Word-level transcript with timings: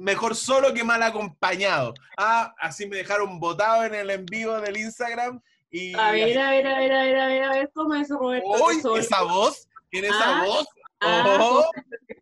mejor 0.00 0.34
solo 0.34 0.72
que 0.74 0.82
mal 0.84 1.02
acompañado. 1.02 1.94
Ah, 2.16 2.54
así 2.58 2.86
me 2.86 2.96
dejaron 2.96 3.38
votado 3.38 3.84
en 3.84 3.94
el 3.94 4.10
envío 4.10 4.60
del 4.60 4.76
Instagram. 4.76 5.40
Y 5.70 5.94
A 5.94 6.10
ver, 6.12 6.36
a 6.38 6.50
ver, 6.50 6.66
a 6.66 6.78
ver, 6.78 6.92
a 6.92 7.02
ver, 7.04 7.18
a 7.18 7.26
ver, 7.26 7.44
a 7.44 7.50
ver, 7.50 7.70
¿cómo 7.74 7.94
es 7.94 8.02
eso, 8.06 8.18
Roberto? 8.18 8.48
¡Uy! 8.48 8.98
¿Esa 8.98 9.22
voz? 9.22 9.68
¿Tiene 9.90 10.08
esa 10.08 10.40
Ah, 10.40 10.44
voz? 10.44 10.66
Ah, 11.02 11.38
¡Oh! 11.40 11.64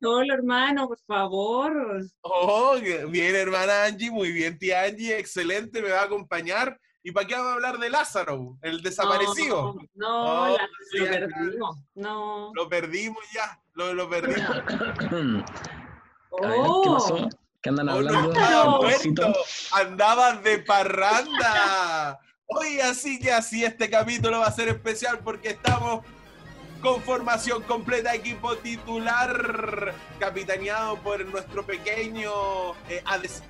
solo, 0.01 0.35
hermano, 0.35 0.87
por 0.89 0.99
favor. 1.01 1.73
¡Oh! 2.21 2.77
Bien, 3.09 3.35
hermana 3.35 3.85
Angie, 3.85 4.11
muy 4.11 4.31
bien, 4.33 4.59
tía 4.59 4.83
Angie, 4.83 5.19
excelente, 5.19 5.81
me 5.83 5.91
va 5.91 6.01
a 6.03 6.05
acompañar. 6.05 6.79
¿Y 7.03 7.13
para 7.13 7.27
qué 7.27 7.35
vamos 7.35 7.51
a 7.51 7.55
hablar 7.55 7.79
de 7.79 7.91
Lázaro, 7.91 8.59
el 8.61 8.83
desaparecido? 8.83 9.75
No, 9.95 10.25
Oh, 10.25 10.47
no, 10.49 10.57
la- 10.57 10.69
sí, 10.91 10.99
lo 10.99 11.05
ya. 11.07 11.11
perdimos. 11.13 11.77
No. 11.95 12.53
Lo 12.55 12.69
perdimos 12.69 13.25
ya, 13.35 13.59
lo, 13.75 13.95
lo 13.95 14.09
perdimos. 14.11 14.51
A 16.41 16.47
ver, 16.47 16.61
¿Qué 16.61 16.69
Oh, 16.71 17.29
andan 17.67 17.89
Oh, 17.89 18.01
no 18.03 18.09
hablando? 18.09 19.35
andabas 19.73 20.43
de 20.43 20.59
parranda. 20.61 22.21
Oye, 22.47 22.81
así 22.83 23.19
que 23.19 23.31
así 23.33 23.65
este 23.65 23.91
capítulo 23.91 24.41
va 24.41 24.47
a 24.47 24.53
ser 24.53 24.69
especial 24.69 25.19
porque 25.19 25.51
estamos 25.51 26.05
con 26.81 27.03
formación 27.03 27.63
completa, 27.65 28.15
equipo 28.15 28.57
titular, 28.59 29.93
capitaneado 30.21 30.97
por 30.99 31.25
nuestro 31.27 31.67
pequeño 31.67 32.31
eh, 32.89 33.03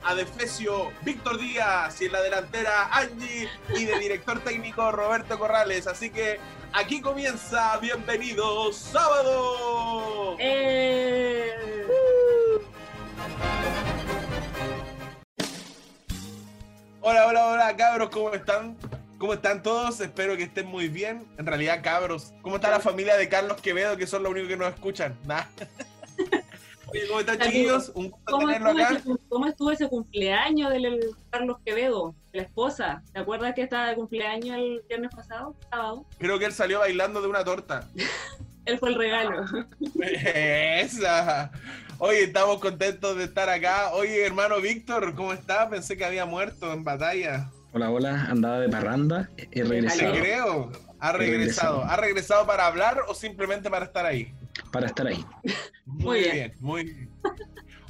adefesio 0.02 0.90
Víctor 1.02 1.38
Díaz 1.38 2.00
y 2.00 2.06
en 2.06 2.12
la 2.12 2.22
delantera 2.22 2.88
Angie 2.90 3.46
y 3.76 3.84
de 3.84 3.98
director 3.98 4.40
técnico 4.40 4.90
Roberto 4.90 5.38
Corrales. 5.38 5.86
Así 5.86 6.08
que 6.08 6.40
aquí 6.72 7.02
comienza, 7.02 7.76
bienvenidos, 7.78 8.76
sábado. 8.76 10.36
eh, 10.38 11.52
Hola, 17.10 17.26
hola, 17.26 17.46
hola, 17.46 17.74
cabros, 17.74 18.10
¿cómo 18.10 18.34
están? 18.34 18.76
¿Cómo 19.16 19.32
están 19.32 19.62
todos? 19.62 19.98
Espero 19.98 20.36
que 20.36 20.42
estén 20.42 20.66
muy 20.66 20.88
bien. 20.88 21.26
En 21.38 21.46
realidad, 21.46 21.80
cabros, 21.82 22.34
¿cómo 22.42 22.56
está 22.56 22.70
la 22.70 22.80
familia 22.80 23.16
de 23.16 23.30
Carlos 23.30 23.62
Quevedo, 23.62 23.96
que 23.96 24.06
son 24.06 24.22
los 24.22 24.32
únicos 24.32 24.50
que 24.50 24.56
nos 24.58 24.74
escuchan? 24.74 25.16
Nah. 25.26 25.44
Oye, 26.88 27.06
¿cómo 27.08 27.20
están, 27.20 27.38
chiquillos? 27.38 27.92
Un 27.94 28.10
gusto 28.10 28.30
¿cómo, 28.30 28.46
tenerlo 28.46 28.68
estuvo 28.68 28.84
acá. 28.84 28.96
ese, 28.98 29.22
cómo 29.30 29.46
estuvo 29.46 29.70
ese 29.70 29.88
cumpleaños 29.88 30.70
del 30.70 30.84
el 30.84 31.10
Carlos 31.30 31.56
Quevedo, 31.64 32.14
la 32.34 32.42
esposa? 32.42 33.02
¿Te 33.10 33.20
acuerdas 33.20 33.54
que 33.54 33.62
estaba 33.62 33.88
de 33.88 33.94
cumpleaños 33.94 34.58
el 34.58 34.82
viernes 34.86 35.10
pasado, 35.16 35.56
sábado? 35.70 36.04
Creo 36.18 36.38
que 36.38 36.44
él 36.44 36.52
salió 36.52 36.80
bailando 36.80 37.22
de 37.22 37.28
una 37.28 37.42
torta. 37.42 37.88
Él 38.66 38.78
fue 38.78 38.90
el 38.90 38.96
regalo. 38.96 39.46
Esa. 40.02 41.50
Oye, 42.00 42.22
estamos 42.22 42.60
contentos 42.60 43.16
de 43.16 43.24
estar 43.24 43.48
acá. 43.48 43.90
Oye, 43.92 44.24
hermano 44.24 44.60
Víctor, 44.60 45.16
¿cómo 45.16 45.32
está? 45.32 45.68
Pensé 45.68 45.96
que 45.96 46.04
había 46.04 46.26
muerto 46.26 46.72
en 46.72 46.84
batalla. 46.84 47.50
Hola, 47.72 47.90
hola, 47.90 48.26
andaba 48.30 48.60
de 48.60 48.68
parranda, 48.68 49.28
he 49.36 49.46
Te 49.46 49.64
regresado 49.64 50.12
creo. 50.14 50.72
Ha 51.00 51.12
regresado. 51.12 51.84
¿Ha 51.84 51.96
regresado 51.96 52.46
para 52.46 52.66
hablar 52.66 53.00
o 53.08 53.14
simplemente 53.14 53.68
para 53.68 53.86
estar 53.86 54.06
ahí? 54.06 54.32
para 54.70 54.86
estar 54.86 55.06
ahí. 55.08 55.24
Muy, 55.86 56.04
Muy 56.04 56.18
bien. 56.20 56.32
bien. 56.34 56.54
muy 56.60 56.84
bien. 56.84 57.10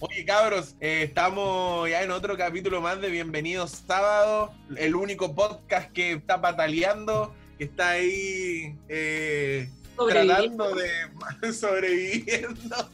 Oye, 0.00 0.24
cabros, 0.24 0.76
eh, 0.80 1.02
estamos 1.02 1.90
ya 1.90 2.02
en 2.02 2.10
otro 2.10 2.36
capítulo 2.36 2.80
más 2.80 3.00
de 3.00 3.10
Bienvenidos 3.10 3.82
Sábado, 3.86 4.52
el 4.76 4.94
único 4.94 5.34
podcast 5.34 5.92
que 5.92 6.12
está 6.12 6.40
pataleando, 6.40 7.34
que 7.58 7.64
está 7.64 7.90
ahí 7.90 8.74
eh. 8.88 9.68
Tratando 10.06 10.74
de 10.74 11.52
sobreviviendo. 11.52 12.90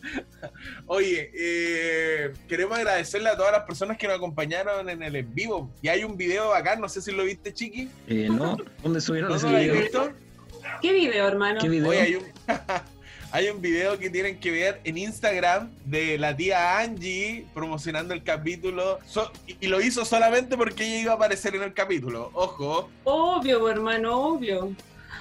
Oye, 0.87 1.31
eh, 1.35 2.33
queremos 2.49 2.77
agradecerle 2.79 3.29
a 3.31 3.37
todas 3.37 3.53
las 3.53 3.63
personas 3.65 3.97
que 3.99 4.07
nos 4.07 4.17
acompañaron 4.17 4.89
en 4.89 5.03
el 5.03 5.17
en 5.17 5.35
vivo. 5.35 5.71
Y 5.83 5.89
hay 5.89 6.05
un 6.05 6.17
video 6.17 6.55
acá, 6.55 6.77
no 6.77 6.89
sé 6.89 7.01
si 7.03 7.13
lo 7.13 7.25
viste, 7.25 7.53
Chiqui. 7.53 7.89
Eh, 8.07 8.29
¿No? 8.31 8.57
¿Dónde 8.83 9.01
subieron 9.01 9.31
¿No 9.31 9.37
ese 9.37 9.47
lo 9.49 9.57
habéis 9.57 9.73
video? 9.73 9.83
visto? 9.83 10.13
¿Qué 10.81 10.93
video, 10.93 11.29
hermano? 11.29 11.61
¿Qué 11.61 11.69
video? 11.69 11.89
Oye, 11.91 12.01
hay 12.01 12.15
un, 12.17 12.25
hay 13.33 13.49
un 13.49 13.61
video 13.61 13.99
que 13.99 14.11
tienen 14.11 14.39
que 14.39 14.51
ver 14.51 14.81
en 14.85 14.97
Instagram 14.99 15.71
de 15.85 16.19
la 16.19 16.37
tía 16.37 16.79
Angie 16.79 17.47
promocionando 17.55 18.15
el 18.15 18.23
capítulo. 18.23 18.99
So- 19.07 19.31
y 19.47 19.67
lo 19.67 19.81
hizo 19.81 20.05
solamente 20.05 20.57
porque 20.57 20.85
ella 20.87 20.99
iba 21.03 21.13
a 21.13 21.17
aparecer 21.17 21.55
en 21.55 21.63
el 21.63 21.75
capítulo. 21.75 22.31
Ojo. 22.35 22.89
Obvio, 23.05 23.69
hermano, 23.69 24.19
obvio. 24.21 24.73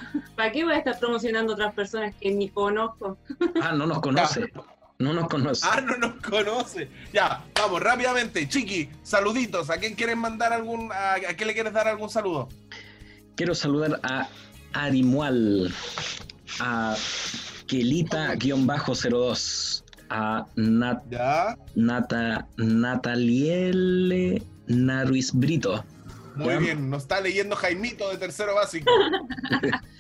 ¿Para 0.35 0.51
qué 0.51 0.63
voy 0.63 0.73
a 0.73 0.77
estar 0.77 0.99
promocionando 0.99 1.53
a 1.53 1.55
otras 1.55 1.73
personas 1.73 2.13
que 2.19 2.31
ni 2.31 2.49
conozco? 2.49 3.17
Ah, 3.61 3.71
no 3.73 3.85
nos 3.87 3.99
conoce. 4.01 4.51
No 4.99 5.13
nos 5.13 5.27
conoce. 5.27 5.65
Ah, 5.69 5.81
no 5.81 5.97
nos 5.97 6.13
conoce. 6.21 6.89
Ya, 7.11 7.43
vamos, 7.55 7.81
rápidamente. 7.81 8.47
Chiqui, 8.47 8.89
saluditos. 9.01 9.69
¿A 9.69 9.77
quién 9.77 9.95
quieren 9.95 10.19
mandar 10.19 10.53
algún. 10.53 10.91
A, 10.91 11.13
a 11.15 11.33
quién 11.35 11.47
le 11.47 11.53
quieres 11.53 11.73
dar 11.73 11.87
algún 11.87 12.09
saludo? 12.09 12.47
Quiero 13.35 13.55
saludar 13.55 13.99
a 14.03 14.27
Arimual, 14.73 15.73
a 16.59 16.95
Kelita-02, 17.67 19.83
a 20.09 20.45
Nat, 20.55 21.01
Ya. 21.09 21.57
Nata, 21.75 22.47
Nataliele 22.57 24.43
Naruiz 24.67 25.31
Brito. 25.33 25.83
Muy 26.35 26.53
Ya. 26.53 26.59
bien. 26.59 26.89
Nos 26.89 27.03
está 27.03 27.21
leyendo 27.21 27.55
Jaimito 27.55 28.09
de 28.09 28.17
tercero 28.17 28.55
básico. 28.55 28.89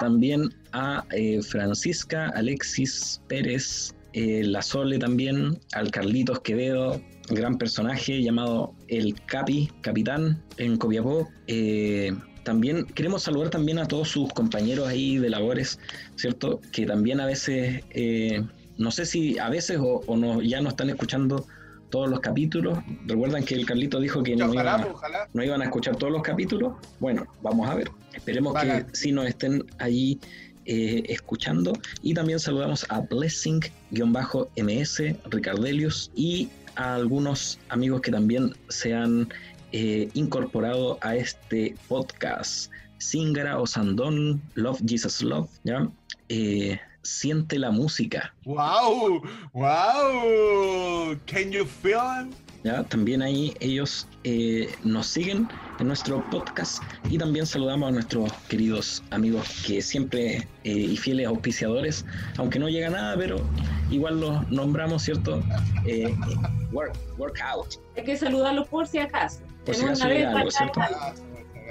También 0.00 0.54
a 0.72 1.04
eh, 1.10 1.40
Francisca, 1.42 2.28
Alexis 2.34 3.20
Pérez, 3.28 3.94
eh, 4.12 4.42
La 4.44 4.62
Sole 4.62 4.98
también, 4.98 5.58
al 5.72 5.90
Carlitos 5.90 6.40
Quevedo, 6.40 7.00
gran 7.30 7.58
personaje 7.58 8.22
llamado 8.22 8.74
el 8.88 9.14
Capi, 9.26 9.70
capitán 9.82 10.42
en 10.56 10.76
Copiapó. 10.76 11.28
Eh, 11.46 12.14
también 12.44 12.84
queremos 12.86 13.22
saludar 13.24 13.50
también 13.50 13.78
a 13.78 13.86
todos 13.86 14.08
sus 14.08 14.32
compañeros 14.32 14.88
ahí 14.88 15.18
de 15.18 15.28
labores, 15.28 15.78
¿cierto? 16.16 16.60
Que 16.72 16.86
también 16.86 17.20
a 17.20 17.26
veces, 17.26 17.82
eh, 17.90 18.42
no 18.78 18.90
sé 18.90 19.04
si 19.04 19.38
a 19.38 19.50
veces 19.50 19.78
o, 19.78 20.02
o 20.06 20.16
no, 20.16 20.40
ya 20.40 20.60
no 20.62 20.70
están 20.70 20.88
escuchando 20.88 21.44
todos 21.90 22.08
los 22.08 22.20
capítulos. 22.20 22.78
Recuerdan 23.06 23.44
que 23.44 23.54
el 23.54 23.66
Carlito 23.66 24.00
dijo 24.00 24.22
que 24.22 24.36
no 24.36 24.46
Ojalá, 24.46 24.78
iba, 24.80 24.90
ojalá. 24.92 25.28
no 25.32 25.44
iban 25.44 25.60
a 25.60 25.64
escuchar 25.64 25.96
todos 25.96 26.12
los 26.12 26.22
capítulos. 26.22 26.74
Bueno, 27.00 27.26
vamos 27.42 27.68
a 27.68 27.74
ver. 27.74 27.90
Esperemos 28.18 28.52
que 28.60 28.84
sí 28.92 29.12
nos 29.12 29.28
estén 29.28 29.64
allí 29.78 30.18
eh, 30.66 31.04
escuchando. 31.08 31.72
Y 32.02 32.14
también 32.14 32.40
saludamos 32.40 32.84
a 32.88 33.00
Blessing-MS, 33.00 35.02
Ricardelius 35.30 36.10
y 36.16 36.48
a 36.74 36.96
algunos 36.96 37.60
amigos 37.68 38.00
que 38.00 38.10
también 38.10 38.52
se 38.68 38.92
han 38.92 39.28
eh, 39.70 40.08
incorporado 40.14 40.98
a 41.00 41.14
este 41.14 41.76
podcast. 41.86 42.72
Singara 42.98 43.60
o 43.60 43.66
Sandón, 43.66 44.42
Love 44.56 44.82
Jesus 44.84 45.22
Love, 45.22 45.48
¿ya? 45.62 45.88
Eh, 46.28 46.80
siente 47.02 47.56
la 47.56 47.70
música, 47.70 48.34
¡Wow! 48.44 49.22
¡Wow! 49.52 51.16
¿Can 51.26 51.52
you 51.52 51.64
feel 51.64 52.26
it? 52.26 52.34
¿Ya? 52.64 52.82
También 52.84 53.22
ahí 53.22 53.54
ellos 53.60 54.06
eh, 54.24 54.68
nos 54.84 55.06
siguen 55.06 55.48
en 55.78 55.86
nuestro 55.86 56.24
podcast 56.30 56.82
y 57.10 57.18
también 57.18 57.46
saludamos 57.46 57.88
a 57.88 57.92
nuestros 57.92 58.32
queridos 58.48 59.02
amigos 59.10 59.46
que 59.66 59.80
siempre 59.82 60.48
eh, 60.64 60.70
y 60.70 60.96
fieles 60.96 61.26
auspiciadores, 61.26 62.04
aunque 62.36 62.58
no 62.58 62.68
llega 62.68 62.90
nada, 62.90 63.16
pero 63.16 63.40
igual 63.90 64.20
los 64.20 64.50
nombramos, 64.50 65.02
¿cierto? 65.02 65.42
Eh, 65.86 66.14
work, 66.72 66.96
workout, 67.16 67.76
Hay 67.96 68.04
que 68.04 68.16
saludarlos 68.16 68.68
por 68.68 68.86
si 68.86 68.98
acaso. 68.98 69.40
por 69.64 69.74
si 69.74 69.84
acaso 69.84 70.08
llega 70.08 70.32
algo, 70.32 70.50
¿cierto? 70.50 70.80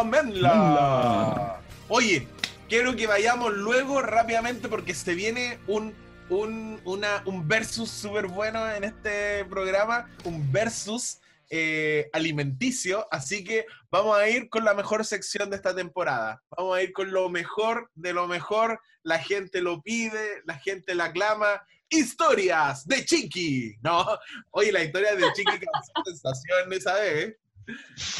Amenla. 0.00 1.58
Oye, 1.88 2.28
quiero 2.68 2.96
que 2.96 3.06
vayamos 3.06 3.54
luego 3.54 4.02
rápidamente 4.02 4.68
porque 4.68 4.94
se 4.94 5.14
viene 5.14 5.58
un, 5.66 5.94
un, 6.28 6.80
una, 6.84 7.22
un 7.24 7.46
versus 7.46 7.90
súper 7.90 8.26
bueno 8.26 8.70
en 8.70 8.84
este 8.84 9.44
programa, 9.44 10.08
un 10.24 10.50
versus 10.50 11.20
eh, 11.48 12.10
alimenticio, 12.12 13.06
así 13.10 13.44
que 13.44 13.66
vamos 13.90 14.18
a 14.18 14.28
ir 14.28 14.48
con 14.48 14.64
la 14.64 14.74
mejor 14.74 15.04
sección 15.04 15.48
de 15.50 15.56
esta 15.56 15.74
temporada. 15.74 16.42
Vamos 16.56 16.76
a 16.76 16.82
ir 16.82 16.92
con 16.92 17.10
lo 17.12 17.28
mejor 17.28 17.90
de 17.94 18.12
lo 18.12 18.26
mejor. 18.26 18.80
La 19.02 19.18
gente 19.20 19.60
lo 19.60 19.80
pide, 19.80 20.42
la 20.44 20.58
gente 20.58 20.94
la 20.94 21.04
aclama. 21.04 21.62
Historias 21.88 22.84
de 22.86 23.04
Chiqui. 23.04 23.76
No, 23.80 24.04
oye, 24.50 24.72
la 24.72 24.82
historia 24.82 25.14
de 25.14 25.22
Chiqui 25.34 25.58
causó 25.60 25.92
sensación 26.04 26.72
esa 26.72 26.94
vez. 26.94 27.36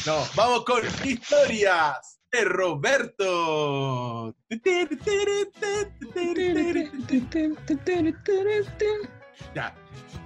No, 0.05 0.25
vamos 0.35 0.63
con 0.63 0.81
historias 1.03 2.16
de 2.31 2.45
Roberto. 2.45 4.35
Ya. 9.55 9.75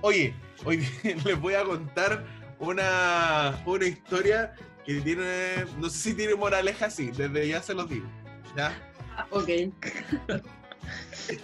Oye, 0.01 0.33
hoy 0.63 0.87
les 1.25 1.39
voy 1.39 1.53
a 1.53 1.63
contar 1.63 2.25
una, 2.59 3.61
una 3.65 3.85
historia 3.85 4.53
que 4.85 5.01
tiene, 5.01 5.65
no 5.79 5.89
sé 5.89 6.09
si 6.09 6.15
tiene 6.15 6.35
moraleja, 6.35 6.89
sí, 6.89 7.11
desde 7.11 7.47
ya 7.47 7.61
se 7.61 7.73
los 7.73 7.89
digo. 7.89 8.07
¿ya? 8.55 8.73
Ah, 9.15 9.27
Ok. 9.31 9.47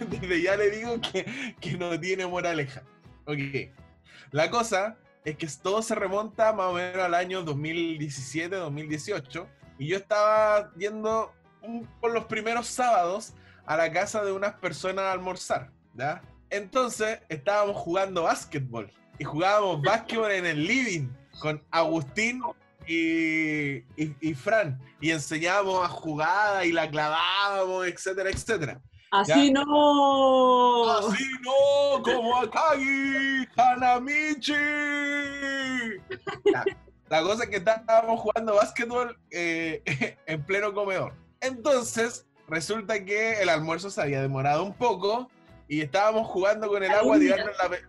Desde 0.10 0.42
ya 0.42 0.58
le 0.58 0.72
digo 0.72 1.00
que, 1.00 1.56
que 1.62 1.78
no 1.78 1.98
tiene 2.00 2.26
moraleja. 2.26 2.84
Ok. 3.26 3.38
La 4.32 4.50
cosa 4.50 4.98
es 5.24 5.38
que 5.38 5.48
todo 5.62 5.82
se 5.82 5.96
remonta 5.96 6.52
más 6.54 6.68
o 6.68 6.74
menos 6.74 7.04
al 7.04 7.14
año 7.14 7.46
2017-2018. 7.46 9.48
Y 9.78 9.88
yo 9.88 9.98
estaba 9.98 10.72
yendo 10.78 11.34
un- 11.62 11.86
por 12.02 12.12
los 12.12 12.26
primeros 12.26 12.68
sábados 12.68 13.34
a 13.66 13.76
la 13.78 13.92
casa 13.92 14.24
de 14.24 14.32
unas 14.32 14.54
personas 14.56 15.06
a 15.06 15.12
almorzar. 15.12 15.70
¿ya? 15.94 16.22
Entonces 16.50 17.20
estábamos 17.30 17.76
jugando 17.78 18.24
básquetbol. 18.24 18.92
Y 19.20 19.24
jugábamos 19.24 19.82
básquetbol 19.82 20.32
en 20.32 20.46
el 20.46 20.66
living 20.68 21.10
con 21.40 21.64
Agustín 21.72 22.42
y, 22.88 23.78
y- 24.02 24.16
y 24.22 24.34
Fran. 24.34 24.80
Y 25.02 25.12
enseñábamos 25.12 25.84
a 25.86 25.90
jugada 25.90 26.66
y 26.66 26.72
la 26.72 26.90
clavábamos, 26.90 27.86
etcétera, 27.88 28.30
etcétera. 28.30 28.80
Así 29.12 29.52
no. 29.52 30.90
Así 30.92 31.26
no, 31.42 32.04
como 32.04 32.38
Akagi 32.38 33.48
Hanamichi. 33.56 34.54
Ya, 36.52 36.64
La 37.10 37.22
cosa 37.22 37.44
es 37.46 37.50
que 37.50 37.58
estábamos 37.58 38.20
jugando 38.20 38.56
básquetbol 38.56 39.18
eh, 39.32 39.82
en 40.26 40.44
pleno 40.44 40.74
comedor. 40.74 41.14
Entonces, 41.42 42.26
resulta 42.48 43.04
que 43.06 43.42
el 43.42 43.50
almuerzo 43.50 43.90
se 43.90 44.02
había 44.02 44.22
demorado 44.22 44.64
un 44.64 44.74
poco 44.74 45.30
y 45.68 45.82
estábamos 45.82 46.28
jugando 46.28 46.68
con 46.68 46.84
el 46.84 46.92
agua 46.92 47.16
a 47.16 47.20
tirarnos 47.20 47.56
la, 47.62 47.70
pe- 47.70 47.86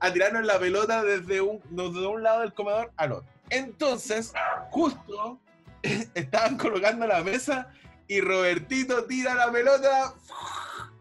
a 0.00 0.12
tirarnos 0.12 0.44
la 0.44 0.58
pelota 0.58 1.02
desde 1.04 1.40
un, 1.40 1.60
desde 1.70 2.06
un 2.06 2.22
lado 2.22 2.40
del 2.40 2.52
comedor 2.52 2.92
al 2.96 3.12
otro. 3.12 3.28
Entonces, 3.50 4.32
justo 4.70 5.40
estaban 6.14 6.56
colocando 6.56 7.06
la 7.06 7.22
mesa 7.22 7.68
y 8.08 8.20
Robertito 8.20 9.04
tira 9.06 9.34
la 9.34 9.50
pelota 9.50 10.14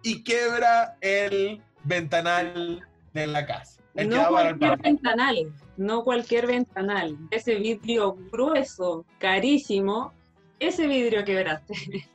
y 0.04 0.24
quebra 0.24 0.98
el 1.02 1.62
ventanal 1.84 2.88
de 3.14 3.28
la 3.28 3.46
casa. 3.46 3.82
El 3.96 4.10
No 4.10 4.28
cualquier 4.28 4.78
ventanal, 4.78 5.54
no 5.78 6.04
cualquier 6.04 6.48
ventanal. 6.48 7.18
Ese 7.32 7.56
vidrio 7.56 8.16
grueso, 8.32 9.06
carísimo, 9.20 10.14
ese 10.60 10.88
vidrio 10.88 11.24
quebraste. 11.24 12.08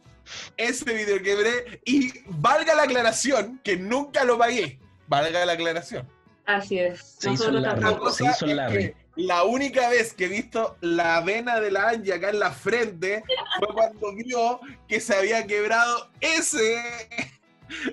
Ese 0.57 0.95
video 0.95 1.21
quebré 1.23 1.81
y 1.85 2.13
valga 2.27 2.75
la 2.75 2.85
aclaración 2.85 3.61
que 3.65 3.77
nunca 3.77 4.25
lo 4.25 4.39
pagué. 4.39 4.79
Valga 5.09 5.45
la 5.45 5.55
aclaración. 5.55 6.09
Así 6.47 6.79
es. 6.79 7.17
Se 7.19 7.33
hizo. 7.33 7.51
La 7.51 7.75
tampoco. 7.75 8.05
cosa 8.05 8.25
se 8.25 8.31
hizo 8.31 8.47
es 8.47 8.55
Larry. 8.55 8.79
que 8.79 8.97
la 9.17 9.43
única 9.45 9.89
vez 9.89 10.15
que 10.15 10.27
he 10.27 10.29
visto 10.29 10.77
la 10.81 11.21
vena 11.21 11.61
de 11.61 11.71
la 11.71 11.91
Angie 11.91 12.15
acá 12.15 12.31
en 12.31 12.39
la 12.39 12.53
frente 12.53 13.25
fue 13.59 13.69
cuando 13.75 14.15
vio 14.15 14.61
que 14.89 15.01
se 15.01 15.15
había 15.17 15.47
quebrado 15.47 16.11
ese, 16.21 16.81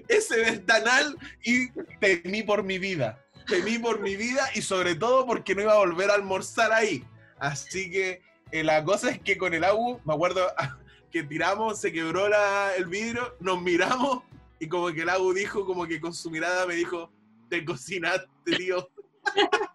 ese 0.08 0.40
ventanal 0.40 1.18
y 1.44 1.70
temí 2.00 2.44
por 2.44 2.64
mi 2.64 2.78
vida. 2.78 3.26
Temí 3.48 3.80
por 3.80 4.02
mi 4.02 4.16
vida 4.16 4.50
y 4.56 4.62
sobre 4.62 4.96
todo 4.96 5.26
porque 5.26 5.56
no 5.56 5.62
iba 5.62 5.74
a 5.74 5.78
volver 5.78 6.12
a 6.12 6.16
almorzar 6.16 6.72
ahí. 6.74 7.04
Así 7.40 7.90
que 7.90 8.22
eh, 8.52 8.64
la 8.64 8.84
cosa 8.84 9.10
es 9.10 9.20
que 9.20 9.38
con 9.38 9.54
el 9.54 9.64
agua, 9.64 10.00
me 10.06 10.14
acuerdo 10.14 10.48
que 11.12 11.24
tiramos, 11.24 11.80
se 11.80 11.92
quebró 11.92 12.28
la- 12.28 12.76
el 12.76 12.86
vidrio, 12.86 13.36
nos 13.40 13.62
miramos 13.62 14.24
y 14.60 14.68
como 14.68 14.92
que 14.92 15.02
el 15.02 15.10
agua 15.10 15.34
dijo, 15.34 15.66
como 15.66 15.86
que 15.88 16.02
con 16.02 16.14
su 16.14 16.30
mirada 16.32 16.66
me 16.66 16.76
dijo, 16.76 17.12
te 17.50 17.64
cocinaste, 17.64 18.28
tío. 18.58 18.90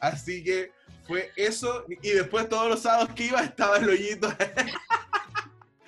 Así 0.00 0.44
que 0.44 0.72
fue 1.06 1.32
eso. 1.36 1.84
Y 2.02 2.10
después 2.10 2.48
todos 2.48 2.68
los 2.68 2.82
sábados 2.82 3.10
que 3.14 3.24
iba 3.26 3.42
estaba 3.42 3.78
el 3.78 3.88
hoyito. 3.88 4.28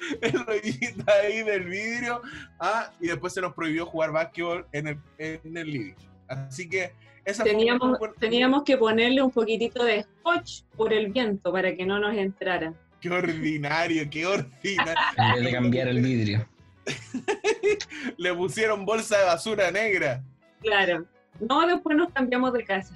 el 0.20 0.36
hoyito 0.48 1.04
ahí 1.10 1.42
del 1.42 1.64
vidrio. 1.64 2.22
Ah, 2.58 2.90
y 3.00 3.08
después 3.08 3.32
se 3.32 3.40
nos 3.40 3.54
prohibió 3.54 3.86
jugar 3.86 4.12
básquetbol 4.12 4.66
en 4.72 4.88
el, 4.88 4.98
en 5.18 5.56
el 5.56 5.66
living. 5.70 5.94
Así 6.28 6.68
que 6.68 6.92
esa 7.24 7.42
fue 7.42 7.50
Teníamos, 7.52 7.88
una 7.88 7.98
buena- 7.98 8.14
teníamos 8.18 8.62
que 8.64 8.76
ponerle 8.76 9.22
un 9.22 9.30
poquitito 9.30 9.84
de 9.84 10.02
scotch 10.04 10.62
por 10.76 10.92
el 10.92 11.12
viento 11.12 11.52
para 11.52 11.74
que 11.74 11.84
no 11.84 11.98
nos 11.98 12.16
entrara. 12.16 12.72
Qué 13.00 13.10
ordinario, 13.10 14.08
qué 14.10 14.26
ordinario. 14.26 14.94
En 15.16 15.34
vez 15.34 15.44
de 15.44 15.52
cambiar 15.52 15.88
el 15.88 16.00
vidrio. 16.00 16.46
Le 18.16 18.34
pusieron 18.34 18.84
bolsa 18.84 19.18
de 19.18 19.24
basura 19.24 19.70
negra. 19.70 20.22
Claro. 20.60 21.06
No, 21.40 21.66
después 21.66 21.96
nos 21.96 22.12
cambiamos 22.12 22.52
de 22.52 22.64
casa. 22.64 22.94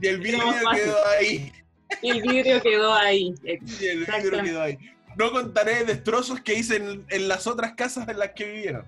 Y 0.00 0.06
el 0.06 0.18
vidrio 0.20 0.44
quedó 0.74 0.96
ahí. 1.18 1.52
Y 2.02 2.10
el 2.10 2.22
vidrio 2.22 2.62
quedó 2.62 2.94
ahí. 2.94 3.34
Y 3.42 3.86
el 3.86 4.04
vidrio 4.04 4.42
quedó 4.42 4.62
ahí. 4.62 4.78
No 5.18 5.32
contaré 5.32 5.84
destrozos 5.84 6.40
que 6.40 6.54
hice 6.54 6.76
en, 6.76 7.04
en 7.08 7.28
las 7.28 7.46
otras 7.46 7.74
casas 7.74 8.08
en 8.08 8.18
las 8.18 8.30
que 8.30 8.44
vivieron. 8.44 8.86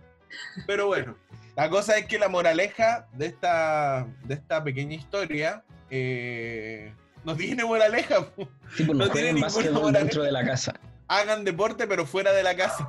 Pero 0.67 0.87
bueno, 0.87 1.17
la 1.56 1.69
cosa 1.69 1.99
es 1.99 2.06
que 2.06 2.19
la 2.19 2.29
moraleja 2.29 3.09
de 3.12 3.27
esta, 3.27 4.06
de 4.25 4.35
esta 4.35 4.62
pequeña 4.62 4.94
historia 4.94 5.65
eh, 5.91 6.94
no 7.25 7.37
tiene 7.37 7.65
moraleja. 7.65 8.29
Sí, 8.77 8.85
pues 8.85 8.97
no, 8.97 9.11
tiene 9.11 9.32
ninguna 9.32 9.71
moraleja. 9.73 9.99
dentro 9.99 10.23
de 10.23 10.32
la 10.32 10.44
casa. 10.44 10.75
Hagan 11.09 11.44
deporte, 11.44 11.87
pero 11.87 12.06
fuera 12.06 12.33
de 12.33 12.43
la 12.43 12.57
casa. 12.57 12.88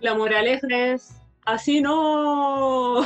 La 0.00 0.14
moraleja 0.14 0.66
es, 0.68 1.14
así 1.44 1.80
no. 1.80 3.02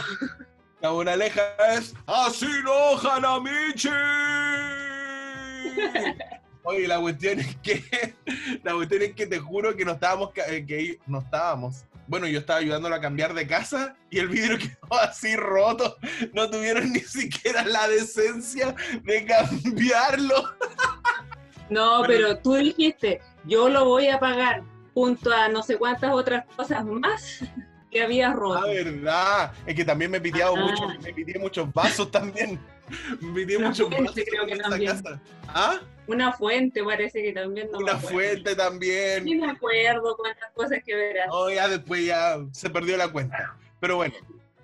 La 0.80 0.90
moraleja 0.90 1.42
es 1.76 1.94
¡Así 2.06 2.48
no, 2.64 2.98
Hanamichi! 2.98 3.88
Oye, 6.64 6.87
la 6.87 7.00
cuestión 7.00 7.40
es 7.40 7.57
que 7.57 7.83
la 8.62 8.75
cuestión 8.75 9.02
es 9.02 9.14
que 9.14 9.26
te 9.26 9.38
juro 9.38 9.76
que 9.76 9.85
no 9.85 9.92
estábamos 9.92 10.31
eh, 10.49 10.64
que 10.66 10.99
no 11.07 11.19
estábamos. 11.21 11.85
Bueno, 12.07 12.26
yo 12.26 12.40
estaba 12.40 12.59
ayudándolo 12.59 12.95
a 12.95 13.00
cambiar 13.00 13.33
de 13.35 13.47
casa 13.47 13.97
y 14.11 14.19
el 14.19 14.28
vidrio 14.28 14.59
quedó 14.59 15.00
así 15.00 15.35
roto. 15.37 15.97
No 16.33 16.50
tuvieron 16.50 16.92
ni 16.92 17.00
siquiera 17.00 17.64
la 17.64 17.88
decencia 17.88 18.75
de 19.02 19.25
cambiarlo. 19.25 20.54
No, 21.71 22.02
pero 22.07 22.37
tú 22.37 22.52
dijiste, 22.52 23.23
yo 23.47 23.71
lo 23.71 23.87
voy 23.87 24.09
a 24.09 24.21
pagar 24.21 24.62
junto 24.92 25.33
a 25.33 25.49
no 25.49 25.62
sé 25.62 25.78
cuántas 25.78 26.12
otras 26.12 26.45
cosas 26.54 26.85
más 26.85 27.42
que 27.90 28.02
habías 28.02 28.35
roto. 28.35 28.59
Ah, 28.59 28.66
verdad. 28.66 29.52
Es 29.64 29.75
que 29.75 29.85
también 29.85 30.11
me 30.11 30.19
he 30.19 30.21
piteado 30.21 30.54
Ah. 30.54 30.61
mucho, 30.61 30.87
me 30.88 31.38
muchos 31.38 31.73
vasos 31.73 32.11
también. 32.11 32.61
Una 33.20 33.68
muchos 33.68 33.88
fuente 33.88 34.25
creo 34.25 34.46
que 34.46 34.56
también. 34.56 34.90
casa. 34.90 35.20
¿Ah? 35.49 35.80
Una 36.06 36.32
fuente 36.32 36.82
parece 36.82 37.22
que 37.22 37.32
también 37.32 37.70
no 37.70 37.78
me 37.78 37.84
Una 37.84 37.99
fuente 37.99 38.54
también. 38.56 39.25
Ni 39.25 39.37
me 39.37 39.50
acuerdo 39.50 40.16
cuántas 40.16 40.50
cosas 40.52 40.78
que 40.84 40.94
verás. 40.94 41.28
No, 41.28 41.50
ya 41.50 41.68
después 41.68 42.04
ya 42.04 42.38
se 42.52 42.70
perdió 42.70 42.96
la 42.96 43.08
cuenta. 43.08 43.56
Pero 43.80 43.96
bueno, 43.96 44.14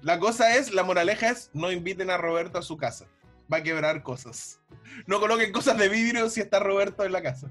la 0.02 0.18
cosa 0.18 0.56
es, 0.56 0.72
la 0.72 0.82
moraleja 0.82 1.30
es, 1.30 1.50
no 1.52 1.72
inviten 1.72 2.10
a 2.10 2.16
Roberto 2.16 2.58
a 2.58 2.62
su 2.62 2.76
casa. 2.76 3.06
Va 3.52 3.58
a 3.58 3.62
quebrar 3.62 4.02
cosas. 4.02 4.60
No 5.06 5.20
coloquen 5.20 5.52
cosas 5.52 5.78
de 5.78 5.88
vidrio 5.88 6.28
si 6.28 6.40
está 6.40 6.58
Roberto 6.60 7.04
en 7.04 7.12
la 7.12 7.22
casa. 7.22 7.50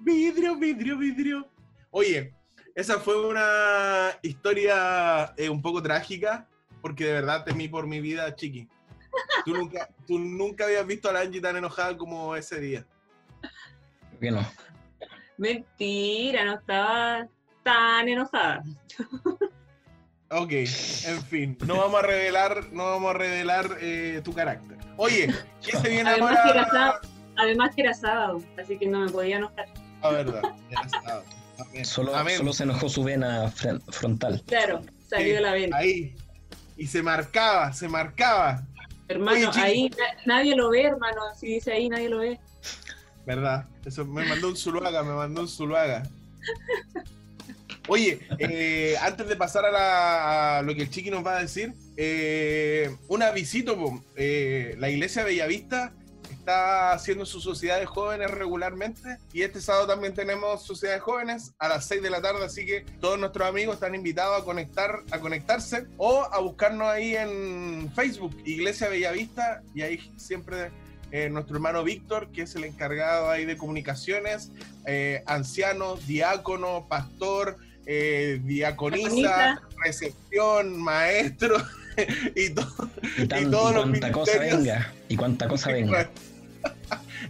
Vidrio, 0.00 0.56
vidrio, 0.56 0.98
vidrio. 0.98 1.48
Oye, 1.90 2.34
esa 2.74 2.98
fue 2.98 3.26
una 3.26 4.10
historia 4.22 5.34
eh, 5.36 5.48
un 5.48 5.62
poco 5.62 5.82
trágica, 5.82 6.48
porque 6.80 7.04
de 7.06 7.12
verdad 7.12 7.44
temí 7.44 7.68
por 7.68 7.86
mi 7.86 8.00
vida, 8.00 8.34
chiqui. 8.34 8.68
Tú 9.44 9.54
nunca, 9.54 9.88
tú 10.06 10.18
nunca 10.18 10.64
habías 10.64 10.86
visto 10.86 11.08
a 11.08 11.12
la 11.12 11.20
Angie 11.20 11.40
tan 11.40 11.56
enojada 11.56 11.96
como 11.96 12.34
ese 12.34 12.60
día. 12.60 12.86
Que 14.20 14.30
no. 14.30 14.46
Mentira, 15.36 16.44
no 16.44 16.54
estaba 16.54 17.26
tan 17.62 18.08
enojada. 18.08 18.62
Ok, 20.30 20.50
en 20.52 21.22
fin, 21.28 21.58
no 21.66 21.76
vamos 21.76 22.02
a 22.02 22.06
revelar, 22.06 22.72
no 22.72 22.86
vamos 22.86 23.14
a 23.14 23.18
revelar 23.18 23.76
eh, 23.80 24.22
tu 24.24 24.32
carácter. 24.32 24.78
Oye, 24.96 25.28
¿qué 25.62 25.76
se 25.76 25.88
viene 25.90 26.08
Además 26.08 26.38
que, 26.42 26.50
era 26.50 26.62
ahora? 26.62 26.70
sábado, 26.72 27.00
además 27.36 27.74
que 27.74 27.82
era 27.82 27.94
sábado, 27.94 28.42
así 28.58 28.78
que 28.78 28.86
no 28.86 29.00
me 29.00 29.10
podía 29.10 29.36
enojar. 29.36 29.66
La 30.02 30.10
verdad, 30.10 30.42
era 30.70 30.88
sábado. 30.88 31.24
Amén. 31.70 31.84
Solo, 31.84 32.14
Amén. 32.14 32.36
solo 32.38 32.52
se 32.52 32.62
enojó 32.64 32.88
su 32.88 33.02
vena 33.04 33.50
frontal. 33.90 34.42
Claro, 34.46 34.82
salió 35.08 35.34
de 35.36 35.40
la 35.40 35.52
venta. 35.52 35.76
Ahí. 35.76 36.14
Y 36.76 36.86
se 36.86 37.02
marcaba, 37.02 37.72
se 37.72 37.88
marcaba. 37.88 38.62
Hermano, 39.08 39.50
Oye, 39.50 39.60
ahí 39.60 39.88
na- 39.90 40.36
nadie 40.36 40.56
lo 40.56 40.70
ve, 40.70 40.84
hermano. 40.84 41.20
Si 41.38 41.46
dice 41.46 41.72
ahí, 41.72 41.88
nadie 41.88 42.08
lo 42.08 42.18
ve. 42.18 42.38
¿Verdad? 43.26 43.66
Eso 43.84 44.04
me 44.04 44.24
mandó 44.24 44.48
un 44.48 44.56
Zuluaga, 44.56 45.02
me 45.02 45.12
mandó 45.14 45.42
un 45.42 45.48
Zuluaga. 45.48 46.02
Oye, 47.88 48.20
eh, 48.38 48.94
antes 49.00 49.28
de 49.28 49.36
pasar 49.36 49.64
a, 49.64 49.70
la- 49.70 50.58
a 50.58 50.62
lo 50.62 50.74
que 50.74 50.82
el 50.82 50.90
chiqui 50.90 51.10
nos 51.10 51.26
va 51.26 51.36
a 51.38 51.40
decir, 51.42 51.72
eh, 51.96 52.94
un 53.08 53.22
avisito, 53.22 53.76
po. 53.76 54.02
Eh, 54.16 54.76
la 54.78 54.88
iglesia 54.88 55.24
Bellavista 55.24 55.92
está 56.42 56.92
haciendo 56.92 57.24
sus 57.24 57.44
sociedades 57.44 57.88
jóvenes 57.88 58.28
regularmente 58.32 59.16
y 59.32 59.42
este 59.42 59.60
sábado 59.60 59.86
también 59.86 60.12
tenemos 60.12 60.62
sociedades 60.66 61.00
jóvenes 61.00 61.52
a 61.60 61.68
las 61.68 61.86
6 61.86 62.02
de 62.02 62.10
la 62.10 62.20
tarde, 62.20 62.44
así 62.44 62.66
que 62.66 62.84
todos 63.00 63.16
nuestros 63.18 63.48
amigos 63.48 63.74
están 63.76 63.94
invitados 63.94 64.42
a 64.42 64.44
conectar, 64.44 65.02
a 65.12 65.20
conectarse 65.20 65.86
o 65.98 66.22
a 66.32 66.40
buscarnos 66.40 66.88
ahí 66.88 67.14
en 67.14 67.92
Facebook, 67.94 68.36
Iglesia 68.44 68.88
Bellavista, 68.88 69.62
y 69.72 69.82
ahí 69.82 70.12
siempre 70.16 70.72
eh, 71.12 71.28
nuestro 71.30 71.54
hermano 71.56 71.84
Víctor, 71.84 72.28
que 72.32 72.42
es 72.42 72.56
el 72.56 72.64
encargado 72.64 73.30
ahí 73.30 73.44
de 73.44 73.56
comunicaciones, 73.56 74.50
eh, 74.84 75.22
anciano, 75.26 75.94
diácono, 75.94 76.86
pastor, 76.88 77.56
eh, 77.86 78.40
diaconisa, 78.42 79.62
recepción, 79.84 80.76
maestro 80.82 81.56
y 82.34 82.50
todo. 82.50 82.90
Y, 83.16 83.26
tan- 83.28 83.46
Y 83.46 83.50
todos 83.50 83.70
y 83.70 83.74
los 83.74 83.84
cosa 84.10 84.32
ministerios. 84.40 84.58
venga. 84.58 84.92
Y 85.08 85.16
cuánta 85.16 85.46
cosa 85.46 85.70
venga. 85.70 86.10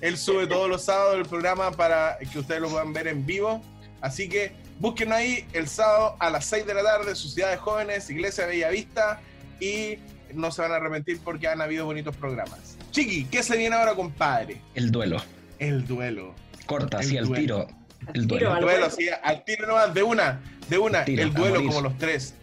Él 0.01 0.17
sube 0.17 0.47
todos 0.47 0.69
los 0.69 0.83
sábados 0.85 1.17
el 1.17 1.27
programa 1.27 1.71
para 1.71 2.19
que 2.19 2.39
ustedes 2.39 2.61
lo 2.61 2.69
puedan 2.69 2.93
ver 2.93 3.09
en 3.09 3.25
vivo. 3.25 3.63
Así 4.01 4.29
que 4.29 4.53
busquen 4.81 5.13
ahí 5.13 5.47
el 5.53 5.69
sábado 5.69 6.17
a 6.19 6.31
las 6.31 6.45
6 6.47 6.67
de 6.67 6.75
la 6.75 6.83
tarde, 6.83 7.15
Sociedades 7.15 7.61
Jóvenes, 7.61 8.11
Iglesia 8.11 8.47
Bellavista, 8.47 9.21
y 9.61 9.99
no 10.35 10.51
se 10.51 10.63
van 10.63 10.73
a 10.73 10.77
arrepentir 10.77 11.21
porque 11.23 11.47
han 11.47 11.61
habido 11.61 11.85
bonitos 11.85 12.17
programas. 12.17 12.77
Chiqui, 12.91 13.27
¿qué 13.27 13.43
se 13.43 13.57
viene 13.57 13.77
ahora, 13.77 13.95
compadre? 13.95 14.61
El 14.75 14.91
duelo. 14.91 15.23
El 15.59 15.87
duelo. 15.87 16.35
Corta, 16.67 16.99
El 16.99 17.07
así 17.07 17.19
al 17.19 17.27
duelo. 17.27 17.41
tiro. 17.41 17.69
El 18.15 18.27
duelo. 18.27 18.57
El 18.57 18.63
duelo, 18.63 18.91
sí, 18.91 19.09
al 19.23 19.45
tiro 19.45 19.67
nomás, 19.69 19.95
de 19.95 20.03
una, 20.03 20.41
de 20.69 20.79
una. 20.79 21.05
Tiro, 21.05 21.23
el 21.23 21.33
duelo 21.33 21.65
como 21.65 21.81
los 21.83 21.97
tres. 21.99 22.35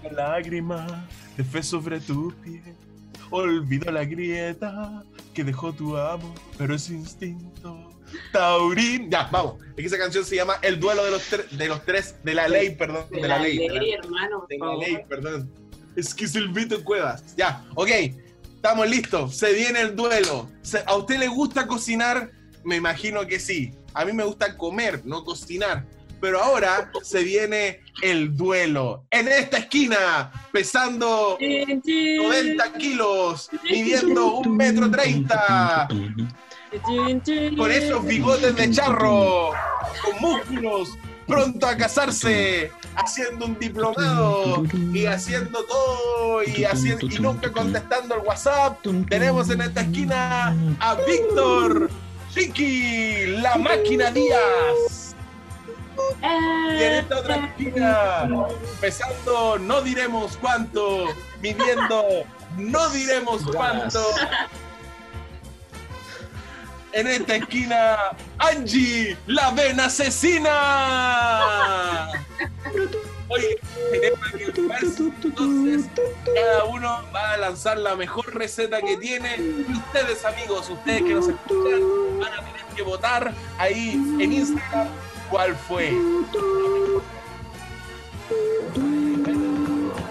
Una 0.00 0.12
lágrima 0.12 1.08
de 1.36 1.42
fe 1.44 1.62
sobre 1.62 1.98
tu 2.00 2.32
piel. 2.42 2.62
Olvido 3.30 3.92
la 3.92 4.04
grieta 4.04 5.04
que 5.34 5.44
dejó 5.44 5.72
tu 5.72 5.96
amo, 5.96 6.34
pero 6.58 6.74
es 6.74 6.90
instinto. 6.90 7.90
Taurín. 8.32 9.10
Ya, 9.10 9.28
vamos. 9.30 9.62
Es 9.70 9.76
que 9.76 9.86
esa 9.86 9.98
canción 9.98 10.24
se 10.24 10.36
llama 10.36 10.56
El 10.62 10.80
duelo 10.80 11.04
de 11.04 11.10
los, 11.12 11.22
de 11.50 11.68
los 11.68 11.84
tres, 11.84 12.16
de 12.24 12.34
la 12.34 12.48
ley, 12.48 12.74
perdón. 12.74 13.06
De 13.10 13.26
la 13.26 13.38
ley, 13.38 13.64
hermano. 13.92 14.46
de 14.48 14.58
la 14.58 14.76
ley, 14.76 14.98
perdón. 15.08 15.50
Es 15.96 16.14
que 16.14 16.26
Silvito 16.26 16.82
Cuevas. 16.82 17.36
Ya, 17.36 17.64
ok. 17.74 17.90
Estamos 18.56 18.88
listos. 18.88 19.36
Se 19.36 19.52
viene 19.52 19.80
el 19.80 19.96
duelo. 19.96 20.50
¿A 20.86 20.96
usted 20.96 21.18
le 21.18 21.28
gusta 21.28 21.66
cocinar? 21.66 22.30
Me 22.64 22.76
imagino 22.76 23.26
que 23.26 23.40
sí. 23.40 23.72
A 23.94 24.04
mí 24.04 24.12
me 24.12 24.24
gusta 24.24 24.56
comer, 24.56 25.02
no 25.04 25.24
cocinar. 25.24 25.86
Pero 26.20 26.42
ahora 26.42 26.90
se 27.02 27.24
viene 27.24 27.80
el 28.02 28.36
duelo. 28.36 29.04
En 29.10 29.28
esta 29.28 29.58
esquina, 29.58 30.30
pesando 30.52 31.36
Chin, 31.38 31.82
chin, 31.82 32.16
90 32.22 32.72
kilos, 32.74 33.50
midiendo 33.64 34.34
un 34.38 34.56
metro 34.56 34.90
treinta, 34.90 35.88
chin, 35.88 37.22
chin. 37.22 37.56
con 37.56 37.70
esos 37.70 38.04
bigotes 38.04 38.54
de 38.56 38.70
charro, 38.70 39.50
con 40.04 40.20
músculos, 40.20 40.96
pronto 41.26 41.66
a 41.66 41.76
casarse, 41.76 42.72
haciendo 42.96 43.46
un 43.46 43.58
diplomado 43.58 44.64
y 44.92 45.06
haciendo 45.06 45.64
todo 45.64 46.42
y 46.42 46.66
nunca 47.20 47.52
contestando 47.52 48.16
el 48.16 48.22
WhatsApp. 48.22 48.78
Tenemos 49.08 49.50
en 49.50 49.60
esta 49.62 49.82
esquina 49.82 50.56
a 50.80 50.94
Víctor 51.06 51.90
Chiqui, 52.32 53.26
la 53.42 53.56
máquina 53.56 54.10
Díaz. 54.10 54.99
Y 56.22 56.82
en 56.82 56.92
esta 56.94 57.18
otra 57.18 57.36
esquina, 57.46 58.28
pesando 58.80 59.58
no 59.58 59.80
diremos 59.82 60.36
cuánto, 60.36 61.06
midiendo 61.40 62.24
no 62.56 62.90
diremos 62.90 63.42
cuánto. 63.54 64.04
En 66.92 67.06
esta 67.06 67.36
esquina, 67.36 67.96
Angie, 68.38 69.16
la 69.26 69.52
vena 69.52 69.84
asesina. 69.84 70.50
Oye, 73.28 73.60
tenemos 73.92 74.28
que 74.32 74.46
jugarse, 74.52 75.04
entonces 75.22 75.84
cada 76.34 76.64
uno 76.64 77.04
va 77.14 77.34
a 77.34 77.36
lanzar 77.36 77.78
la 77.78 77.94
mejor 77.94 78.34
receta 78.34 78.82
que 78.82 78.96
tiene. 78.96 79.36
Y 79.36 79.72
ustedes, 79.72 80.24
amigos, 80.24 80.68
ustedes 80.68 81.02
que 81.02 81.14
nos 81.14 81.28
escuchan, 81.28 81.80
van 82.18 82.32
a 82.32 82.38
tener 82.38 82.64
que 82.74 82.82
votar 82.82 83.32
ahí 83.58 83.92
en 84.18 84.32
Instagram 84.32 84.88
cuál 85.30 85.54
fue. 85.54 85.88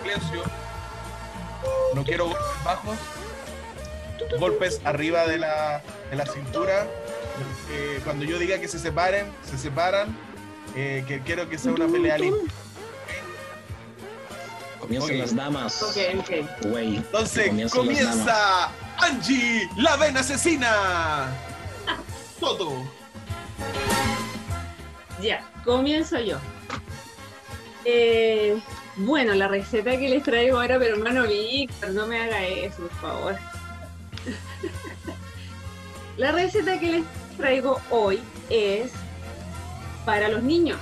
Silencio. 0.02 0.44
No 1.94 2.04
quiero 2.04 2.26
golpes 2.26 2.64
bajos. 2.64 2.98
Golpes 4.40 4.82
arriba 4.86 5.28
de 5.28 5.38
la, 5.38 5.82
de 6.10 6.16
la 6.16 6.26
cintura. 6.26 6.88
Eh, 7.72 8.00
cuando 8.04 8.26
yo 8.26 8.38
diga 8.40 8.60
que 8.60 8.68
se 8.68 8.80
separen, 8.80 9.32
se 9.50 9.58
separan. 9.58 10.16
Eh, 10.76 11.04
que 11.08 11.22
quiero 11.22 11.50
que 11.50 11.58
sea 11.58 11.74
una 11.74 11.88
pelea 11.88 12.18
limpia. 12.18 12.54
Comienzan 14.80 15.20
las 15.20 15.36
damas. 15.36 15.82
Ok, 15.84 15.98
ok. 16.20 16.68
Güey. 16.70 16.98
Entonces 16.98 17.72
comienza 17.72 18.72
Angie, 18.98 19.70
la 19.78 19.96
vena 19.98 20.22
asesina. 20.22 21.32
Todo. 22.40 22.84
Ya, 25.22 25.42
comienzo 25.64 26.20
yo. 26.20 26.38
Eh, 27.86 28.60
bueno, 28.98 29.34
la 29.34 29.48
receta 29.48 29.92
que 29.98 30.10
les 30.10 30.24
traigo 30.24 30.60
ahora, 30.60 30.78
pero 30.80 30.96
hermano 30.96 31.24
Víctor, 31.28 31.92
no 31.92 32.08
me 32.08 32.20
haga 32.22 32.46
eso, 32.46 32.78
por 32.84 32.92
favor. 33.00 33.36
la 36.18 36.32
receta 36.32 36.80
que 36.80 36.92
les 36.92 37.04
traigo 37.38 37.80
hoy 37.90 38.22
es 38.50 38.92
para 40.06 40.28
los 40.30 40.44
niños. 40.44 40.80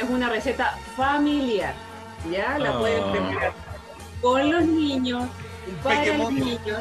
Es 0.00 0.08
una 0.08 0.28
receta 0.28 0.76
familiar. 0.96 1.74
Ya 2.30 2.58
la 2.58 2.78
pueden 2.78 3.02
Ah. 3.04 3.12
preparar 3.12 3.52
con 4.20 4.50
los 4.50 4.64
niños, 4.64 5.28
Un 5.68 5.74
para 5.76 6.16
los 6.16 6.32
niños. 6.32 6.80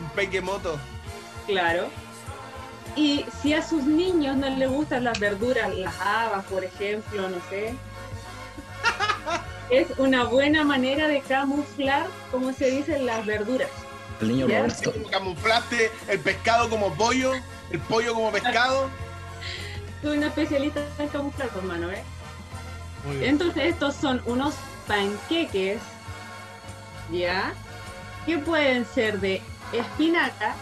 Un 0.00 0.08
peque 0.14 0.40
moto. 0.40 0.78
Claro. 1.46 1.88
Y 2.96 3.24
si 3.40 3.54
a 3.54 3.62
sus 3.66 3.84
niños 3.84 4.36
no 4.36 4.48
les 4.50 4.68
gustan 4.68 5.04
las 5.04 5.18
verduras, 5.18 5.74
las 5.74 5.98
habas, 6.00 6.44
por 6.46 6.64
ejemplo, 6.64 7.28
no 7.28 7.36
sé, 7.48 7.74
es 9.70 9.86
una 9.98 10.24
buena 10.24 10.64
manera 10.64 11.06
de 11.08 11.20
camuflar, 11.20 12.06
como 12.30 12.52
se 12.52 12.70
dicen, 12.70 13.06
las 13.06 13.24
verduras. 13.24 13.68
El 14.20 14.28
niño 14.28 14.48
Ya. 14.48 14.58
Roberto. 14.62 14.92
Camuflaste 15.10 15.90
el 16.08 16.18
pescado 16.20 16.68
como 16.68 16.92
pollo, 16.94 17.32
el 17.70 17.78
pollo 17.80 18.14
como 18.14 18.30
pescado. 18.32 18.90
Soy 20.02 20.18
una 20.18 20.26
especialista 20.28 20.80
en 20.98 21.08
camuflar, 21.08 21.48
pues, 21.48 21.62
hermano, 21.64 21.90
¿eh? 21.90 22.02
Muy 23.06 23.16
bien. 23.16 23.30
Entonces 23.30 23.64
estos 23.64 23.94
son 23.94 24.20
unos 24.26 24.54
panqueques, 24.86 25.80
¿ya? 27.12 27.52
Que 28.26 28.38
pueden 28.38 28.84
ser 28.84 29.20
de 29.20 29.40
espinaca, 29.72 30.54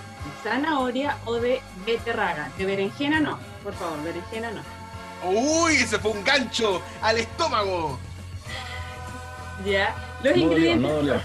zanahoria 0.43 1.17
o 1.25 1.35
de 1.35 1.61
beterraga. 1.87 2.51
De 2.59 2.65
berenjena 2.67 3.21
no, 3.21 3.39
por 3.63 3.75
favor, 3.75 4.03
berenjena 4.03 4.51
no. 4.51 4.63
Uy, 5.31 5.77
ese 5.77 5.99
fue 5.99 6.13
un 6.13 6.25
gancho 6.25 6.83
al 7.03 7.19
estómago. 7.19 7.99
¿Ya? 9.65 9.95
Los 10.23 10.37
No 10.37 10.43
dolió, 10.49 10.71
ingredientes 10.73 10.91
no 10.91 10.97
dolió. 10.97 11.23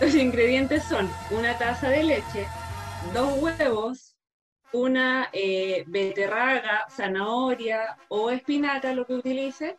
Los 0.00 0.14
ingredientes 0.14 0.84
son 0.84 1.10
una 1.30 1.56
taza 1.58 1.88
de 1.88 2.02
leche, 2.02 2.46
dos 3.12 3.34
huevos, 3.38 4.16
una 4.72 5.28
eh, 5.32 5.84
beterraga, 5.86 6.86
zanahoria 6.90 7.96
o 8.08 8.30
espinaca, 8.30 8.92
lo 8.92 9.06
que 9.06 9.14
utilice, 9.14 9.78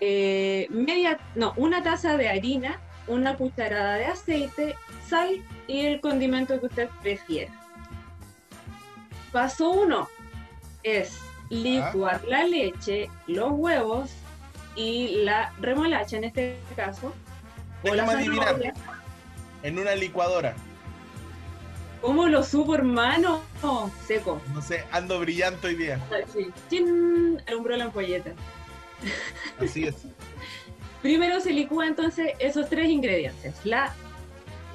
eh, 0.00 0.66
media, 0.70 1.18
no, 1.34 1.54
una 1.56 1.82
taza 1.82 2.16
de 2.16 2.28
harina, 2.28 2.80
una 3.08 3.36
cucharada 3.36 3.94
de 3.94 4.06
aceite, 4.06 4.76
sal 5.08 5.42
y 5.66 5.86
el 5.86 6.00
condimento 6.00 6.58
que 6.60 6.66
usted 6.66 6.88
prefiera. 7.02 7.52
Paso 9.32 9.70
uno 9.70 10.08
es 10.82 11.18
licuar 11.50 12.22
la 12.24 12.44
leche, 12.44 13.10
los 13.26 13.50
huevos 13.52 14.10
y 14.74 15.22
la 15.24 15.52
remolacha 15.60 16.16
en 16.16 16.24
este 16.24 16.58
caso. 16.74 17.12
o 17.82 17.94
la 17.94 18.04
adivinar. 18.04 18.74
En 19.62 19.78
una 19.78 19.94
licuadora. 19.94 20.54
¿Cómo 22.00 22.28
lo 22.28 22.42
supo, 22.44 22.74
hermano? 22.74 23.42
Oh, 23.62 23.90
seco. 24.06 24.40
No 24.52 24.62
sé, 24.62 24.84
ando 24.92 25.18
brillante 25.18 25.66
hoy 25.68 25.74
día. 25.74 26.00
Sí. 26.32 26.46
¡Chin! 26.70 27.42
Alumbró 27.48 27.76
la 27.76 27.84
ampolleta. 27.84 28.30
Así 29.60 29.84
es. 29.84 29.94
Primero 31.02 31.40
se 31.40 31.52
licúa 31.52 31.86
entonces 31.86 32.32
esos 32.38 32.68
tres 32.68 32.90
ingredientes: 32.90 33.54
la 33.64 33.94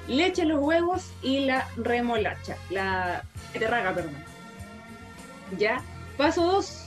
leche, 0.08 0.44
los 0.44 0.60
huevos 0.60 1.12
y 1.22 1.46
la 1.46 1.68
remolacha, 1.76 2.56
la 2.70 3.24
beterraga, 3.52 3.94
perdón. 3.94 4.16
Ya. 5.58 5.82
Paso 6.16 6.44
2. 6.44 6.78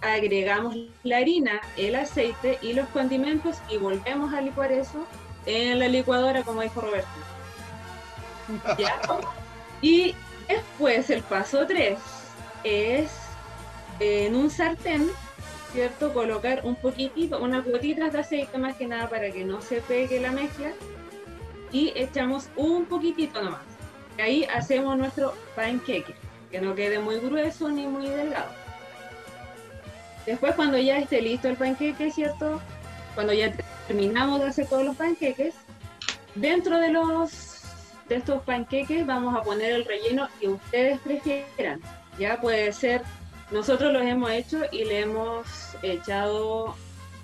Agregamos 0.00 0.76
la 1.04 1.18
harina, 1.18 1.60
el 1.76 1.94
aceite 1.94 2.58
y 2.60 2.72
los 2.72 2.88
condimentos 2.88 3.58
y 3.70 3.76
volvemos 3.76 4.34
a 4.34 4.40
licuar 4.40 4.72
eso 4.72 5.06
en 5.46 5.78
la 5.78 5.86
licuadora, 5.86 6.42
como 6.42 6.62
dijo 6.62 6.80
Roberto. 6.80 7.08
¿Ya? 8.78 9.00
Y 9.84 10.14
después 10.46 11.10
el 11.10 11.22
paso 11.22 11.66
3 11.66 11.98
es 12.62 13.10
en 13.98 14.36
un 14.36 14.48
sartén 14.48 15.10
¿cierto? 15.72 16.12
Colocar 16.12 16.60
un 16.64 16.76
poquitito, 16.76 17.40
unas 17.40 17.64
gotitas 17.64 18.12
de 18.12 18.20
aceite 18.20 18.58
más 18.58 18.76
que 18.76 18.86
nada 18.86 19.08
para 19.08 19.30
que 19.30 19.44
no 19.44 19.62
se 19.62 19.80
pegue 19.80 20.20
la 20.20 20.30
mezcla 20.30 20.72
y 21.72 21.92
echamos 21.96 22.48
un 22.56 22.84
poquitito 22.84 23.42
nomás. 23.42 23.60
Ahí 24.22 24.44
hacemos 24.44 24.96
nuestro 24.98 25.34
pancake, 25.56 26.14
que 26.50 26.60
no 26.60 26.74
quede 26.74 26.98
muy 26.98 27.18
grueso 27.18 27.68
ni 27.70 27.86
muy 27.86 28.08
delgado. 28.08 28.50
Después 30.26 30.54
cuando 30.54 30.78
ya 30.78 30.98
esté 30.98 31.20
listo 31.20 31.48
el 31.48 31.56
panqueque, 31.56 32.10
¿cierto? 32.12 32.60
Cuando 33.14 33.32
ya 33.32 33.52
terminamos 33.88 34.40
de 34.40 34.46
hacer 34.46 34.66
todos 34.68 34.84
los 34.84 34.96
panqueques, 34.96 35.54
dentro 36.34 36.78
de 36.78 36.90
los 36.90 37.48
de 38.08 38.16
estos 38.16 38.42
panqueques 38.42 39.06
vamos 39.06 39.34
a 39.34 39.42
poner 39.42 39.72
el 39.72 39.84
relleno 39.84 40.28
que 40.40 40.48
ustedes 40.48 41.00
prefieran. 41.00 41.80
Ya 42.18 42.40
puede 42.40 42.72
ser 42.72 43.02
nosotros 43.50 43.92
los 43.92 44.02
hemos 44.02 44.30
hecho 44.30 44.62
y 44.70 44.84
le 44.84 45.00
hemos 45.00 45.46
echado 45.82 46.74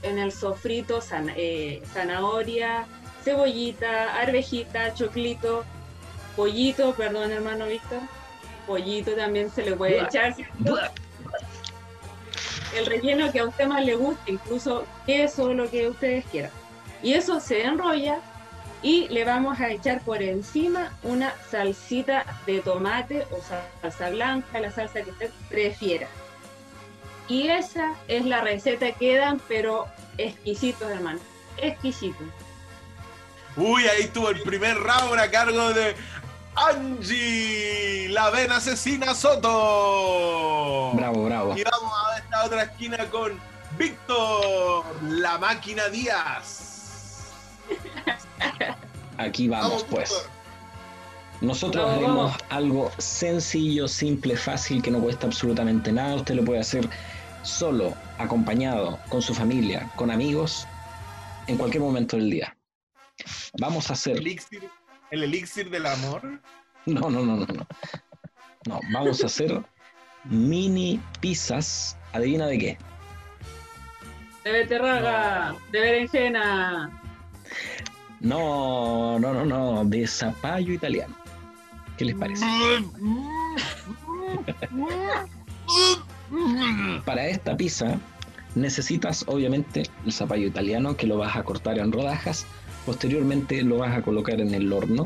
en 0.02 0.19
el 0.19 0.33
sofrito 0.33 1.00
zana- 1.00 1.35
eh, 1.37 1.83
zanahoria, 1.93 2.87
cebollita, 3.28 4.18
arvejita, 4.18 4.94
choclito, 4.94 5.64
pollito, 6.35 6.94
perdón 6.94 7.30
hermano 7.30 7.66
Víctor, 7.66 8.00
pollito 8.66 9.12
también 9.12 9.50
se 9.50 9.62
le 9.62 9.76
puede 9.76 10.00
echar, 10.02 10.35
el 12.76 12.87
relleno 12.87 13.30
que 13.32 13.40
a 13.40 13.44
usted 13.44 13.66
más 13.66 13.85
le 13.85 13.97
guste, 13.97 14.32
incluso 14.32 14.85
queso, 15.06 15.52
lo 15.52 15.70
que 15.70 15.88
ustedes 15.88 16.25
quieran. 16.26 16.50
Y 17.02 17.14
eso 17.14 17.40
se 17.40 17.64
enrolla 17.64 18.20
y 18.82 19.08
le 19.08 19.25
vamos 19.25 19.58
a 19.61 19.70
echar 19.70 20.00
por 20.02 20.23
encima 20.23 20.92
una 21.02 21.32
salsita 21.50 22.25
de 22.47 22.61
tomate 22.61 23.26
o 23.30 23.40
salsa 23.80 24.11
blanca, 24.11 24.61
la 24.61 24.70
salsa 24.70 25.02
que 25.02 25.11
usted 25.11 25.30
prefiera. 25.49 26.08
Y 27.26 27.49
esa 27.49 27.94
es 28.06 28.25
la 28.25 28.40
receta, 28.40 28.92
quedan 28.92 29.40
pero 29.49 29.87
exquisitos, 30.16 30.90
hermano. 30.90 31.20
Exquisitos. 31.58 32.26
Uy, 33.58 33.88
ahí 33.88 34.02
estuvo 34.02 34.30
el 34.30 34.40
primer 34.42 34.76
round 34.76 35.18
a 35.18 35.28
cargo 35.32 35.74
de 35.74 35.96
Angie, 36.54 38.08
la 38.08 38.30
ven 38.30 38.52
asesina 38.52 39.12
Soto. 39.14 40.92
Bravo, 40.94 41.24
bravo. 41.24 41.58
Y 41.58 41.64
vamos 41.64 41.92
a 42.06 42.18
esta 42.18 42.44
otra 42.44 42.62
esquina 42.62 42.98
con 43.10 43.32
Víctor, 43.76 44.84
la 45.02 45.38
máquina 45.38 45.88
Díaz. 45.88 47.32
Aquí 49.18 49.48
vamos, 49.48 49.84
pues. 49.90 50.08
Víctor. 50.10 50.30
Nosotros 51.40 51.90
haremos 51.90 52.36
algo 52.50 52.92
sencillo, 52.98 53.88
simple, 53.88 54.36
fácil, 54.36 54.82
que 54.82 54.92
no 54.92 55.00
cuesta 55.00 55.26
absolutamente 55.26 55.90
nada. 55.90 56.14
Usted 56.14 56.36
lo 56.36 56.44
puede 56.44 56.60
hacer 56.60 56.88
solo, 57.42 57.92
acompañado, 58.18 59.00
con 59.08 59.21
su 59.21 59.34
familia, 59.34 59.90
con 59.97 60.12
amigos, 60.12 60.66
en 61.49 61.56
cualquier 61.56 61.82
momento 61.82 62.16
del 62.16 62.30
día. 62.30 62.57
Vamos 63.59 63.91
a 63.91 63.95
hacer. 63.95 64.17
Elixir, 64.17 64.69
el 65.11 65.23
elixir 65.23 65.71
del 65.71 65.87
amor. 65.87 66.41
No, 66.87 67.11
no, 67.11 67.23
no, 67.23 67.37
no, 67.37 67.47
no. 67.47 67.67
No, 68.67 68.81
vamos 68.93 69.23
a 69.23 69.26
hacer 69.26 69.63
mini 70.25 71.00
pizzas. 71.21 71.97
¿Adivina 72.13 72.47
de 72.47 72.59
qué? 72.59 72.78
De 74.45 74.52
beterraga, 74.52 75.54
de 75.73 75.81
berenjena. 75.81 76.91
No, 78.21 79.19
no, 79.19 79.35
no, 79.35 79.45
no. 79.45 79.85
De 79.85 80.07
zapallo 80.07 80.73
italiano. 80.73 81.15
¿Qué 81.97 82.04
les 82.04 82.15
parece? 82.15 82.47
Para 87.04 87.26
esta 87.26 87.57
pizza 87.57 87.99
necesitas 88.54 89.25
obviamente 89.26 89.85
el 90.04 90.13
zapallo 90.13 90.47
italiano 90.47 90.97
que 90.97 91.07
lo 91.07 91.19
vas 91.19 91.37
a 91.37 91.43
cortar 91.43 91.78
en 91.78 91.93
rodajas. 91.93 92.47
Posteriormente 92.88 93.62
lo 93.62 93.76
vas 93.76 93.94
a 93.94 94.00
colocar 94.00 94.40
en 94.40 94.54
el 94.54 94.72
horno. 94.72 95.04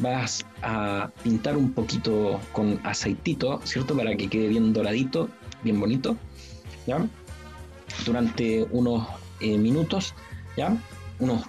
Vas 0.00 0.44
a 0.60 1.10
pintar 1.22 1.56
un 1.56 1.72
poquito 1.72 2.38
con 2.52 2.78
aceitito, 2.84 3.58
¿cierto? 3.64 3.96
Para 3.96 4.14
que 4.14 4.28
quede 4.28 4.48
bien 4.48 4.74
doradito, 4.74 5.30
bien 5.62 5.80
bonito. 5.80 6.14
¿Ya? 6.86 7.06
Durante 8.04 8.64
unos 8.64 9.08
eh, 9.40 9.56
minutos, 9.56 10.14
¿ya? 10.58 10.76
Unos, 11.18 11.44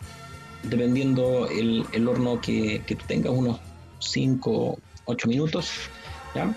dependiendo 0.63 1.49
el, 1.49 1.85
el 1.91 2.07
horno 2.07 2.39
que, 2.39 2.81
que 2.87 2.95
tú 2.95 3.03
tengas, 3.05 3.33
unos 3.33 3.59
5, 3.99 4.79
8 5.03 5.27
minutos, 5.27 5.69
¿ya? 6.33 6.55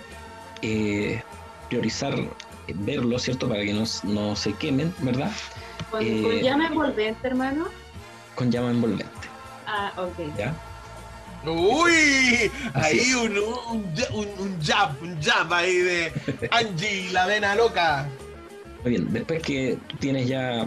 Eh, 0.62 1.20
priorizar 1.68 2.14
eh, 2.16 2.28
verlo, 2.76 3.18
¿cierto? 3.18 3.48
Para 3.48 3.62
que 3.64 3.72
no, 3.72 3.82
no 4.04 4.36
se 4.36 4.52
quemen, 4.52 4.94
¿verdad? 5.00 5.32
Eh, 6.00 6.22
con 6.22 6.32
llama 6.36 6.68
envolvente, 6.68 7.26
hermano. 7.26 7.79
Con 8.40 8.50
llama 8.50 8.70
envolvente, 8.70 9.04
Ah, 9.66 9.92
ok. 9.98 10.34
¿ya? 10.38 10.54
Uy, 11.44 12.50
Así 12.72 13.00
ahí 13.00 13.14
un, 13.14 13.36
un, 13.36 13.94
un, 14.14 14.28
un 14.38 14.62
jab, 14.62 14.92
un 15.02 15.20
jab 15.20 15.52
ahí 15.52 15.76
de 15.76 16.12
Angie, 16.50 17.10
la 17.12 17.26
vena 17.26 17.54
loca. 17.54 18.08
Muy 18.82 18.92
bien, 18.92 19.12
después 19.12 19.42
que 19.42 19.76
tienes 19.98 20.26
ya 20.26 20.66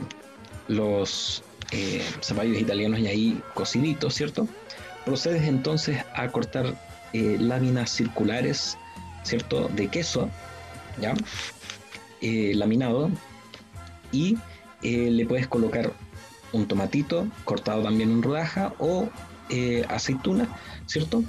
los 0.68 1.44
eh, 1.72 2.06
zapallos 2.22 2.60
italianos 2.60 3.02
ya 3.02 3.10
ahí 3.10 3.42
cociditos, 3.56 4.14
¿cierto? 4.14 4.48
Procedes 5.04 5.42
entonces 5.48 5.98
a 6.14 6.28
cortar 6.28 6.76
eh, 7.14 7.38
láminas 7.40 7.90
circulares, 7.90 8.78
¿cierto? 9.24 9.68
De 9.70 9.88
queso, 9.88 10.30
¿ya? 11.02 11.16
Eh, 12.22 12.52
laminado. 12.54 13.10
Y 14.12 14.38
eh, 14.84 15.10
le 15.10 15.26
puedes 15.26 15.48
colocar 15.48 15.92
un 16.54 16.68
tomatito 16.68 17.28
cortado 17.44 17.84
también 17.84 18.12
en 18.12 18.24
rodaja 18.24 18.74
o 18.80 19.10
eh, 19.50 19.86
aceituna, 19.89 20.48
¿cierto? 20.86 21.24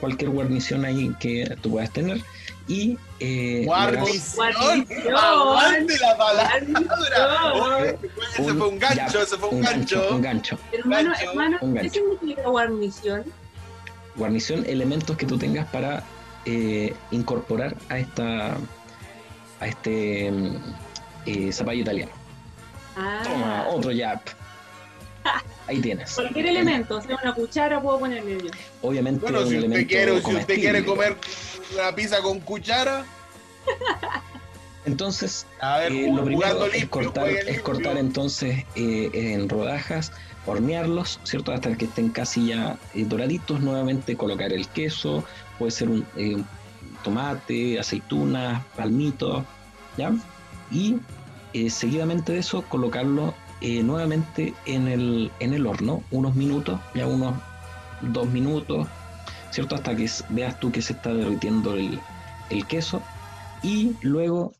Cualquier 0.00 0.30
guarnición 0.30 0.84
ahí 0.84 1.14
que 1.20 1.56
tú 1.60 1.70
puedas 1.70 1.90
tener. 1.90 2.20
Y 2.66 2.98
eh, 3.20 3.62
Guarnición. 3.64 4.52
Guarnición. 4.54 5.14
Aguante 5.16 5.98
la 5.98 6.16
palabra. 6.16 7.96
Ese 8.38 8.54
fue 8.54 8.68
un 8.68 8.78
gancho, 8.78 9.12
ya, 9.12 9.22
ese 9.22 9.36
fue 9.36 9.48
un, 9.48 9.60
gancho. 9.60 10.08
Un 10.10 10.22
gancho. 10.22 10.58
Hermano, 10.72 11.10
Gancho. 11.10 11.30
hermano, 11.30 11.58
¿qué 11.80 11.90
significa 11.90 12.48
guarnición? 12.48 13.24
guarnición, 14.16 14.64
elementos 14.66 15.16
que 15.16 15.26
tú 15.26 15.38
tengas 15.38 15.66
para 15.68 16.02
eh, 16.44 16.94
incorporar 17.10 17.76
a 17.88 17.98
esta 17.98 18.56
a 19.60 19.66
este 19.66 20.30
mm, 20.30 20.56
eh, 21.26 21.52
zapallo 21.52 21.82
italiano. 21.82 22.12
Ah, 22.96 23.20
Toma, 23.22 23.66
otro 23.68 23.92
jab. 23.96 24.20
Ahí 25.66 25.80
tienes. 25.80 26.14
cualquier 26.14 26.46
elemento, 26.46 26.96
o 26.96 27.02
sea, 27.02 27.18
una 27.22 27.34
cuchara 27.34 27.80
puedo 27.80 28.00
ponerle 28.00 28.38
yo. 28.42 28.50
Obviamente 28.82 29.20
Bueno, 29.20 29.40
un 29.40 29.48
si 29.48 29.54
usted 29.54 29.58
elemento 29.58 29.88
quiere, 29.88 30.22
si 30.22 30.34
usted 30.34 30.54
quiere 30.54 30.84
comer 30.84 31.16
una 31.74 31.94
pizza 31.94 32.20
con 32.20 32.40
cuchara, 32.40 33.04
Entonces, 34.84 35.46
a 35.60 35.78
ver, 35.78 35.92
eh, 35.92 36.12
lo 36.12 36.24
primero 36.24 36.66
es 36.66 36.88
cortar, 36.88 37.28
es 37.28 37.60
cortar 37.60 37.96
entonces 37.96 38.64
eh, 38.74 39.10
en 39.12 39.48
rodajas, 39.48 40.12
hornearlos, 40.44 41.20
¿cierto? 41.22 41.52
Hasta 41.52 41.76
que 41.76 41.84
estén 41.84 42.08
casi 42.08 42.48
ya 42.48 42.76
eh, 42.94 43.04
doraditos, 43.04 43.60
nuevamente 43.60 44.16
colocar 44.16 44.52
el 44.52 44.66
queso, 44.68 45.24
puede 45.58 45.70
ser 45.70 45.88
un 45.88 46.04
eh, 46.16 46.42
tomate, 47.04 47.78
aceitunas, 47.78 48.64
palmito, 48.76 49.44
¿ya? 49.96 50.12
Y 50.72 50.96
eh, 51.52 51.70
seguidamente 51.70 52.32
de 52.32 52.38
eso 52.38 52.62
colocarlo 52.62 53.34
eh, 53.62 53.82
nuevamente 53.82 54.54
en 54.66 54.88
el, 54.88 55.30
en 55.38 55.52
el 55.52 55.66
horno, 55.66 56.02
unos 56.10 56.34
minutos, 56.34 56.80
ya 56.94 57.06
unos 57.06 57.34
dos 58.00 58.26
minutos, 58.26 58.88
¿cierto? 59.50 59.76
Hasta 59.76 59.94
que 59.94 60.10
veas 60.30 60.58
tú 60.58 60.72
que 60.72 60.82
se 60.82 60.94
está 60.94 61.14
derritiendo 61.14 61.74
el, 61.74 62.00
el 62.50 62.66
queso 62.66 63.00
y 63.62 63.94
luego 64.02 64.52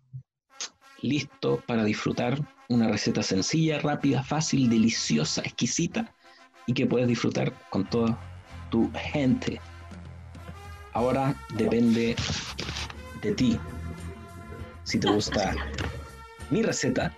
listo 1.01 1.61
para 1.67 1.83
disfrutar 1.83 2.41
una 2.69 2.87
receta 2.87 3.25
sencilla, 3.25 3.81
rápida, 3.81 4.23
fácil, 4.23 4.71
deliciosa, 4.71 5.43
exquisita 5.43 6.15
y 6.67 6.73
que 6.73 6.87
puedes 6.87 7.09
disfrutar 7.09 7.53
con 7.71 7.85
toda 7.91 8.17
tu 8.71 8.89
gente. 8.95 9.61
Ahora 10.93 11.35
depende 11.57 12.15
de 13.21 13.33
ti. 13.33 13.59
Si 14.85 14.99
te 14.99 15.11
gusta 15.11 15.55
mi 16.51 16.63
receta 16.63 17.13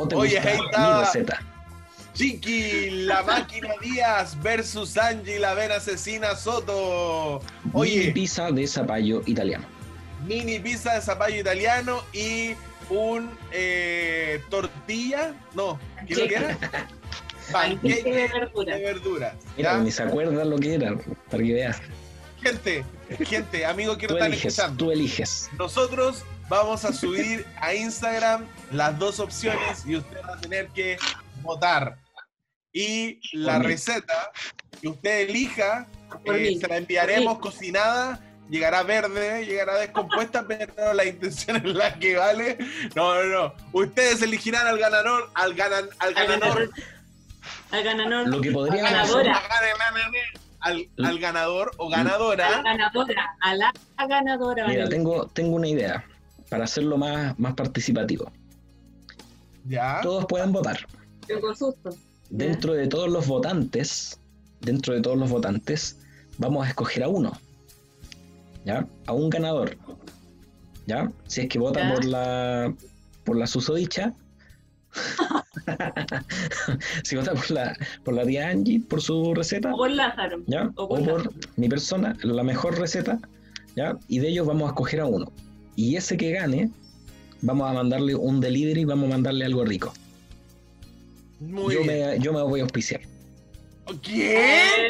o 0.00 0.08
te 0.08 0.16
Oye, 0.16 0.40
gusta 0.40 0.48
ahí 0.50 0.94
mi 0.94 1.00
receta. 1.04 1.42
Chiqui, 2.14 2.90
la 3.06 3.22
máquina 3.22 3.68
Díaz 3.80 4.40
versus 4.42 4.96
Angie, 4.98 5.38
la 5.38 5.54
ven 5.54 5.70
asesina 5.72 6.34
Soto. 6.34 7.36
Oye, 7.72 8.00
Oye, 8.00 8.12
pizza 8.12 8.50
de 8.50 8.66
zapallo 8.66 9.22
italiano. 9.26 9.64
mini 10.26 10.58
pizza 10.58 10.94
de 10.94 11.00
zapallo 11.02 11.36
italiano 11.40 12.02
y 12.12 12.54
un 12.90 13.30
eh, 13.52 14.42
tortilla. 14.50 15.34
No, 15.54 15.78
¿qué 16.06 16.14
lo 16.16 16.28
que 16.28 16.34
era? 16.34 16.58
Panqueque 17.52 18.02
de 18.12 18.20
de 18.22 18.28
verduras. 18.28 18.80
verduras. 18.80 19.34
Mira, 19.56 19.78
ni 19.78 19.90
se 19.90 20.02
acuerda 20.02 20.44
lo 20.44 20.58
que 20.58 20.74
era, 20.74 20.94
para 21.30 21.42
que 21.42 21.52
veas. 21.52 21.80
Gente, 22.42 22.84
gente, 23.26 23.66
amigos 23.66 23.98
que 23.98 24.06
están 24.06 24.26
eliges, 24.32 24.46
escuchando. 24.58 24.84
tú 24.84 24.90
eliges. 24.90 25.50
Nosotros 25.58 26.24
vamos 26.48 26.84
a 26.84 26.92
subir 26.92 27.46
a 27.60 27.74
Instagram 27.74 28.46
las 28.72 28.98
dos 28.98 29.20
opciones 29.20 29.84
y 29.86 29.96
usted 29.96 30.18
va 30.28 30.34
a 30.34 30.40
tener 30.40 30.68
que 30.68 30.96
votar. 31.42 31.98
Y 32.72 33.20
la 33.36 33.54
Por 33.56 33.62
mí. 33.62 33.72
receta 33.72 34.30
que 34.80 34.88
usted 34.88 35.28
elija, 35.28 35.86
eh, 36.24 36.56
se 36.60 36.68
la 36.68 36.76
enviaremos 36.78 37.38
cocinada, 37.40 38.20
llegará 38.48 38.82
verde, 38.84 39.44
llegará 39.44 39.76
descompuesta, 39.76 40.44
pero 40.48 40.94
la 40.94 41.04
intención 41.04 41.56
es 41.56 41.64
la 41.74 41.98
que 41.98 42.16
vale. 42.16 42.56
No, 42.94 43.14
no, 43.14 43.24
no. 43.24 43.54
Ustedes 43.72 44.22
elegirán 44.22 44.66
al 44.66 44.78
ganador, 44.78 45.30
al, 45.34 45.54
ganan, 45.54 45.88
al 45.98 46.08
Al 46.08 46.14
ganador. 46.14 46.40
ganador. 46.40 46.70
Al 47.72 47.82
ganador. 47.84 48.28
Lo 48.28 48.40
que 48.40 48.50
podría 48.50 48.82
Ganadora. 48.82 49.32
hacer. 49.36 50.40
Al, 50.60 50.88
al 51.02 51.18
ganador 51.18 51.70
o 51.78 51.86
A 51.86 51.90
la 51.90 51.96
ganadora. 51.98 52.62
ganadora. 52.62 53.36
A 53.40 53.54
la 53.54 53.72
ganadora. 54.08 54.66
Mira, 54.68 54.88
tengo, 54.88 55.26
tengo 55.28 55.56
una 55.56 55.68
idea 55.68 56.04
para 56.48 56.64
hacerlo 56.64 56.98
más, 56.98 57.38
más 57.38 57.54
participativo. 57.54 58.30
Ya. 59.66 60.00
Todos 60.02 60.26
pueden 60.26 60.52
votar. 60.52 60.78
Tengo 61.26 61.54
susto. 61.54 61.90
Dentro 62.28 62.74
de 62.74 62.86
todos 62.88 63.08
los 63.08 63.26
votantes, 63.26 64.18
dentro 64.60 64.94
de 64.94 65.00
todos 65.00 65.18
los 65.18 65.30
votantes, 65.30 65.98
vamos 66.38 66.66
a 66.66 66.68
escoger 66.70 67.02
a 67.04 67.08
uno. 67.08 67.32
¿Ya? 68.64 68.86
A 69.06 69.12
un 69.12 69.30
ganador. 69.30 69.76
¿Ya? 70.86 71.10
Si 71.26 71.42
es 71.42 71.48
que 71.48 71.58
vota 71.58 71.80
Ya. 71.80 71.94
por 71.94 72.04
la 72.04 72.74
por 73.24 73.36
la 73.36 73.46
susodicha. 73.46 74.14
si 77.04 77.16
vota 77.16 77.34
por 77.34 77.50
la 77.50 77.76
por 78.04 78.14
la 78.14 78.24
tía 78.26 78.48
Angie 78.48 78.80
por 78.80 79.00
su 79.00 79.34
receta. 79.34 79.72
O 79.72 79.76
por 79.78 79.90
Lázaro. 79.90 80.42
¿ya? 80.46 80.70
O 80.76 80.84
O 80.84 80.88
por 80.88 81.00
Lázaro. 81.00 81.30
mi 81.56 81.68
persona, 81.68 82.16
la 82.22 82.42
mejor 82.42 82.78
receta, 82.78 83.18
¿ya? 83.76 83.96
Y 84.08 84.18
de 84.18 84.28
ellos 84.28 84.46
vamos 84.46 84.64
a 84.64 84.68
escoger 84.68 85.00
a 85.00 85.06
uno. 85.06 85.32
Y 85.76 85.96
ese 85.96 86.16
que 86.16 86.32
gane, 86.32 86.70
vamos 87.42 87.70
a 87.70 87.72
mandarle 87.72 88.14
un 88.14 88.40
delivery, 88.40 88.84
vamos 88.84 89.06
a 89.06 89.10
mandarle 89.12 89.44
algo 89.44 89.64
rico. 89.64 89.92
Muy 91.40 91.74
yo, 91.74 91.82
bien. 91.82 92.10
me, 92.10 92.18
yo 92.20 92.32
me 92.32 92.42
voy 92.42 92.60
a 92.60 92.64
auspiciar. 92.64 93.00
¿Qué? 94.02 94.88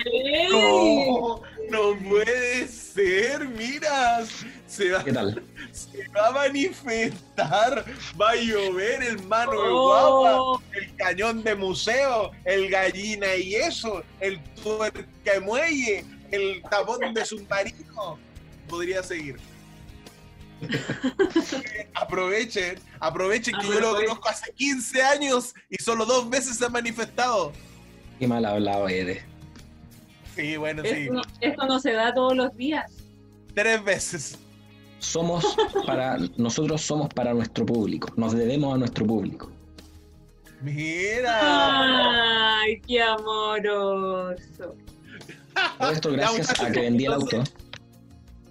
No, 0.51 1.41
no 1.71 1.99
puede 2.09 2.67
ser, 2.69 3.49
mira, 3.49 4.25
se 4.71 4.91
va, 4.93 5.03
¿Qué 5.05 5.13
tal? 5.13 5.43
se 5.73 6.07
va 6.09 6.29
a 6.29 6.31
manifestar, 6.33 7.85
va 8.21 8.31
a 8.31 8.37
llover 8.37 9.03
el 9.03 9.23
mano 9.25 9.51
de 9.53 9.57
guapa, 9.71 10.41
Oh, 10.43 10.63
el 10.73 10.95
cañón 10.97 11.43
de 11.43 11.55
museo, 11.57 12.31
el 12.45 12.71
gallina 12.71 13.35
y 13.35 13.55
eso, 13.57 14.03
el 14.21 14.41
tuerca 14.63 15.41
muelle, 15.43 16.05
el 16.31 16.63
tapón 16.71 17.13
de 17.13 17.25
submarino. 17.25 18.19
Podría 18.69 19.03
seguir. 19.03 19.37
aprovechen, 21.95 22.79
aprovechen 23.01 23.55
que 23.61 23.67
yo 23.67 23.73
lo 23.81 23.89
Aprovechen. 23.89 24.07
conozco 24.09 24.29
hace 24.29 24.53
15 24.53 25.03
años 25.03 25.55
y 25.69 25.83
solo 25.83 26.05
dos 26.05 26.29
veces 26.29 26.57
se 26.57 26.67
ha 26.67 26.69
manifestado. 26.69 27.53
Qué 28.19 28.27
mal 28.29 28.45
hablado 28.45 28.89
eres. 28.89 29.23
Sí, 30.37 30.57
bueno, 30.57 30.83
sí, 30.85 31.09
esto 31.41 31.67
no 31.67 31.81
se 31.81 31.93
da 31.93 32.15
todos 32.15 32.37
los 32.37 32.55
días. 32.57 32.93
tres 33.55 33.83
veces. 33.83 34.39
Somos 35.01 35.57
para, 35.87 36.19
nosotros 36.37 36.81
somos 36.83 37.09
para 37.13 37.35
nuestro 37.35 37.67
público, 37.67 38.13
nos 38.17 38.33
debemos 38.33 38.75
a 38.75 38.79
nuestro 38.79 39.05
público. 39.07 39.51
Mira. 40.63 42.61
Ay, 42.61 42.81
qué 42.87 43.03
amoroso. 43.03 44.77
Todo 45.79 45.91
esto 45.91 46.13
gracias 46.13 46.61
a 46.61 46.71
que 46.71 46.81
vendí 46.81 47.07
el 47.07 47.15
auto. 47.15 47.43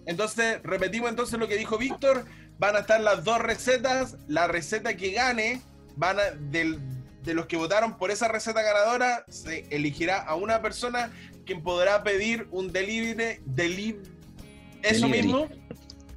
Entonces, 0.05 0.59
repetimos 0.63 1.09
entonces 1.09 1.39
lo 1.39 1.47
que 1.47 1.55
dijo 1.57 1.77
Víctor. 1.77 2.25
Van 2.57 2.75
a 2.75 2.79
estar 2.79 2.99
las 2.99 3.23
dos 3.23 3.39
recetas. 3.39 4.17
La 4.27 4.47
receta 4.47 4.97
que 4.97 5.11
gane, 5.11 5.61
van 5.95 6.19
a, 6.19 6.23
del- 6.49 6.79
de 7.23 7.33
los 7.33 7.45
que 7.45 7.57
votaron 7.57 7.97
por 7.97 8.11
esa 8.11 8.27
receta 8.27 8.61
ganadora, 8.63 9.23
se 9.27 9.65
elegirá 9.69 10.17
a 10.23 10.35
una 10.35 10.61
persona 10.61 11.11
quien 11.45 11.61
podrá 11.61 12.01
pedir 12.03 12.47
un 12.51 12.71
delivery, 12.71 13.39
deli- 13.45 13.97
eso 14.81 15.07
Delivery. 15.07 15.23
mismo, 15.27 15.47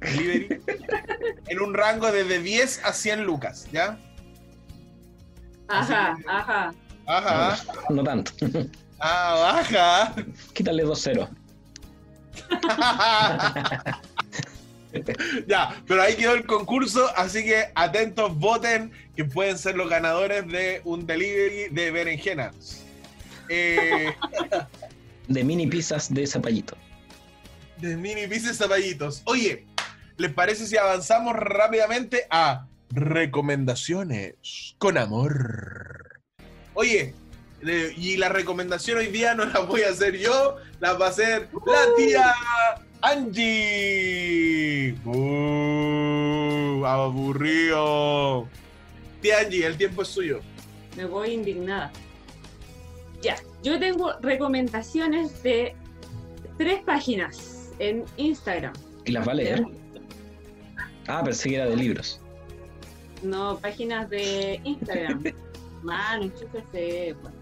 delivery, 0.03 0.61
en 1.47 1.61
un 1.61 1.73
rango 1.73 2.11
de, 2.11 2.23
de 2.23 2.39
10 2.41 2.81
a 2.85 2.93
100 2.93 3.23
lucas, 3.23 3.67
¿ya? 3.71 3.99
Ajá, 5.67 6.15
que- 6.17 6.23
ajá. 6.29 6.73
Ajá, 7.05 7.57
No 7.89 8.03
tanto. 8.03 8.31
ah, 8.99 9.35
baja. 9.53 10.13
Quítale 10.53 10.85
2-0. 10.85 11.27
ya, 15.47 15.81
pero 15.87 16.01
ahí 16.01 16.15
quedó 16.15 16.33
el 16.33 16.45
concurso, 16.45 17.09
así 17.15 17.43
que 17.43 17.65
atentos, 17.75 18.37
voten, 18.37 18.91
que 19.15 19.25
pueden 19.25 19.57
ser 19.57 19.75
los 19.75 19.89
ganadores 19.89 20.47
de 20.47 20.81
un 20.85 21.05
delivery 21.05 21.69
de 21.73 21.91
berenjenas. 21.91 22.83
Eh, 23.49 24.13
De 25.27 25.43
mini 25.43 25.67
pizzas 25.67 26.13
de 26.13 26.27
zapallito. 26.27 26.75
de 27.77 27.95
mini 27.95 28.27
pizzas 28.27 28.57
zapallitos. 28.57 29.21
Oye, 29.25 29.65
¿les 30.17 30.33
parece 30.33 30.67
si 30.67 30.77
avanzamos 30.77 31.35
rápidamente 31.35 32.27
a 32.29 32.67
recomendaciones 32.89 34.75
con 34.77 34.97
amor? 34.97 36.21
Oye, 36.73 37.13
eh, 37.65 37.93
y 37.95 38.17
la 38.17 38.29
recomendación 38.29 38.97
hoy 38.97 39.07
día 39.07 39.35
no 39.35 39.45
la 39.45 39.59
voy 39.59 39.81
a 39.83 39.89
hacer 39.89 40.17
yo, 40.17 40.57
la 40.79 40.93
va 40.93 41.07
a 41.07 41.09
hacer 41.09 41.49
la 41.65 41.95
tía 41.95 42.33
Angie. 43.01 44.95
Uh, 45.05 46.85
aburrido. 46.85 48.47
Tía 49.21 49.39
Angie, 49.39 49.65
el 49.65 49.77
tiempo 49.77 50.03
es 50.03 50.07
suyo. 50.09 50.39
Me 50.95 51.05
voy 51.05 51.31
indignada. 51.31 51.91
Ya, 53.21 53.35
yo 53.61 53.79
tengo 53.79 54.13
recomendaciones 54.21 55.43
de 55.43 55.75
tres 56.57 56.81
páginas 56.83 57.71
en 57.79 58.05
Instagram. 58.17 58.73
¿Y 59.05 59.11
las 59.11 59.27
va 59.27 59.31
a 59.31 59.35
leer? 59.35 59.65
Ah, 61.07 61.21
pensé 61.23 61.49
que 61.49 61.55
era 61.55 61.65
de 61.65 61.75
libros. 61.75 62.19
No, 63.21 63.57
páginas 63.59 64.09
de 64.09 64.59
Instagram. 64.63 65.23
Mano, 65.81 66.23
enchúfese. 66.23 67.15
pues. 67.21 67.33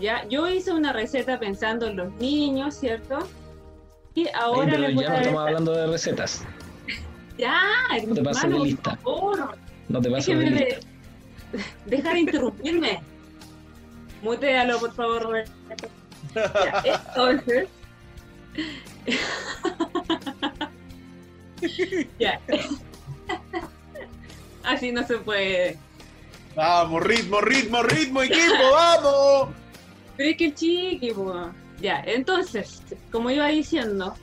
Ya, 0.00 0.26
yo 0.28 0.48
hice 0.48 0.72
una 0.72 0.92
receta 0.92 1.38
pensando 1.40 1.86
en 1.88 1.96
los 1.96 2.12
niños, 2.14 2.74
¿cierto? 2.74 3.18
Y 4.14 4.28
ahora 4.34 4.70
pero 4.72 4.82
ya 4.82 4.90
no 4.94 5.00
estamos 5.00 5.26
esta- 5.26 5.42
hablando 5.42 5.72
de 5.72 5.86
recetas. 5.88 6.44
Ya, 7.38 7.60
No 8.04 8.14
te 8.16 8.22
pases 8.22 8.50
de 8.50 8.58
lista. 8.58 8.96
por 8.96 9.36
favor, 9.38 9.58
No 9.88 10.00
te 10.00 10.10
pases 10.10 10.26
de 10.26 10.44
déjeme 10.44 10.60
lista. 10.66 10.80
de- 11.52 11.64
dejar 11.96 12.12
de 12.14 12.18
interrumpirme. 12.20 13.00
Mutealo, 14.22 14.80
por 14.80 14.92
favor, 14.94 15.22
Roberto. 15.22 15.52
Ya, 16.34 16.82
entonces. 17.14 17.68
Ya. 22.18 22.40
Así 24.64 24.92
no 24.92 25.06
se 25.06 25.16
puede. 25.18 25.76
Vamos, 26.54 27.02
ritmo, 27.02 27.40
ritmo, 27.40 27.82
ritmo, 27.82 28.22
equipo, 28.22 28.54
vamos. 28.72 29.48
Pero 30.16 30.30
es 30.30 30.36
que 30.36 30.44
el 30.46 30.54
chiqui, 30.54 31.12
po. 31.12 31.50
Ya, 31.80 32.02
entonces, 32.04 32.82
como 33.12 33.30
iba 33.30 33.46
diciendo, 33.48 34.14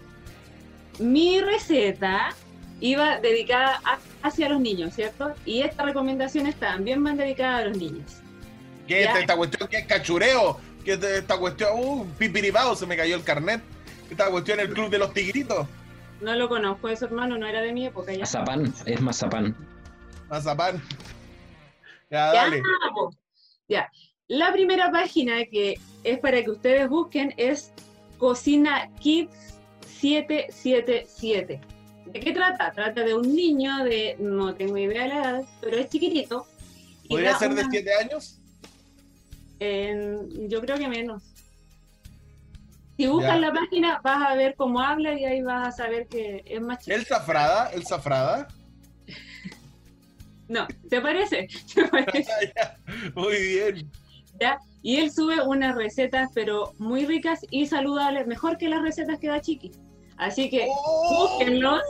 mi 1.00 1.39
receta 1.39 2.36
iba 2.82 3.19
dedicada 3.19 3.80
a- 3.86 4.00
hacia 4.28 4.50
los 4.50 4.60
niños, 4.60 4.93
¿cierto? 4.93 5.34
Y 5.45 5.62
estas 5.62 5.86
recomendaciones 5.86 6.56
también 6.56 7.02
van 7.04 7.15
dedicadas 7.15 7.62
a 7.63 7.67
los 7.69 7.78
niños. 7.78 8.17
¿Qué 8.88 9.04
es 9.06 9.15
esta 9.15 9.38
cuestión? 9.38 9.69
¿Qué 9.69 9.78
es 9.78 9.86
cachureo? 9.88 10.60
¿Qué 10.84 10.93
es 10.93 11.04
esta 11.04 11.38
cuestión? 11.38 11.69
Uh, 11.76 12.06
pipiripao, 12.19 12.76
se 12.76 12.86
me 12.86 12.98
cayó 12.98 13.15
el 13.15 13.24
carnet. 13.24 13.62
Esta 14.12 14.30
cuestión 14.30 14.60
es 14.60 14.67
el 14.67 14.74
club 14.74 14.89
de 14.89 15.00
los 15.00 15.13
tigritos. 15.13 15.65
No 16.21 16.34
lo 16.36 16.47
conozco, 16.49 16.88
eso 16.89 17.06
hermano 17.06 17.38
no 17.38 17.45
era 17.45 17.62
de 17.62 17.73
mi 17.73 17.86
época 17.86 18.13
ya. 18.13 18.19
Mazapán, 18.19 18.73
es 18.86 19.01
mazapán. 19.01 19.56
Mazapán. 20.30 20.82
Ya, 22.10 22.32
dale. 22.34 22.62
Ya. 23.67 23.91
La 24.28 24.51
primera 24.54 24.91
página 24.91 25.43
que 25.45 25.75
es 26.04 26.19
para 26.19 26.41
que 26.43 26.49
ustedes 26.51 26.89
busquen 26.89 27.34
es 27.38 27.71
Cocina 28.17 28.89
Kids 28.99 29.56
777. 29.86 31.62
¿De 32.08 32.19
qué 32.19 32.32
trata? 32.32 32.71
Trata 32.71 33.01
de 33.04 33.13
un 33.13 33.36
niño 33.36 33.84
de, 33.84 34.15
no 34.19 34.56
tengo 34.56 34.78
idea 34.78 35.04
de 35.04 35.10
la 35.10 35.15
edad, 35.21 35.43
pero 35.62 35.78
es 35.78 35.89
chiquitito. 35.89 36.47
¿Podría 37.10 37.38
ser 37.38 37.54
de 37.54 37.62
una- 37.62 37.69
7 37.71 37.93
años? 37.95 38.39
en- 39.60 40.49
yo 40.49 40.60
creo 40.62 40.78
que 40.78 40.88
menos. 40.88 41.23
Si 42.97 43.08
buscas 43.08 43.34
Ya. 43.36 43.39
la 43.39 43.53
página, 43.53 43.99
vas 44.03 44.31
a 44.31 44.36
ver 44.36 44.55
cómo 44.55 44.79
habla 44.79 45.13
y 45.19 45.25
ahí 45.25 45.41
vas 45.41 45.67
a 45.67 45.71
saber 45.71 46.08
que 46.08 46.43
es 46.45 46.62
más 46.62 46.79
chiquito. 46.79 46.95
¿El 46.97 47.05
Zafrada? 47.05 47.69
¿El 47.73 47.86
Zafrada? 47.86 48.47
No, 50.47 50.67
¿te 50.91 51.01
parece? 51.01 51.47
¿Te 51.73 51.88
parece? 51.88 52.53
Muy 53.15 53.36
bien. 53.36 53.91
¿Ya? 54.39 54.60
Y 54.84 54.97
él 54.97 55.12
sube 55.12 55.41
unas 55.41 55.75
recetas, 55.75 56.29
pero 56.36 56.73
muy 56.77 57.08
ricas 57.08 57.39
y 57.49 57.65
saludables, 57.65 58.27
mejor 58.27 58.58
que 58.60 58.69
las 58.69 58.84
recetas 58.84 59.17
que 59.17 59.27
da 59.29 59.41
Chiqui. 59.41 59.71
Así 60.17 60.49
que 60.51 60.67
¡Oh! 60.69 61.29
búsquenlos, 61.29 61.81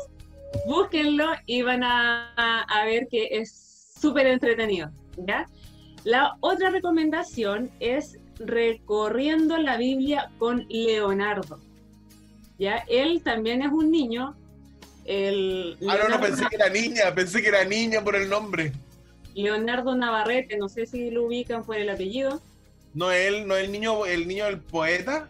búsquenlo 0.65 1.31
y 1.45 1.63
van 1.63 1.83
a, 1.83 2.61
a 2.61 2.85
ver 2.85 3.07
que 3.09 3.27
es 3.31 3.91
súper 3.99 4.27
entretenido. 4.27 4.89
¿ya? 5.17 5.45
La 6.05 6.37
otra 6.39 6.69
recomendación 6.69 7.69
es 7.81 8.17
recorriendo 8.39 9.57
la 9.57 9.77
Biblia 9.77 10.31
con 10.37 10.65
Leonardo. 10.69 11.59
¿ya? 12.57 12.83
Él 12.87 13.21
también 13.23 13.61
es 13.61 13.71
un 13.71 13.91
niño. 13.91 14.35
El 15.05 15.77
Ah, 15.87 15.97
no, 16.01 16.09
no, 16.09 16.21
pensé 16.21 16.45
que 16.49 16.55
era 16.55 16.69
niña, 16.69 17.13
pensé 17.13 17.41
que 17.41 17.49
era 17.49 17.63
niña 17.63 18.03
por 18.03 18.15
el 18.15 18.29
nombre. 18.29 18.73
Leonardo 19.35 19.95
Navarrete, 19.95 20.57
no 20.57 20.69
sé 20.69 20.85
si 20.85 21.11
lo 21.11 21.25
ubican 21.25 21.63
por 21.63 21.75
el 21.75 21.89
apellido. 21.89 22.41
No 22.93 23.11
él, 23.11 23.47
no 23.47 23.55
el 23.55 23.71
niño, 23.71 24.05
el 24.05 24.27
niño 24.27 24.45
del 24.45 24.59
poeta. 24.59 25.29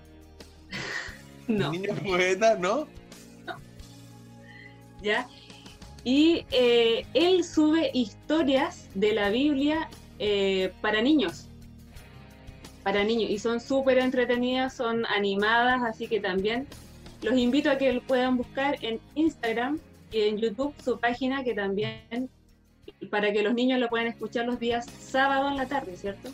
No. 1.48 1.72
El 1.72 1.80
niño 1.80 1.94
poeta, 2.04 2.56
¿no? 2.56 2.88
¿ya? 5.06 5.28
Y 6.04 6.46
eh, 6.52 7.06
él 7.14 7.44
sube 7.44 7.92
historias 7.94 8.90
de 8.96 9.14
la 9.14 9.30
Biblia 9.30 9.90
eh, 10.18 10.74
para 10.82 11.02
niños. 11.02 11.48
Para 12.86 13.04
niños. 13.04 13.30
Y 13.30 13.38
son 13.40 13.60
súper 13.60 13.98
entretenidas, 13.98 14.74
son 14.76 15.06
animadas, 15.08 15.84
así 15.84 16.08
que 16.08 16.22
también 16.22 16.68
los 17.22 17.38
invito 17.38 17.70
a 17.70 17.78
que 17.78 17.92
lo 17.92 18.02
puedan 18.02 18.38
buscar 18.38 18.78
en 18.82 19.02
Instagram 19.16 19.80
y 20.12 20.22
en 20.22 20.38
YouTube 20.38 20.74
su 20.84 20.98
página, 21.00 21.44
que 21.44 21.54
también 21.54 22.30
para 23.10 23.34
que 23.34 23.42
los 23.44 23.54
niños 23.56 23.80
lo 23.80 23.90
puedan 23.90 24.08
escuchar 24.08 24.46
los 24.46 24.58
días 24.60 24.86
sábado 24.86 25.50
en 25.50 25.58
la 25.58 25.66
tarde, 25.66 25.98
¿cierto? 25.98 26.30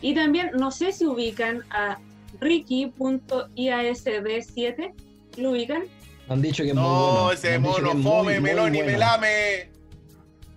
Y 0.00 0.14
también, 0.14 0.52
no 0.54 0.70
sé 0.70 0.92
si 0.92 1.04
ubican 1.04 1.62
a 1.70 1.98
Ricky.iasd7, 2.40 4.92
¿lo 5.38 5.50
ubican? 5.50 5.82
Han 6.28 6.42
dicho 6.42 6.62
que 6.62 6.68
es 6.70 6.74
muy 6.74 6.82
No, 6.84 7.12
bueno. 7.24 7.32
ese 7.32 7.48
Me 7.50 7.54
han 7.56 7.62
dicho 7.62 7.76
que 7.76 7.82
mono 7.94 8.02
fome, 8.02 8.40
melón 8.40 8.74
y 8.74 8.82
melame. 8.82 9.68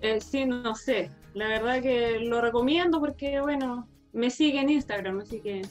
Eh, 0.02 0.20
sí, 0.22 0.46
no 0.46 0.76
sé. 0.76 1.10
La 1.34 1.48
verdad 1.48 1.82
que 1.82 2.20
lo 2.20 2.42
recomiendo 2.42 3.00
porque, 3.00 3.40
bueno, 3.42 3.88
me 4.15 4.30
sigue 4.32 4.60
en 4.62 4.69
Instagram, 4.69 5.19
así 5.19 5.39
que... 5.41 5.62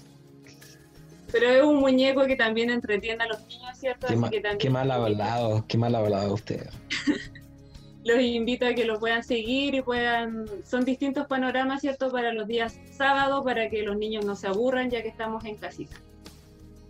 Pero 1.32 1.48
es 1.48 1.62
un 1.64 1.80
muñeco 1.80 2.24
que 2.26 2.36
también 2.36 2.70
entretiene 2.70 3.24
a 3.24 3.26
los 3.26 3.44
niños, 3.48 3.76
¿cierto? 3.76 4.06
Qué, 4.06 4.12
así 4.12 4.20
ma- 4.20 4.30
que 4.30 4.40
también 4.40 4.58
qué 4.58 4.70
mal 4.70 4.90
hablado, 4.90 5.64
qué 5.66 5.76
mal 5.76 5.94
hablado 5.96 6.34
usted. 6.34 6.68
los 8.04 8.20
invito 8.20 8.66
a 8.66 8.74
que 8.74 8.84
lo 8.84 9.00
puedan 9.00 9.24
seguir 9.24 9.74
y 9.74 9.82
puedan... 9.82 10.46
Son 10.64 10.84
distintos 10.84 11.26
panoramas, 11.26 11.80
¿cierto? 11.80 12.10
Para 12.12 12.32
los 12.32 12.46
días 12.46 12.78
sábados, 12.96 13.42
para 13.44 13.68
que 13.68 13.82
los 13.82 13.96
niños 13.96 14.24
no 14.24 14.36
se 14.36 14.46
aburran 14.46 14.90
ya 14.90 15.02
que 15.02 15.08
estamos 15.08 15.44
en 15.44 15.56
casita. 15.56 15.96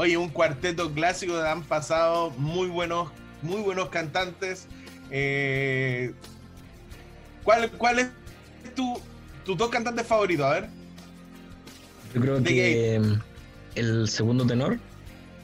Oye, 0.00 0.16
un 0.16 0.28
cuarteto 0.28 0.92
clásico 0.92 1.32
donde 1.32 1.48
han 1.50 1.64
pasado 1.64 2.30
muy 2.38 2.68
buenos, 2.68 3.08
muy 3.42 3.60
buenos 3.62 3.88
cantantes. 3.88 4.68
Eh, 5.10 6.12
¿cuál, 7.42 7.68
¿Cuál 7.72 7.98
es 7.98 8.08
tu, 8.76 9.00
tus 9.44 9.58
dos 9.58 9.68
cantantes 9.70 10.06
favoritos? 10.06 10.46
A 10.46 10.50
ver. 10.50 10.68
Yo 12.14 12.20
creo 12.20 12.40
que 12.44 13.00
mm, 13.02 13.12
el 13.74 14.08
segundo 14.08 14.46
tenor, 14.46 14.78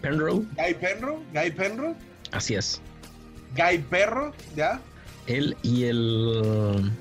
Penrose, 0.01 0.47
Guy 0.57 0.75
Penro, 0.81 1.21
Guy 1.35 1.51
Penro, 1.51 1.97
así 2.31 2.55
es. 2.55 2.81
Guy 3.57 3.79
Perro, 3.91 4.33
¿ya? 4.55 4.81
Él 5.27 5.57
y 5.63 5.83
el. 5.87 6.93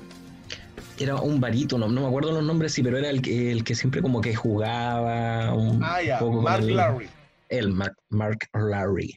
Era 0.98 1.14
un 1.14 1.40
barítono, 1.40 1.86
no 1.86 2.00
me 2.00 2.06
acuerdo 2.08 2.32
los 2.32 2.42
nombres, 2.42 2.72
sí, 2.72 2.82
pero 2.82 2.98
era 2.98 3.10
el 3.10 3.22
que, 3.22 3.52
el 3.52 3.62
que 3.62 3.76
siempre 3.76 4.02
como 4.02 4.20
que 4.20 4.34
jugaba 4.34 5.54
un 5.54 5.80
Ah, 5.84 5.98
poco 6.18 6.34
con 6.36 6.44
Mark 6.44 6.64
el- 6.64 6.74
Larry. 6.74 7.08
El 7.48 7.72
Mark, 7.72 7.96
Mark 8.08 8.48
Larry. 8.54 9.16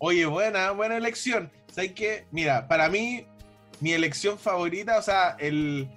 Oye, 0.00 0.26
buena, 0.26 0.70
buena 0.72 0.96
elección. 0.96 1.50
¿Sabes 1.72 1.92
qué? 1.92 2.24
Mira, 2.30 2.66
para 2.68 2.88
mí, 2.88 3.26
mi 3.80 3.92
elección 3.92 4.38
favorita, 4.38 4.98
o 4.98 5.02
sea, 5.02 5.36
el, 5.38 5.88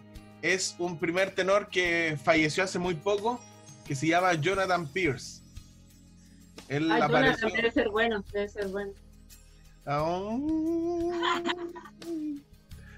es 0.41 0.75
un 0.79 0.97
primer 0.99 1.31
tenor 1.34 1.69
que 1.69 2.17
falleció 2.23 2.63
hace 2.63 2.79
muy 2.79 2.95
poco, 2.95 3.39
que 3.86 3.95
se 3.95 4.07
llama 4.07 4.34
Jonathan 4.34 4.88
Pierce. 4.88 5.41
Él 6.67 6.91
Ah, 6.91 7.05
apareció. 7.05 7.47
Jonathan, 7.49 7.62
debe 7.62 7.71
ser 7.71 7.89
bueno, 7.89 8.23
debe 8.31 8.49
ser 8.49 8.67
bueno. 8.67 8.91
Oh. 9.88 11.12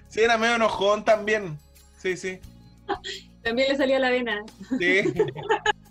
Sí, 0.10 0.20
era 0.22 0.38
medio 0.38 0.56
enojón 0.56 1.04
también. 1.06 1.58
Sí, 1.98 2.18
sí. 2.18 2.40
También 3.44 3.70
le 3.70 3.76
salía 3.78 4.00
la 4.00 4.10
vena. 4.10 4.42
Sí. 4.80 5.02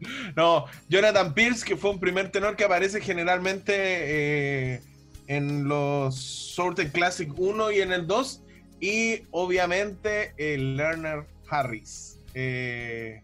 No, 0.36 0.66
Jonathan 0.88 1.34
Pierce, 1.34 1.64
que 1.64 1.76
fue 1.76 1.90
un 1.90 2.00
primer 2.00 2.30
tenor 2.30 2.56
que 2.56 2.64
aparece 2.64 3.00
generalmente 3.00 3.74
eh, 3.76 4.80
en 5.26 5.68
los 5.68 6.16
Sorted 6.16 6.92
Classic 6.92 7.30
1 7.36 7.72
y 7.72 7.80
en 7.80 7.92
el 7.92 8.06
2. 8.06 8.42
Y 8.80 9.22
obviamente 9.30 10.34
el 10.36 10.76
Lerner 10.76 11.24
Harris, 11.48 12.18
eh, 12.34 13.22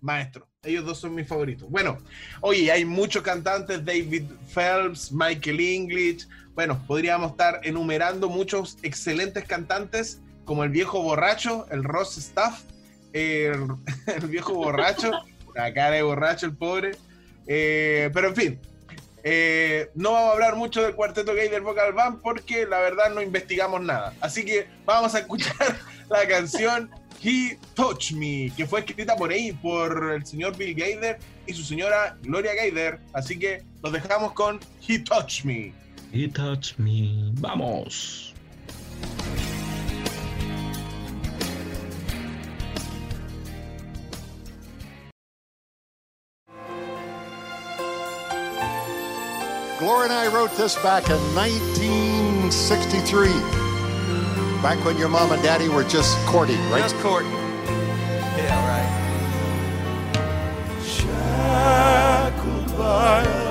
maestro. 0.00 0.48
Ellos 0.62 0.86
dos 0.86 0.98
son 0.98 1.14
mis 1.14 1.28
favoritos. 1.28 1.68
Bueno, 1.68 1.98
oye, 2.40 2.70
hay 2.72 2.84
muchos 2.84 3.22
cantantes, 3.22 3.84
David 3.84 4.24
Phelps, 4.54 5.12
Michael 5.12 5.60
English. 5.60 6.26
Bueno, 6.54 6.82
podríamos 6.86 7.32
estar 7.32 7.60
enumerando 7.64 8.28
muchos 8.30 8.78
excelentes 8.82 9.44
cantantes, 9.44 10.20
como 10.44 10.64
el 10.64 10.70
viejo 10.70 11.02
borracho, 11.02 11.66
el 11.70 11.84
Ross 11.84 12.16
Staff, 12.16 12.62
el 13.12 13.66
viejo 14.28 14.54
borracho, 14.54 15.10
la 15.54 15.72
cara 15.72 15.96
de 15.96 16.02
borracho, 16.02 16.46
el 16.46 16.56
pobre. 16.56 16.92
Eh, 17.46 18.10
pero 18.12 18.28
en 18.28 18.34
fin, 18.34 18.60
eh, 19.22 19.90
no 19.94 20.12
vamos 20.12 20.30
a 20.30 20.32
hablar 20.32 20.56
mucho 20.56 20.82
del 20.82 20.94
cuarteto 20.94 21.34
gay 21.34 21.48
del 21.48 21.62
Vocal 21.62 21.92
Band 21.92 22.20
porque 22.20 22.66
la 22.66 22.78
verdad 22.80 23.10
no 23.14 23.22
investigamos 23.22 23.80
nada. 23.80 24.12
Así 24.20 24.44
que 24.44 24.66
vamos 24.84 25.14
a 25.14 25.20
escuchar 25.20 25.78
la 26.10 26.26
canción 26.28 26.90
He 27.22 27.58
Touch 27.74 28.12
Me, 28.12 28.52
que 28.54 28.66
fue 28.66 28.80
escrita 28.80 29.16
por 29.16 29.30
ahí, 29.30 29.52
por 29.52 30.12
el 30.12 30.26
señor 30.26 30.56
Bill 30.58 30.74
Gaither 30.74 31.18
y 31.46 31.54
su 31.54 31.62
señora 31.62 32.18
Gloria 32.22 32.54
Gaither. 32.54 33.00
Así 33.14 33.38
que 33.38 33.62
los 33.82 33.92
dejamos 33.92 34.32
con 34.32 34.60
He 34.86 34.98
Touch 34.98 35.44
Me. 35.44 35.72
He 36.12 36.28
Touch 36.28 36.76
Me. 36.76 37.30
Vamos. 37.40 38.33
Gloria 49.84 50.04
and 50.04 50.14
I 50.14 50.34
wrote 50.34 50.56
this 50.56 50.76
back 50.76 51.10
in 51.10 51.20
1963. 51.34 53.28
Back 54.62 54.82
when 54.82 54.96
your 54.96 55.10
mom 55.10 55.30
and 55.32 55.42
daddy 55.42 55.68
were 55.68 55.84
just 55.84 56.16
courting, 56.24 56.56
right? 56.70 56.80
Just 56.80 56.96
courting. 57.00 57.30
Yeah, 57.30 58.66
right. 58.66 58.88
shackled 60.82 62.78
by 62.78 63.43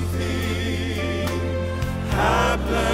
anything 0.00 1.28
happen. 2.10 2.89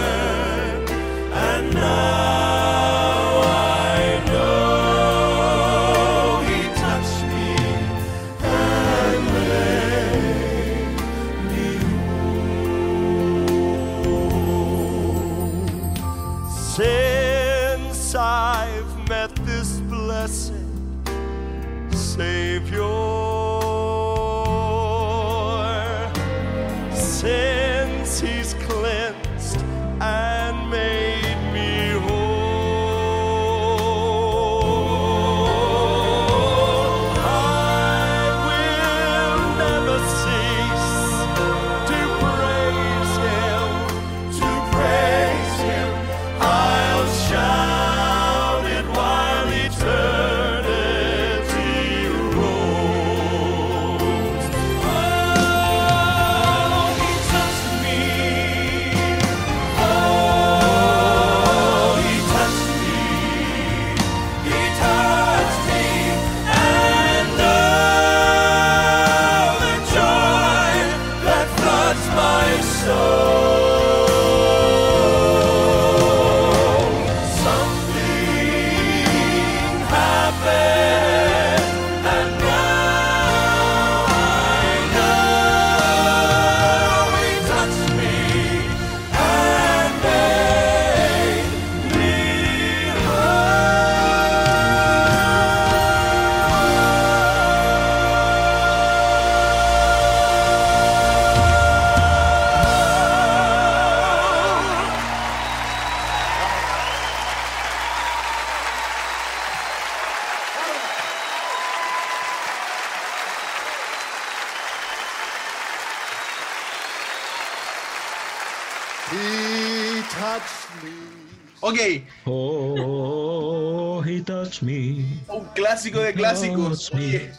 Ok, 121.69 121.79
Oh, 122.27 124.01
he 124.07 124.21
touched 124.23 124.63
me. 124.63 125.05
un 125.29 125.45
clásico 125.55 125.99
de 125.99 126.13
clásicos. 126.15 126.93
Oye, 126.95 127.33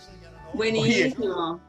Buenísimo. 0.53 1.61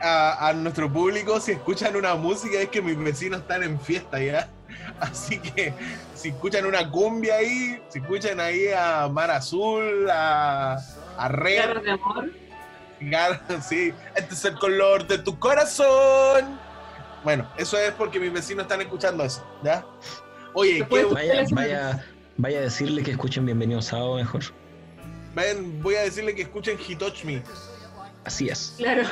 a, 0.00 0.48
a 0.48 0.52
nuestro 0.52 0.92
público, 0.92 1.40
si 1.40 1.52
escuchan 1.52 1.96
una 1.96 2.14
música, 2.14 2.60
es 2.60 2.68
que 2.68 2.80
mis 2.80 2.96
vecinos 2.96 3.40
están 3.40 3.64
en 3.64 3.80
fiesta 3.80 4.20
ya. 4.20 4.48
Así 5.00 5.38
que 5.40 5.74
si 6.14 6.28
escuchan 6.28 6.64
una 6.66 6.88
cumbia 6.90 7.36
ahí, 7.36 7.82
si 7.88 7.98
escuchan 7.98 8.38
ahí 8.38 8.68
a 8.76 9.08
Mar 9.08 9.30
Azul, 9.32 10.08
a, 10.08 10.78
a 11.18 11.28
Red, 11.28 11.56
Garras 11.58 11.82
de 11.82 11.90
amor. 11.90 12.30
Sí, 13.68 13.92
este 14.14 14.34
es 14.34 14.44
el 14.44 14.54
color 14.58 15.06
de 15.08 15.18
tu 15.18 15.36
corazón. 15.40 16.58
Bueno, 17.24 17.50
eso 17.58 17.76
es 17.78 17.90
porque 17.92 18.20
mis 18.20 18.32
vecinos 18.32 18.62
están 18.62 18.80
escuchando 18.80 19.24
eso, 19.24 19.44
¿ya? 19.64 19.84
Oye, 20.58 20.86
¿qué- 20.88 21.04
Vaya, 21.04 21.44
vaya, 21.50 22.06
vaya 22.38 22.58
a 22.60 22.62
decirle 22.62 23.02
que 23.02 23.10
escuchen 23.10 23.44
Bienvenido 23.44 23.82
Sábado 23.82 24.16
mejor. 24.16 24.42
ven, 25.34 25.82
voy 25.82 25.96
a 25.96 26.00
decirle 26.00 26.34
que 26.34 26.42
escuchen 26.42 26.78
He 26.88 26.96
Touch 26.96 27.24
Me. 27.24 27.42
Así 28.24 28.48
es. 28.48 28.72
Claro. 28.78 29.02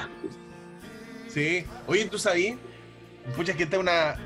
Sí. 1.29 1.67
Oye, 1.87 2.07
¿tú 2.07 2.19
sabías? 2.19 2.57
Escucha 3.29 3.53
que 3.53 3.65
esta 3.65 3.77
es 3.77 3.83
una. 3.83 4.17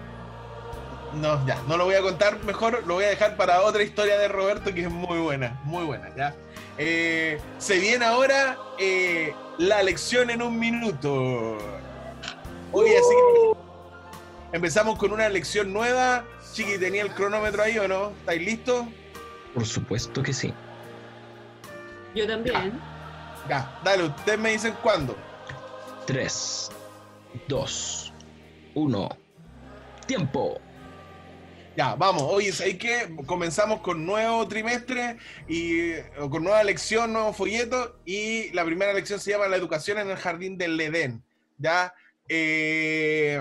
No, 1.14 1.44
ya, 1.44 1.60
no 1.66 1.76
lo 1.76 1.86
voy 1.86 1.96
a 1.96 2.02
contar 2.02 2.38
mejor, 2.44 2.84
lo 2.86 2.94
voy 2.94 3.04
a 3.04 3.08
dejar 3.08 3.36
para 3.36 3.62
otra 3.62 3.82
historia 3.82 4.16
de 4.16 4.28
Roberto 4.28 4.72
que 4.72 4.82
es 4.82 4.90
muy 4.90 5.18
buena, 5.18 5.58
muy 5.64 5.84
buena, 5.84 6.14
¿ya? 6.14 6.36
Eh, 6.76 7.40
se 7.58 7.80
viene 7.80 8.04
ahora 8.04 8.56
eh, 8.78 9.34
la 9.58 9.82
lección 9.82 10.30
en 10.30 10.40
un 10.40 10.56
minuto. 10.56 11.58
Oye, 12.70 12.96
así 12.96 13.14
que 13.34 14.56
empezamos 14.56 14.98
con 15.00 15.10
una 15.12 15.28
lección 15.28 15.72
nueva. 15.72 16.24
Chiqui, 16.52 16.78
¿tenía 16.78 17.02
el 17.02 17.14
cronómetro 17.14 17.62
ahí 17.62 17.78
o 17.78 17.86
no? 17.86 18.10
¿Estáis 18.10 18.42
listos? 18.42 18.86
Por 19.54 19.66
supuesto 19.66 20.22
que 20.22 20.32
sí. 20.32 20.52
Yo 22.14 22.26
también. 22.26 22.80
Ya, 23.48 23.80
dale, 23.84 24.04
ustedes 24.04 24.38
me 24.38 24.50
dicen 24.50 24.74
cuándo. 24.82 25.16
3, 26.06 26.70
2, 27.48 28.12
1. 28.74 29.08
Tiempo. 30.06 30.60
Ya, 31.76 31.94
vamos. 31.94 32.22
Oye, 32.24 32.52
¿sabéis 32.52 32.78
que 32.78 33.16
comenzamos 33.26 33.80
con 33.80 34.04
nuevo 34.04 34.48
trimestre 34.48 35.16
y 35.46 35.92
o 36.18 36.28
con 36.28 36.42
nueva 36.42 36.64
lección, 36.64 37.12
nuevo 37.12 37.32
folleto? 37.32 38.00
Y 38.04 38.50
la 38.50 38.64
primera 38.64 38.92
lección 38.92 39.20
se 39.20 39.30
llama 39.30 39.48
La 39.48 39.56
educación 39.56 39.98
en 39.98 40.10
el 40.10 40.16
jardín 40.16 40.58
del 40.58 40.80
Edén. 40.80 41.22
¿Ya? 41.56 41.94
Eh, 42.28 43.40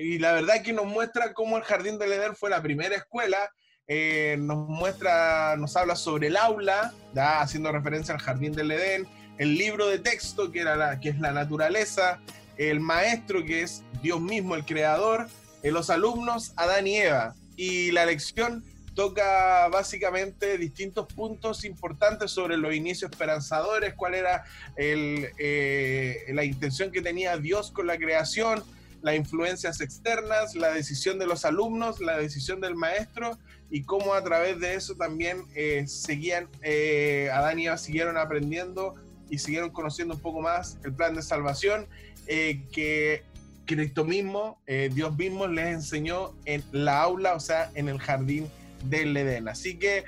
y 0.00 0.18
la 0.18 0.32
verdad 0.32 0.62
que 0.62 0.72
nos 0.72 0.86
muestra 0.86 1.32
cómo 1.32 1.56
el 1.56 1.62
jardín 1.62 1.98
del 1.98 2.12
Edén 2.12 2.36
fue 2.36 2.50
la 2.50 2.62
primera 2.62 2.96
escuela. 2.96 3.50
eh, 3.88 4.36
nos 4.38 4.68
muestra, 4.68 5.56
nos 5.56 5.76
habla 5.76 5.96
sobre 5.96 6.28
el 6.28 6.36
aula, 6.36 6.94
¿ya? 7.14 7.40
haciendo 7.40 7.72
referencia 7.72 8.14
al 8.14 8.20
jardín 8.20 8.52
del 8.52 8.70
Edén, 8.70 9.06
el 9.38 9.56
libro 9.56 9.88
de 9.88 9.98
texto, 9.98 10.52
que, 10.52 10.60
era 10.60 10.76
la, 10.76 11.00
que 11.00 11.08
es 11.08 11.18
la 11.18 11.32
naturaleza, 11.32 12.20
el 12.56 12.80
maestro, 12.80 13.44
que 13.44 13.62
es 13.62 13.82
Dios 14.00 14.20
mismo, 14.20 14.54
el 14.54 14.64
creador, 14.64 15.28
eh, 15.62 15.72
los 15.72 15.90
alumnos, 15.90 16.52
Adán 16.56 16.86
y 16.86 16.98
Eva. 16.98 17.34
Y 17.56 17.90
la 17.90 18.06
lección 18.06 18.64
toca 18.94 19.68
básicamente 19.68 20.58
distintos 20.58 21.12
puntos 21.12 21.64
importantes 21.64 22.30
sobre 22.30 22.56
los 22.56 22.74
inicios 22.74 23.10
esperanzadores, 23.10 23.94
cuál 23.94 24.14
era 24.14 24.44
el, 24.76 25.28
eh, 25.38 26.24
la 26.28 26.44
intención 26.44 26.92
que 26.92 27.02
tenía 27.02 27.36
Dios 27.36 27.72
con 27.72 27.86
la 27.86 27.96
creación, 27.96 28.62
las 29.02 29.14
influencias 29.16 29.80
externas, 29.80 30.54
la 30.54 30.72
decisión 30.72 31.18
de 31.18 31.26
los 31.26 31.44
alumnos, 31.44 32.00
la 32.00 32.16
decisión 32.16 32.60
del 32.60 32.74
maestro 32.74 33.38
y 33.70 33.82
cómo 33.82 34.14
a 34.14 34.22
través 34.22 34.60
de 34.60 34.74
eso 34.74 34.94
también 34.94 35.44
eh, 35.54 35.84
seguían, 35.86 36.48
eh, 36.62 37.28
Adán 37.32 37.58
y 37.58 37.66
Eva 37.66 37.78
siguieron 37.78 38.16
aprendiendo 38.16 38.94
y 39.28 39.38
siguieron 39.38 39.70
conociendo 39.70 40.14
un 40.14 40.20
poco 40.20 40.40
más 40.40 40.78
el 40.84 40.92
plan 40.92 41.14
de 41.14 41.22
salvación 41.22 41.86
eh, 42.26 42.62
que 42.72 43.24
Cristo 43.66 44.04
mismo, 44.04 44.60
eh, 44.66 44.90
Dios 44.92 45.16
mismo 45.16 45.46
les 45.46 45.66
enseñó 45.66 46.34
en 46.44 46.62
la 46.72 47.00
aula, 47.02 47.34
o 47.34 47.40
sea, 47.40 47.70
en 47.74 47.88
el 47.88 47.98
jardín 47.98 48.48
del 48.84 49.16
Edén. 49.16 49.48
Así 49.48 49.78
que 49.78 50.04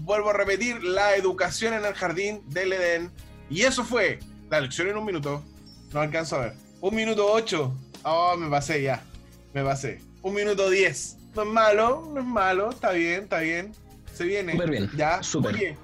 vuelvo 0.00 0.30
a 0.30 0.32
repetir, 0.32 0.82
la 0.82 1.16
educación 1.16 1.74
en 1.74 1.84
el 1.84 1.94
jardín 1.94 2.42
del 2.48 2.72
Edén. 2.72 3.10
Y 3.50 3.62
eso 3.62 3.84
fue 3.84 4.18
la 4.50 4.60
lección 4.60 4.88
en 4.88 4.96
un 4.96 5.04
minuto. 5.04 5.42
No 5.92 6.00
alcanzo 6.00 6.36
a 6.36 6.40
ver. 6.40 6.54
Un 6.80 6.94
minuto 6.94 7.26
ocho. 7.26 7.74
Oh, 8.10 8.36
me 8.36 8.48
pasé 8.48 8.82
ya. 8.82 9.02
Me 9.54 9.62
pasé. 9.62 10.00
Un 10.22 10.34
minuto 10.34 10.68
diez. 10.70 11.16
No 11.34 11.42
es 11.42 11.48
malo, 11.48 12.10
no 12.12 12.20
es 12.20 12.26
malo. 12.26 12.70
Está 12.70 12.92
bien, 12.92 13.24
está 13.24 13.40
bien. 13.40 13.72
Se 14.12 14.24
viene. 14.24 14.52
Súper 14.52 14.70
bien, 14.70 14.90
Ya. 14.96 15.22
súper. 15.22 15.54
Oye, 15.54 15.76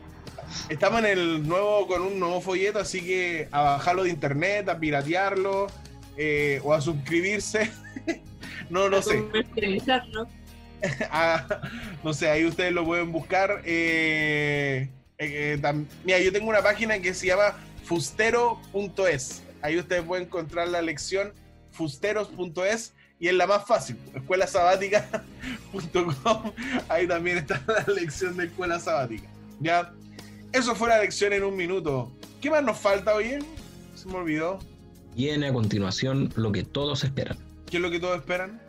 estamos 0.68 1.00
en 1.00 1.06
el 1.06 1.46
nuevo, 1.46 1.86
con 1.86 2.02
un 2.02 2.18
nuevo 2.18 2.40
folleto, 2.40 2.78
así 2.78 3.00
que 3.00 3.48
a 3.52 3.60
bajarlo 3.62 4.04
de 4.04 4.10
internet, 4.10 4.68
a 4.68 4.78
piratearlo 4.78 5.66
eh, 6.16 6.60
o 6.64 6.72
a 6.72 6.80
suscribirse. 6.80 7.70
no 8.70 8.88
lo 8.88 9.02
sé. 9.02 9.24
Ah, 11.10 11.46
no 12.02 12.12
sé, 12.12 12.28
ahí 12.28 12.44
ustedes 12.44 12.70
lo 12.72 12.84
pueden 12.84 13.10
buscar. 13.10 13.62
eh, 13.64 14.90
eh, 15.16 15.58
tam- 15.62 15.86
mira, 16.04 16.18
yo 16.18 16.30
tengo 16.30 16.50
una 16.50 16.60
página 16.62 16.98
que 16.98 17.14
se 17.14 17.28
llama 17.28 17.54
fustero.es. 17.84 19.42
Ahí 19.62 19.78
ustedes 19.78 20.02
pueden 20.02 20.26
encontrar 20.26 20.68
la 20.68 20.82
lección 20.82 21.32
fusteros.es 21.74 22.94
y 23.18 23.28
es 23.28 23.34
la 23.34 23.46
más 23.46 23.66
fácil, 23.66 23.98
escuelasabatica.com. 24.14 26.52
Ahí 26.88 27.06
también 27.06 27.38
está 27.38 27.62
la 27.66 27.84
lección 27.94 28.36
de 28.36 28.46
escuela 28.46 28.80
sabática. 28.80 29.28
Ya, 29.60 29.92
eso 30.52 30.74
fue 30.74 30.88
la 30.88 31.00
lección 31.00 31.32
en 31.32 31.44
un 31.44 31.56
minuto. 31.56 32.12
¿Qué 32.40 32.50
más 32.50 32.62
nos 32.62 32.78
falta, 32.78 33.14
oye? 33.14 33.38
Se 33.94 34.08
me 34.08 34.16
olvidó. 34.16 34.58
Viene 35.14 35.48
a 35.48 35.52
continuación 35.52 36.32
lo 36.36 36.52
que 36.52 36.64
todos 36.64 37.04
esperan. 37.04 37.38
¿Qué 37.66 37.76
es 37.76 37.82
lo 37.82 37.90
que 37.90 38.00
todos 38.00 38.18
esperan? 38.18 38.60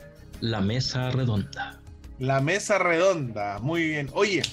La 0.42 0.62
mesa 0.62 1.12
redonda. 1.12 1.80
La 2.20 2.40
mesa 2.40 2.78
redonda, 2.78 3.60
muy 3.60 3.90
bien. 3.90 4.10
Oye, 4.14 4.44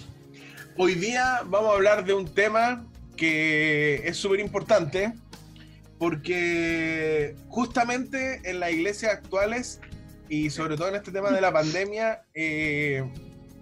hoy 0.77 0.95
día 0.95 1.43
vamos 1.47 1.71
a 1.71 1.75
hablar 1.75 2.05
de 2.05 2.15
un 2.15 2.27
tema 2.27 2.85
que 3.17 4.03
es 4.05 4.17
súper 4.17 4.41
importante 4.41 5.13
porque 6.03 7.37
justamente 7.47 8.41
en 8.43 8.59
las 8.59 8.73
iglesias 8.73 9.13
actuales 9.13 9.79
y 10.29 10.51
sobre 10.51 10.77
todo 10.77 10.89
en 10.89 10.97
este 10.97 11.13
tema 11.13 11.31
de 11.31 11.41
la 11.41 11.53
pandemia 11.53 12.25
eh, 12.35 13.09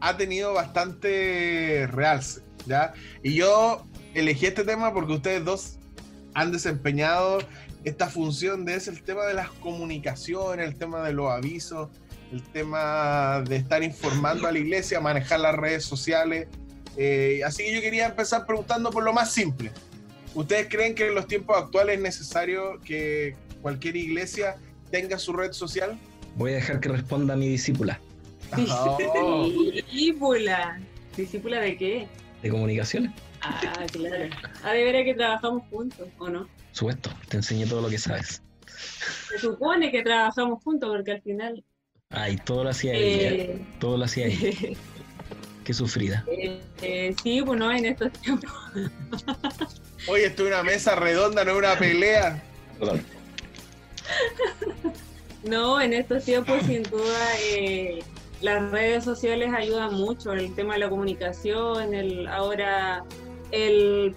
ha 0.00 0.16
tenido 0.16 0.54
bastante 0.54 1.86
realce, 1.92 2.40
¿ya? 2.64 2.94
Y 3.22 3.34
yo 3.34 3.86
elegí 4.14 4.46
este 4.46 4.64
tema 4.64 4.94
porque 4.94 5.12
ustedes 5.12 5.44
dos 5.44 5.76
han 6.32 6.50
desempeñado 6.50 7.40
esta 7.84 8.08
función 8.08 8.64
de 8.64 8.76
es 8.76 8.88
el 8.88 9.02
tema 9.02 9.26
de 9.26 9.34
las 9.34 9.50
comunicaciones, 9.50 10.66
el 10.66 10.76
tema 10.76 11.02
de 11.02 11.12
los 11.12 11.30
avisos, 11.30 11.90
el 12.32 12.42
tema 12.42 13.42
de 13.46 13.56
estar 13.56 13.82
informando 13.82 14.48
a 14.48 14.52
la 14.52 14.60
iglesia, 14.60 14.98
manejar 14.98 15.40
las 15.40 15.56
redes 15.56 15.84
sociales. 15.84 16.48
Eh, 16.96 17.42
así 17.44 17.64
que 17.64 17.74
yo 17.74 17.82
quería 17.82 18.06
empezar 18.06 18.46
preguntando 18.46 18.88
por 18.88 19.04
lo 19.04 19.12
más 19.12 19.30
simple. 19.30 19.72
¿Ustedes 20.34 20.68
creen 20.68 20.94
que 20.94 21.08
en 21.08 21.14
los 21.14 21.26
tiempos 21.26 21.56
actuales 21.56 21.96
es 21.96 22.02
necesario 22.02 22.80
que 22.84 23.34
cualquier 23.62 23.96
iglesia 23.96 24.56
tenga 24.90 25.18
su 25.18 25.32
red 25.32 25.52
social? 25.52 25.98
Voy 26.36 26.52
a 26.52 26.54
dejar 26.56 26.80
que 26.80 26.88
responda 26.88 27.36
mi 27.36 27.48
discípula 27.48 28.00
Oh. 28.56 29.48
Discípula. 29.72 30.80
¿Discípula 31.16 31.60
de 31.60 31.76
qué? 31.76 32.08
de 32.42 32.48
comunicaciones. 32.50 33.12
Ah, 33.42 33.60
claro. 33.92 34.24
Ah, 34.64 34.72
de 34.72 34.84
veras 34.84 35.04
que 35.04 35.14
trabajamos 35.14 35.62
juntos, 35.70 36.08
¿o 36.18 36.28
no? 36.28 36.48
Supuesto, 36.72 37.10
te 37.28 37.36
enseñé 37.36 37.66
todo 37.66 37.82
lo 37.82 37.88
que 37.88 37.98
sabes. 37.98 38.42
Se 39.28 39.38
supone 39.38 39.90
que 39.90 40.02
trabajamos 40.02 40.62
juntos 40.64 40.88
porque 40.90 41.12
al 41.12 41.22
final... 41.22 41.64
Ay, 42.08 42.38
todo 42.44 42.64
lo 42.64 42.70
hacía 42.70 42.94
ella. 42.94 43.28
eh, 43.30 43.66
Todo 43.78 43.98
lo 43.98 44.04
hacía 44.06 44.26
ella. 44.26 44.50
Qué 45.70 45.74
sufrida. 45.74 46.24
eh, 46.26 46.60
eh, 46.82 47.14
sí, 47.22 47.42
pues 47.46 47.56
no, 47.56 47.70
en 47.70 47.84
estos 47.84 48.10
tiempos. 48.14 48.50
Oye, 50.08 50.26
esto 50.26 50.42
es 50.42 50.48
una 50.48 50.64
mesa 50.64 50.96
redonda, 50.96 51.44
no 51.44 51.52
es 51.52 51.58
una 51.58 51.78
pelea. 51.78 52.42
Perdón. 52.76 53.04
No, 55.44 55.80
en 55.80 55.92
estos 55.92 56.24
tiempos 56.24 56.60
sin 56.66 56.82
duda 56.82 57.28
eh, 57.44 58.02
las 58.40 58.68
redes 58.72 59.04
sociales 59.04 59.54
ayudan 59.54 59.94
mucho, 59.94 60.32
el 60.32 60.52
tema 60.56 60.74
de 60.74 60.80
la 60.80 60.90
comunicación, 60.90 61.94
el 61.94 62.26
ahora 62.26 63.04
el 63.52 64.16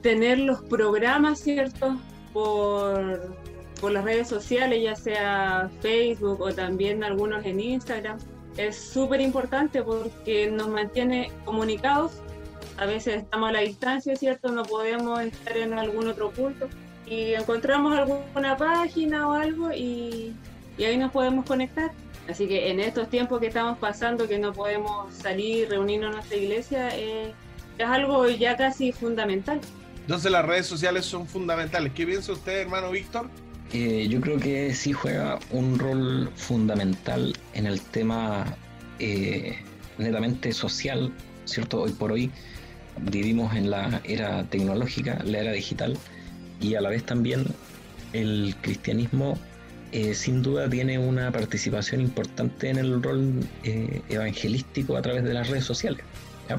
tener 0.00 0.38
los 0.38 0.62
programas, 0.62 1.40
¿cierto? 1.40 1.98
Por, 2.32 3.34
por 3.80 3.90
las 3.90 4.04
redes 4.04 4.28
sociales, 4.28 4.80
ya 4.80 4.94
sea 4.94 5.72
Facebook 5.80 6.40
o 6.40 6.54
también 6.54 7.02
algunos 7.02 7.44
en 7.44 7.58
Instagram, 7.58 8.20
es 8.56 8.76
súper 8.76 9.20
importante 9.20 9.82
porque 9.82 10.50
nos 10.50 10.68
mantiene 10.68 11.30
comunicados. 11.44 12.12
A 12.76 12.86
veces 12.86 13.22
estamos 13.22 13.50
a 13.50 13.52
la 13.52 13.60
distancia, 13.60 14.16
¿cierto? 14.16 14.50
No 14.50 14.64
podemos 14.64 15.20
estar 15.20 15.56
en 15.56 15.74
algún 15.74 16.08
otro 16.08 16.30
culto 16.32 16.68
y 17.06 17.34
encontramos 17.34 17.96
alguna 17.96 18.56
página 18.56 19.28
o 19.28 19.32
algo 19.32 19.72
y, 19.72 20.34
y 20.76 20.84
ahí 20.84 20.96
nos 20.96 21.12
podemos 21.12 21.44
conectar. 21.44 21.92
Así 22.28 22.48
que 22.48 22.70
en 22.70 22.80
estos 22.80 23.10
tiempos 23.10 23.40
que 23.40 23.48
estamos 23.48 23.78
pasando, 23.78 24.26
que 24.26 24.38
no 24.38 24.52
podemos 24.52 25.12
salir, 25.14 25.68
reunirnos 25.68 26.10
en 26.10 26.16
nuestra 26.16 26.36
iglesia, 26.36 26.96
eh, 26.96 27.34
es 27.76 27.86
algo 27.86 28.28
ya 28.28 28.56
casi 28.56 28.92
fundamental. 28.92 29.60
Entonces 30.00 30.30
las 30.30 30.44
redes 30.44 30.66
sociales 30.66 31.04
son 31.04 31.26
fundamentales. 31.26 31.92
¿Qué 31.92 32.06
piensa 32.06 32.32
usted, 32.32 32.60
hermano 32.60 32.90
Víctor? 32.90 33.28
Yo 33.74 34.20
creo 34.20 34.38
que 34.38 34.72
sí 34.72 34.92
juega 34.92 35.40
un 35.50 35.80
rol 35.80 36.30
fundamental 36.36 37.36
en 37.54 37.66
el 37.66 37.80
tema 37.80 38.56
eh, 39.00 39.56
netamente 39.98 40.52
social, 40.52 41.12
¿cierto? 41.44 41.82
Hoy 41.82 41.90
por 41.90 42.12
hoy 42.12 42.30
vivimos 43.10 43.52
en 43.56 43.70
la 43.70 44.00
era 44.04 44.44
tecnológica, 44.44 45.20
la 45.24 45.40
era 45.40 45.50
digital, 45.50 45.98
y 46.60 46.76
a 46.76 46.80
la 46.82 46.90
vez 46.90 47.04
también 47.04 47.46
el 48.12 48.54
cristianismo 48.62 49.36
eh, 49.90 50.14
sin 50.14 50.40
duda 50.40 50.70
tiene 50.70 50.96
una 50.96 51.32
participación 51.32 52.00
importante 52.00 52.70
en 52.70 52.78
el 52.78 53.02
rol 53.02 53.40
eh, 53.64 54.02
evangelístico 54.08 54.96
a 54.96 55.02
través 55.02 55.24
de 55.24 55.34
las 55.34 55.48
redes 55.48 55.64
sociales, 55.64 56.04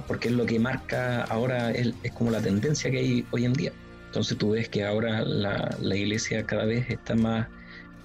porque 0.05 0.27
es 0.27 0.33
lo 0.33 0.45
que 0.45 0.59
marca 0.59 1.23
ahora, 1.23 1.71
es, 1.71 1.93
es 2.03 2.11
como 2.11 2.29
la 2.29 2.41
tendencia 2.41 2.91
que 2.91 2.97
hay 2.97 3.25
hoy 3.31 3.45
en 3.45 3.53
día. 3.53 3.71
Entonces 4.15 4.37
tú 4.37 4.51
ves 4.51 4.69
que 4.69 4.85
ahora 4.85 5.23
la, 5.25 5.77
iglesia 5.93 6.45
cada 6.45 6.63
vez 6.63 6.89
está 6.89 7.15
más 7.15 7.49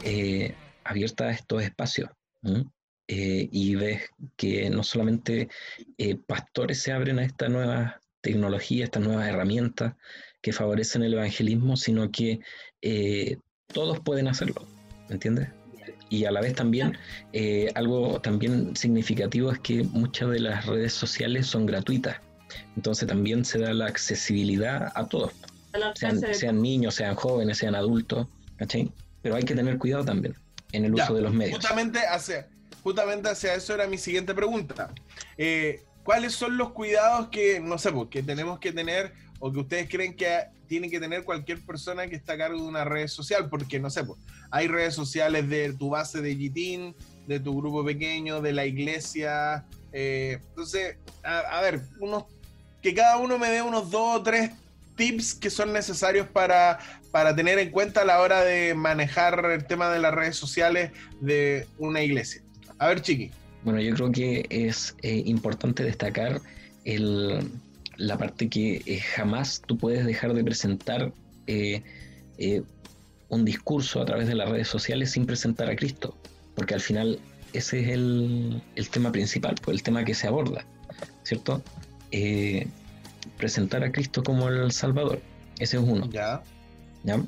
eh, 0.02 0.56
abierta 0.82 1.26
a 1.26 1.30
estos 1.30 1.62
espacios. 1.62 2.10
Eh, 3.06 3.48
y 3.52 3.76
ves 3.76 4.02
que 4.36 4.68
no 4.70 4.82
solamente 4.82 5.48
eh, 5.98 6.16
pastores 6.16 6.82
se 6.82 6.90
abren 6.90 7.20
a 7.20 7.24
esta 7.24 7.48
nueva 7.48 8.00
tecnología, 8.22 8.86
estas 8.86 9.04
nuevas 9.04 9.28
herramientas 9.28 9.94
que 10.42 10.52
favorecen 10.52 11.04
el 11.04 11.14
evangelismo, 11.14 11.76
sino 11.76 12.10
que 12.10 12.40
eh, 12.82 13.36
todos 13.68 14.00
pueden 14.00 14.26
hacerlo. 14.26 14.66
¿Me 15.08 15.14
entiendes? 15.14 15.48
Y 16.08 16.24
a 16.24 16.32
la 16.32 16.40
vez 16.40 16.54
también, 16.56 16.98
algo 17.76 18.20
también 18.20 18.74
significativo 18.74 19.52
es 19.52 19.60
que 19.60 19.84
muchas 19.84 20.30
de 20.30 20.40
las 20.40 20.66
redes 20.66 20.92
sociales 20.92 21.46
son 21.46 21.66
gratuitas. 21.66 22.16
Entonces 22.74 23.06
también 23.06 23.44
se 23.44 23.60
da 23.60 23.72
la 23.72 23.86
accesibilidad 23.86 24.90
a 24.96 25.06
todos, 25.06 25.32
sean, 25.72 25.82
alcance 25.82 26.26
de- 26.28 26.34
sean 26.34 26.60
niños, 26.62 26.94
sean 26.94 27.14
jóvenes, 27.14 27.58
sean 27.58 27.74
adultos, 27.74 28.26
¿cachai? 28.56 28.90
Pero 29.22 29.36
hay 29.36 29.42
que 29.44 29.54
tener 29.54 29.78
cuidado 29.78 30.04
también 30.04 30.34
en 30.72 30.84
el 30.84 30.94
Ya, 30.94 31.04
uso 31.04 31.14
de 31.14 31.22
los 31.22 31.32
medios. 31.34 31.56
Justamente 31.58 32.00
hacia, 32.06 32.48
justamente 32.82 33.28
hacia 33.28 33.54
eso 33.54 33.74
era 33.74 33.86
mi 33.86 33.98
siguiente 33.98 34.34
pregunta. 34.34 34.92
Eh, 35.36 35.82
¿Cuáles 36.04 36.32
son 36.34 36.56
los 36.56 36.72
cuidados 36.72 37.28
que, 37.28 37.60
no 37.60 37.76
sé, 37.78 37.92
pues, 37.92 38.08
que 38.08 38.22
tenemos 38.22 38.58
que 38.58 38.72
tener 38.72 39.12
o 39.38 39.52
que 39.52 39.60
ustedes 39.60 39.88
creen 39.88 40.14
que 40.16 40.44
tiene 40.66 40.88
que 40.88 40.98
tener 41.00 41.24
cualquier 41.24 41.60
persona 41.64 42.06
que 42.06 42.16
está 42.16 42.34
a 42.34 42.38
cargo 42.38 42.56
de 42.62 42.66
una 42.66 42.84
red 42.84 43.06
social? 43.08 43.48
Porque, 43.50 43.78
no 43.78 43.90
sé, 43.90 44.04
pues, 44.04 44.18
hay 44.50 44.66
redes 44.68 44.94
sociales 44.94 45.48
de 45.48 45.72
tu 45.74 45.90
base 45.90 46.20
de 46.22 46.34
GITIN, 46.34 46.94
de 47.26 47.38
tu 47.40 47.56
grupo 47.60 47.84
pequeño, 47.84 48.40
de 48.40 48.52
la 48.52 48.64
iglesia. 48.64 49.66
eh, 49.92 50.38
entonces, 50.48 50.96
a, 51.22 51.38
a 51.40 51.60
ver, 51.60 51.82
unos, 52.00 52.24
que 52.82 52.94
cada 52.94 53.18
uno 53.18 53.38
me 53.38 53.50
dé 53.50 53.60
unos 53.60 53.90
dos 53.90 54.20
o 54.20 54.22
tres 54.22 54.50
tips 55.00 55.34
que 55.34 55.48
son 55.50 55.72
necesarios 55.72 56.26
para, 56.28 56.78
para 57.10 57.34
tener 57.34 57.58
en 57.58 57.70
cuenta 57.70 58.02
a 58.02 58.04
la 58.04 58.20
hora 58.20 58.42
de 58.44 58.74
manejar 58.74 59.44
el 59.50 59.64
tema 59.66 59.90
de 59.90 59.98
las 59.98 60.12
redes 60.14 60.36
sociales 60.36 60.92
de 61.20 61.66
una 61.78 62.02
iglesia. 62.02 62.42
A 62.78 62.88
ver, 62.88 63.00
Chiqui. 63.00 63.30
Bueno, 63.64 63.80
yo 63.80 63.94
creo 63.94 64.12
que 64.12 64.46
es 64.50 64.94
eh, 65.02 65.22
importante 65.24 65.82
destacar 65.82 66.40
el- 66.84 67.50
la 67.96 68.16
parte 68.16 68.48
que 68.48 68.82
eh, 68.86 69.00
jamás 69.00 69.62
tú 69.66 69.76
puedes 69.76 70.04
dejar 70.04 70.32
de 70.34 70.42
presentar 70.44 71.12
eh, 71.46 71.82
un 73.28 73.44
discurso 73.44 74.00
a 74.02 74.04
través 74.04 74.28
de 74.28 74.34
las 74.34 74.48
redes 74.48 74.68
sociales 74.68 75.10
sin 75.12 75.24
presentar 75.26 75.68
a 75.70 75.76
Cristo, 75.76 76.16
porque 76.54 76.74
al 76.74 76.80
final 76.80 77.18
ese 77.52 77.80
es 77.80 77.88
el, 77.88 78.62
el 78.76 78.88
tema 78.90 79.10
principal, 79.12 79.54
pues 79.62 79.76
el 79.78 79.82
tema 79.82 80.04
que 80.04 80.14
se 80.14 80.26
aborda, 80.26 80.64
¿cierto? 81.22 81.62
Presentar 83.40 83.82
a 83.82 83.90
Cristo 83.90 84.22
como 84.22 84.48
el 84.48 84.70
Salvador, 84.70 85.20
ese 85.58 85.78
es 85.78 85.82
uno. 85.82 86.08
Ya. 86.10 86.42
¿ya? 87.02 87.20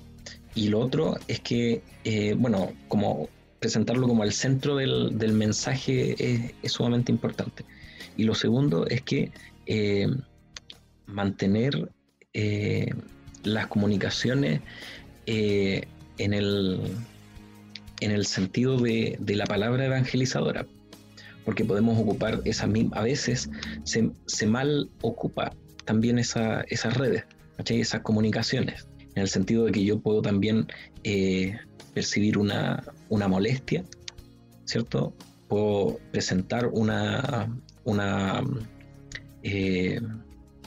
Y 0.54 0.68
lo 0.68 0.80
otro 0.80 1.16
es 1.26 1.40
que, 1.40 1.82
eh, 2.04 2.34
bueno, 2.38 2.72
como 2.88 3.28
presentarlo 3.58 4.06
como 4.06 4.24
el 4.24 4.32
centro 4.32 4.76
del, 4.76 5.18
del 5.18 5.32
mensaje 5.32 6.14
es, 6.18 6.52
es 6.62 6.72
sumamente 6.72 7.10
importante. 7.10 7.64
Y 8.16 8.24
lo 8.24 8.34
segundo 8.34 8.86
es 8.86 9.00
que 9.02 9.30
eh, 9.66 10.08
mantener 11.06 11.90
eh, 12.34 12.90
las 13.44 13.68
comunicaciones 13.68 14.60
eh, 15.26 15.86
en, 16.18 16.34
el, 16.34 16.80
en 18.00 18.10
el 18.10 18.26
sentido 18.26 18.78
de, 18.78 19.16
de 19.20 19.36
la 19.36 19.46
palabra 19.46 19.86
evangelizadora, 19.86 20.66
porque 21.44 21.64
podemos 21.64 21.98
ocupar 21.98 22.42
esa 22.44 22.66
misma, 22.66 22.96
a 22.98 23.02
veces 23.02 23.48
se, 23.84 24.10
se 24.26 24.46
mal 24.46 24.90
ocupa 25.00 25.52
también 25.92 26.18
esa, 26.18 26.62
esas 26.68 26.96
redes, 26.96 27.24
¿cachai? 27.58 27.82
esas 27.82 28.00
comunicaciones 28.00 28.88
en 29.14 29.22
el 29.22 29.28
sentido 29.28 29.66
de 29.66 29.72
que 29.72 29.84
yo 29.84 30.00
puedo 30.00 30.22
también 30.22 30.66
eh, 31.04 31.58
percibir 31.92 32.38
una, 32.38 32.82
una 33.10 33.28
molestia, 33.28 33.84
¿cierto? 34.64 35.12
Puedo 35.48 35.98
presentar 36.10 36.68
una, 36.68 37.54
una 37.84 38.42
eh, 39.42 40.00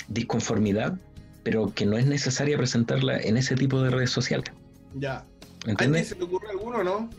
disconformidad, 0.10 0.96
pero 1.42 1.74
que 1.74 1.88
no 1.88 1.98
es 1.98 2.06
necesaria 2.06 2.56
presentarla 2.56 3.18
en 3.18 3.38
ese 3.38 3.56
tipo 3.56 3.82
de 3.82 3.90
redes 3.90 4.12
sociales. 4.12 4.52
Ya. 4.94 5.26
¿Andy, 5.62 5.72
¿Entiendes? 5.72 6.10
se 6.10 6.16
te 6.16 6.24
ocurre 6.24 6.52
alguno, 6.52 6.84
no? 6.84 7.10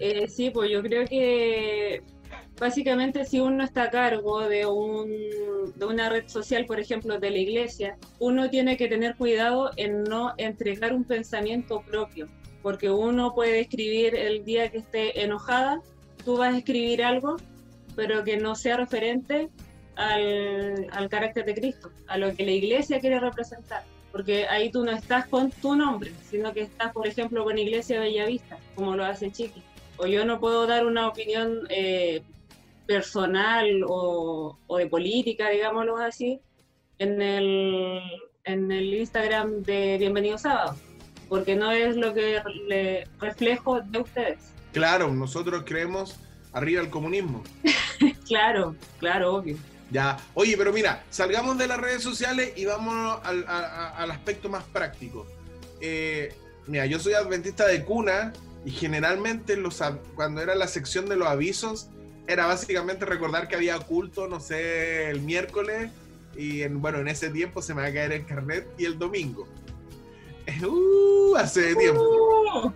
Eh, 0.00 0.26
sí, 0.28 0.50
pues 0.50 0.68
yo 0.68 0.82
creo 0.82 1.06
que 1.06 2.02
básicamente 2.58 3.24
si 3.24 3.40
uno 3.40 3.64
está 3.64 3.84
a 3.84 3.90
cargo 3.90 4.40
de, 4.48 4.66
un, 4.66 5.08
de 5.74 5.84
una 5.84 6.08
red 6.08 6.28
social, 6.28 6.66
por 6.66 6.80
ejemplo, 6.80 7.18
de 7.18 7.30
la 7.30 7.38
iglesia, 7.38 7.96
uno 8.18 8.50
tiene 8.50 8.76
que 8.76 8.88
tener 8.88 9.16
cuidado 9.16 9.70
en 9.76 10.04
no 10.04 10.34
entregar 10.38 10.92
un 10.92 11.04
pensamiento 11.04 11.82
propio, 11.82 12.28
porque 12.62 12.90
uno 12.90 13.34
puede 13.34 13.60
escribir 13.60 14.14
el 14.14 14.44
día 14.44 14.70
que 14.70 14.78
esté 14.78 15.22
enojada, 15.22 15.80
tú 16.24 16.36
vas 16.36 16.54
a 16.54 16.58
escribir 16.58 17.02
algo, 17.02 17.36
pero 17.96 18.24
que 18.24 18.36
no 18.36 18.54
sea 18.54 18.76
referente 18.76 19.48
al, 19.96 20.86
al 20.92 21.08
carácter 21.08 21.44
de 21.44 21.54
Cristo, 21.54 21.90
a 22.06 22.18
lo 22.18 22.34
que 22.34 22.44
la 22.44 22.52
iglesia 22.52 23.00
quiere 23.00 23.20
representar. 23.20 23.82
Porque 24.12 24.46
ahí 24.48 24.70
tú 24.70 24.84
no 24.84 24.90
estás 24.92 25.26
con 25.26 25.50
tu 25.50 25.76
nombre, 25.76 26.12
sino 26.30 26.52
que 26.54 26.62
estás, 26.62 26.92
por 26.92 27.06
ejemplo, 27.06 27.44
con 27.44 27.58
Iglesia 27.58 28.00
Bellavista, 28.00 28.56
como 28.74 28.96
lo 28.96 29.04
hace 29.04 29.30
Chiqui 29.30 29.62
o 29.98 30.06
yo 30.06 30.24
no 30.24 30.40
puedo 30.40 30.66
dar 30.66 30.86
una 30.86 31.08
opinión 31.08 31.66
eh, 31.68 32.22
personal 32.98 33.66
o, 33.86 34.58
o 34.66 34.76
de 34.78 34.86
política, 34.86 35.50
digámoslo 35.50 35.98
así, 35.98 36.40
en 36.98 37.20
el, 37.20 38.00
en 38.44 38.72
el 38.72 38.94
Instagram 38.94 39.62
de 39.62 39.98
Bienvenido 39.98 40.38
Sábado, 40.38 40.74
porque 41.28 41.54
no 41.54 41.70
es 41.70 41.96
lo 41.96 42.14
que 42.14 42.40
le 42.66 43.06
reflejo 43.20 43.82
de 43.82 43.98
ustedes. 44.00 44.38
Claro, 44.72 45.12
nosotros 45.12 45.64
creemos 45.66 46.16
arriba 46.52 46.80
el 46.82 46.90
comunismo. 46.90 47.44
Claro, 48.28 48.76
claro, 49.00 49.36
obvio. 49.36 49.56
Ya. 49.90 50.18
Oye, 50.34 50.54
pero 50.58 50.70
mira, 50.70 51.02
salgamos 51.08 51.56
de 51.56 51.66
las 51.66 51.78
redes 51.78 52.02
sociales 52.02 52.52
y 52.56 52.66
vamos 52.66 53.18
al, 53.24 53.42
a- 53.48 53.96
al 53.96 54.10
aspecto 54.10 54.50
más 54.50 54.64
práctico. 54.64 55.26
Eh, 55.80 56.34
mira, 56.66 56.84
yo 56.84 56.98
soy 57.00 57.14
adventista 57.14 57.66
de 57.66 57.84
cuna 57.86 58.34
y 58.66 58.70
generalmente 58.70 59.56
los, 59.56 59.82
cuando 60.14 60.42
era 60.42 60.54
la 60.54 60.66
sección 60.68 61.06
de 61.06 61.16
los 61.16 61.26
avisos, 61.26 61.88
era 62.28 62.46
básicamente 62.46 63.04
recordar 63.04 63.48
que 63.48 63.56
había 63.56 63.76
culto, 63.80 64.28
no 64.28 64.38
sé, 64.38 65.10
el 65.10 65.20
miércoles 65.22 65.90
y 66.36 66.62
en, 66.62 66.80
bueno, 66.80 66.98
en 66.98 67.08
ese 67.08 67.30
tiempo 67.30 67.60
se 67.62 67.74
me 67.74 67.82
va 67.82 67.88
a 67.88 67.92
caer 67.92 68.12
el 68.12 68.26
carnet 68.26 68.66
y 68.78 68.84
el 68.84 68.96
domingo. 68.98 69.48
Uh, 70.66 71.36
hace 71.36 71.74
tiempo. 71.76 72.72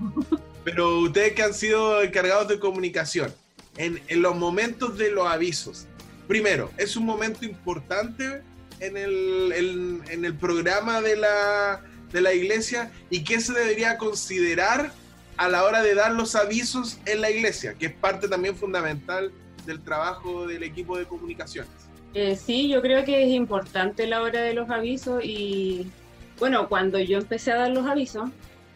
Pero 0.63 0.99
ustedes 1.01 1.33
que 1.33 1.43
han 1.43 1.55
sido 1.55 2.03
encargados 2.03 2.47
de 2.49 2.59
comunicación, 2.61 3.33
en, 3.79 3.99
en 4.09 4.21
los 4.21 4.37
momentos 4.37 4.99
de 4.99 5.11
los 5.11 5.27
avisos, 5.27 5.87
primero, 6.29 6.71
es 6.77 6.97
un 6.97 7.07
momento 7.07 7.47
importante 7.47 8.43
en 8.81 8.97
el, 8.99 9.53
en- 9.57 10.03
en 10.11 10.25
el 10.27 10.35
programa 10.35 11.01
de 11.01 11.17
la, 11.17 11.81
de 12.13 12.21
la 12.21 12.35
iglesia 12.35 12.93
y 13.09 13.25
qué 13.25 13.41
se 13.41 13.55
debería 13.55 13.97
considerar 13.97 14.93
a 15.39 15.49
la 15.49 15.65
hora 15.65 15.83
de 15.83 15.95
dar 15.95 16.13
los 16.13 16.35
avisos 16.37 16.99
en 17.07 17.23
la 17.23 17.31
iglesia, 17.31 17.73
que 17.75 17.87
es 17.87 17.93
parte 17.95 18.29
también 18.29 18.55
fundamental 18.55 19.33
del 19.67 19.81
trabajo 19.81 20.47
del 20.47 20.63
equipo 20.63 20.99
de 20.99 21.07
comunicaciones. 21.07 21.71
Eh, 22.15 22.37
sí, 22.37 22.69
yo 22.69 22.83
creo 22.83 23.05
que 23.05 23.25
es 23.25 23.31
importante 23.31 24.07
la 24.07 24.21
hora 24.23 24.43
de 24.43 24.53
los 24.53 24.69
avisos 24.69 25.25
y 25.25 25.91
bueno, 26.39 26.69
cuando 26.69 26.99
yo 26.99 27.19
empecé 27.19 27.53
a 27.53 27.57
dar 27.57 27.71
los 27.71 27.87
avisos, 27.87 28.31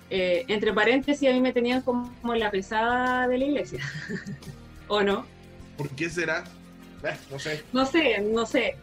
eh, 0.09 0.45
entre 0.49 0.72
paréntesis 0.72 1.28
a 1.28 1.32
mí 1.32 1.41
me 1.41 1.53
tenían 1.53 1.82
como 1.82 2.34
la 2.34 2.51
pesada 2.51 3.26
de 3.26 3.39
la 3.39 3.45
iglesia, 3.45 3.80
¿o 4.89 5.03
no? 5.03 5.26
¿Por 5.76 5.91
qué 5.91 6.09
será? 6.09 6.45
Eh, 7.03 7.16
no 7.30 7.39
sé. 7.39 7.64
No 7.72 7.84
sé, 7.84 8.20
no 8.20 8.47
sé, 8.47 8.76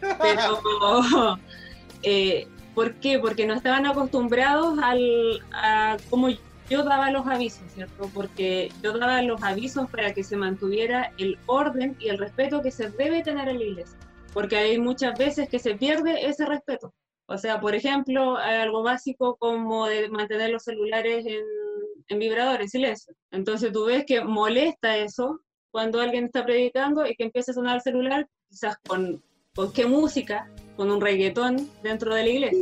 pero 0.00 1.38
eh, 2.02 2.46
¿por 2.74 2.94
qué? 2.94 3.18
Porque 3.18 3.46
no 3.46 3.54
estaban 3.54 3.86
acostumbrados 3.86 4.78
al, 4.82 5.42
a 5.52 5.96
cómo 6.10 6.28
yo 6.68 6.82
daba 6.82 7.10
los 7.10 7.26
avisos, 7.26 7.62
¿cierto? 7.72 8.10
Porque 8.14 8.70
yo 8.82 8.96
daba 8.98 9.22
los 9.22 9.42
avisos 9.42 9.90
para 9.90 10.14
que 10.14 10.24
se 10.24 10.36
mantuviera 10.36 11.12
el 11.18 11.38
orden 11.46 11.96
y 12.00 12.08
el 12.08 12.18
respeto 12.18 12.62
que 12.62 12.70
se 12.70 12.90
debe 12.90 13.22
tener 13.22 13.48
en 13.48 13.58
la 13.58 13.64
iglesia, 13.64 13.98
porque 14.32 14.56
hay 14.56 14.78
muchas 14.78 15.18
veces 15.18 15.48
que 15.48 15.58
se 15.58 15.74
pierde 15.74 16.26
ese 16.26 16.46
respeto. 16.46 16.94
O 17.26 17.38
sea, 17.38 17.60
por 17.60 17.74
ejemplo, 17.74 18.36
algo 18.36 18.82
básico 18.82 19.36
como 19.36 19.86
de 19.86 20.08
mantener 20.10 20.50
los 20.50 20.64
celulares 20.64 21.24
en, 21.26 21.42
en 22.08 22.18
vibrador, 22.18 22.60
en 22.60 22.68
silencio. 22.68 23.14
Entonces 23.30 23.72
tú 23.72 23.86
ves 23.86 24.04
que 24.06 24.22
molesta 24.22 24.96
eso 24.98 25.40
cuando 25.70 26.00
alguien 26.00 26.26
está 26.26 26.44
predicando 26.44 27.06
y 27.06 27.16
que 27.16 27.24
empieza 27.24 27.52
a 27.52 27.54
sonar 27.54 27.76
el 27.76 27.82
celular, 27.82 28.28
quizás 28.48 28.76
con, 28.86 29.22
con 29.54 29.72
qué 29.72 29.86
música, 29.86 30.50
con 30.76 30.90
un 30.90 31.00
reggaetón 31.00 31.68
dentro 31.82 32.14
de 32.14 32.22
la 32.22 32.28
iglesia. 32.28 32.58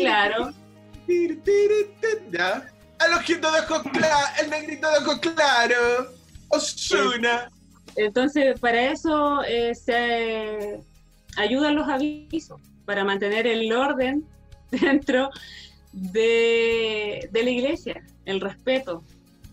Claro, 0.00 0.50
¿Ya? 2.30 2.70
Al 2.98 3.12
ojito 3.14 3.50
de 3.52 3.60
ojos 3.60 3.82
claro, 3.92 4.26
el 4.42 4.50
negrito 4.50 4.90
de 4.90 4.98
ojos 4.98 5.18
claro. 5.20 6.12
Osuna. 6.48 7.48
entonces 7.96 8.58
para 8.58 8.90
eso 8.90 9.42
eh, 9.44 9.74
se 9.74 10.80
ayudan 11.36 11.76
los 11.76 11.88
avisos, 11.88 12.60
para 12.84 13.04
mantener 13.04 13.46
el 13.46 13.70
orden 13.72 14.24
dentro 14.70 15.30
de, 15.92 17.28
de 17.30 17.42
la 17.42 17.50
iglesia, 17.50 18.02
el 18.24 18.40
respeto. 18.40 19.02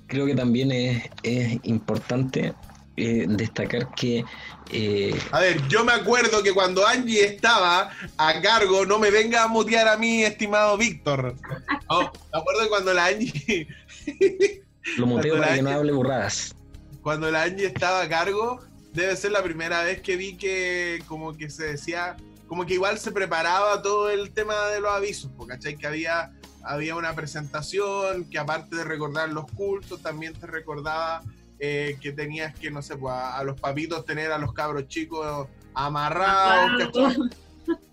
Creo 0.07 0.25
que 0.25 0.35
también 0.35 0.71
es, 0.71 1.09
es 1.23 1.59
importante 1.63 2.53
eh, 2.97 3.25
destacar 3.27 3.93
que 3.93 4.23
eh, 4.71 5.19
A 5.31 5.41
ver, 5.41 5.67
yo 5.67 5.83
me 5.83 5.91
acuerdo 5.91 6.41
que 6.41 6.53
cuando 6.53 6.87
Angie 6.87 7.25
estaba 7.25 7.91
a 8.17 8.41
cargo, 8.41 8.85
no 8.85 8.99
me 8.99 9.11
venga 9.11 9.43
a 9.43 9.47
mutear 9.47 9.87
a 9.87 9.97
mí, 9.97 10.23
estimado 10.23 10.77
Víctor. 10.77 11.35
Oh, 11.87 12.09
me 12.33 12.39
acuerdo 12.39 12.61
que 12.63 12.69
cuando 12.69 12.93
la 12.93 13.05
Angie 13.07 13.67
Lo 14.97 15.07
muteo 15.07 15.37
para 15.37 15.55
que 15.55 15.61
no 15.61 15.71
hable 15.71 15.91
burradas. 15.91 16.55
Cuando 17.01 17.29
la 17.29 17.43
Angie 17.43 17.65
estaba 17.65 18.01
a 18.01 18.09
cargo, 18.09 18.61
debe 18.93 19.15
ser 19.15 19.31
la 19.31 19.43
primera 19.43 19.83
vez 19.83 20.01
que 20.01 20.15
vi 20.15 20.37
que 20.37 21.03
como 21.07 21.35
que 21.35 21.49
se 21.49 21.65
decía, 21.65 22.15
como 22.47 22.65
que 22.65 22.75
igual 22.75 22.97
se 22.97 23.11
preparaba 23.11 23.81
todo 23.81 24.09
el 24.09 24.31
tema 24.31 24.67
de 24.67 24.79
los 24.79 24.91
avisos, 24.91 25.31
¿cachai? 25.47 25.75
Que 25.75 25.85
había, 25.85 26.31
había 26.63 26.95
una 26.95 27.13
presentación, 27.13 28.29
que 28.29 28.39
aparte 28.39 28.75
de 28.75 28.83
recordar 28.83 29.29
los 29.29 29.45
cultos, 29.51 30.01
también 30.01 30.33
te 30.33 30.47
recordaba 30.47 31.21
eh, 31.59 31.97
que 32.01 32.11
tenías 32.11 32.53
que, 32.55 32.71
no 32.71 32.81
sé, 32.81 32.97
pues, 32.97 33.13
a, 33.13 33.37
a 33.37 33.43
los 33.43 33.59
papitos 33.59 34.05
tener 34.05 34.31
a 34.31 34.37
los 34.37 34.53
cabros 34.53 34.87
chicos 34.87 35.47
amarrados, 35.73 36.85
¿cachai? 36.85 37.17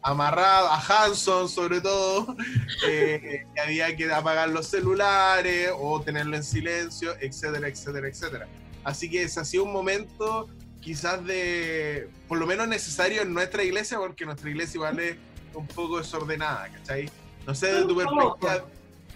amarrado 0.03 0.69
a 0.69 0.79
Hanson 0.81 1.49
sobre 1.49 1.81
todo, 1.81 2.37
eh, 2.89 3.47
que 3.55 3.61
había 3.61 3.97
que 3.97 4.13
apagar 4.13 4.49
los 4.49 4.67
celulares 4.67 5.71
o 5.77 6.01
tenerlo 6.01 6.37
en 6.37 6.45
silencio, 6.45 7.15
etcétera, 7.21 7.69
etcétera, 7.69 8.09
etcétera. 8.09 8.49
Así 8.85 9.09
que 9.09 9.23
ese 9.23 9.41
ha 9.41 9.45
sido 9.45 9.65
un 9.65 9.73
momento 9.73 10.49
quizás 10.81 11.25
de, 11.25 12.11
por 12.27 12.39
lo 12.39 12.47
menos 12.47 12.67
necesario 12.67 13.23
en 13.23 13.33
nuestra 13.33 13.63
iglesia, 13.63 13.99
porque 13.99 14.27
nuestra 14.27 14.51
iglesia 14.51 14.77
igual 14.77 14.99
es 14.99 15.17
un 15.55 15.67
poco 15.69 15.99
desordenada, 15.99 16.69
¿cachai? 16.69 17.09
No 17.47 17.55
sé, 17.55 17.73
desde 17.73 17.87
tu 17.87 17.97
perspectiva, 17.97 18.65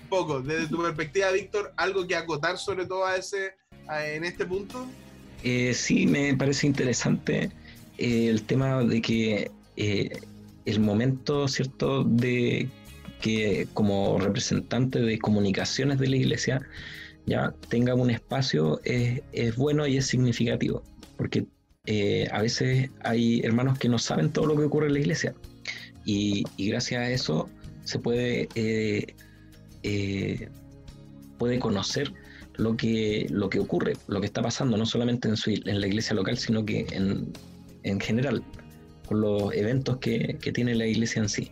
un 0.03 0.09
poco, 0.09 0.41
desde 0.41 0.69
tu 0.69 0.81
perspectiva, 0.81 1.31
Víctor, 1.33 1.73
algo 1.77 2.07
que 2.07 2.15
acotar 2.15 2.59
sobre 2.59 2.87
todo 2.87 3.05
a 3.05 3.17
ese, 3.17 3.57
en 3.91 4.25
este 4.25 4.45
punto. 4.45 4.87
Eh, 5.43 5.75
sí, 5.75 6.07
me 6.07 6.35
parece 6.35 6.67
interesante 6.67 7.51
eh, 7.99 8.29
el 8.29 8.43
tema 8.43 8.83
de 8.83 9.01
que 9.01 9.51
eh, 9.77 10.11
el 10.65 10.81
momento, 10.81 11.47
¿cierto?, 11.49 12.05
de 12.05 12.69
que 13.21 13.67
como 13.73 14.19
representante 14.19 15.01
de 15.01 15.19
comunicaciones 15.19 15.99
de 15.99 16.09
la 16.09 16.17
iglesia 16.17 16.63
ya 17.27 17.55
tenga 17.69 17.95
un 17.95 18.11
espacio 18.11 18.81
es, 18.85 19.57
bueno 19.57 19.87
y 19.87 19.97
es 19.97 20.07
significativo, 20.07 20.83
porque 21.17 21.47
eh, 21.87 22.29
a 22.33 22.43
veces 22.43 22.91
hay 23.03 23.41
hermanos 23.41 23.79
que 23.79 23.89
no 23.89 23.99
saben 23.99 24.31
todo 24.31 24.47
lo 24.47 24.57
que 24.57 24.65
ocurre 24.65 24.89
en 24.89 24.95
la 24.95 25.01
iglesia 25.01 25.35
y, 26.05 26.45
y 26.57 26.69
gracias 26.69 27.01
a 27.01 27.11
eso 27.11 27.49
se 27.85 27.99
puede, 27.99 28.49
eh, 28.55 29.15
eh, 29.83 30.49
puede 31.39 31.59
conocer 31.59 32.13
lo 32.57 32.77
que, 32.77 33.27
lo 33.31 33.49
que 33.49 33.59
ocurre, 33.59 33.95
lo 34.09 34.21
que 34.21 34.27
está 34.27 34.43
pasando, 34.43 34.77
no 34.77 34.87
solamente 34.87 35.29
en, 35.29 35.37
su, 35.37 35.51
la 35.65 35.87
iglesia 35.87 36.15
local, 36.15 36.37
sino 36.39 36.65
que 36.65 36.87
en, 36.91 37.33
en 37.83 38.01
general, 38.01 38.43
con 39.07 39.21
los 39.21 39.55
eventos 39.55 39.99
que, 39.99 40.39
que 40.41 40.53
tiene 40.53 40.75
la 40.75 40.87
iglesia 40.87 41.23
en 41.23 41.29
sí. 41.29 41.51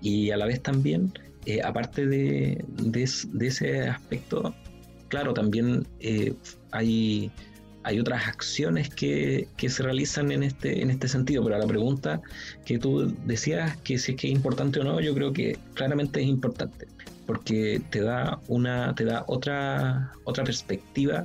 Y 0.00 0.30
a 0.30 0.36
la 0.36 0.46
vez 0.46 0.62
también, 0.62 1.12
eh, 1.46 1.60
aparte 1.62 2.06
de, 2.06 2.64
de 2.68 3.46
ese 3.46 3.88
aspecto, 3.88 4.54
claro, 5.08 5.34
también 5.34 5.86
eh, 6.00 6.34
hay, 6.70 7.30
hay 7.82 7.98
otras 7.98 8.28
acciones 8.28 8.88
que, 8.90 9.48
que 9.56 9.68
se 9.68 9.82
realizan 9.82 10.30
en 10.32 10.42
este, 10.42 10.82
en 10.82 10.90
este 10.90 11.08
sentido, 11.08 11.42
pero 11.42 11.56
a 11.56 11.58
la 11.58 11.66
pregunta 11.66 12.20
que 12.64 12.78
tú 12.78 13.14
decías, 13.26 13.76
que 13.78 13.98
si 13.98 14.12
es 14.12 14.18
que 14.18 14.28
es 14.28 14.32
importante 14.32 14.80
o 14.80 14.84
no, 14.84 15.00
yo 15.00 15.14
creo 15.14 15.32
que 15.32 15.58
claramente 15.74 16.20
es 16.20 16.26
importante 16.26 16.86
porque 17.26 17.80
te 17.90 18.00
da 18.00 18.40
una 18.48 18.94
te 18.94 19.04
da 19.04 19.24
otra 19.26 20.12
otra 20.24 20.44
perspectiva 20.44 21.24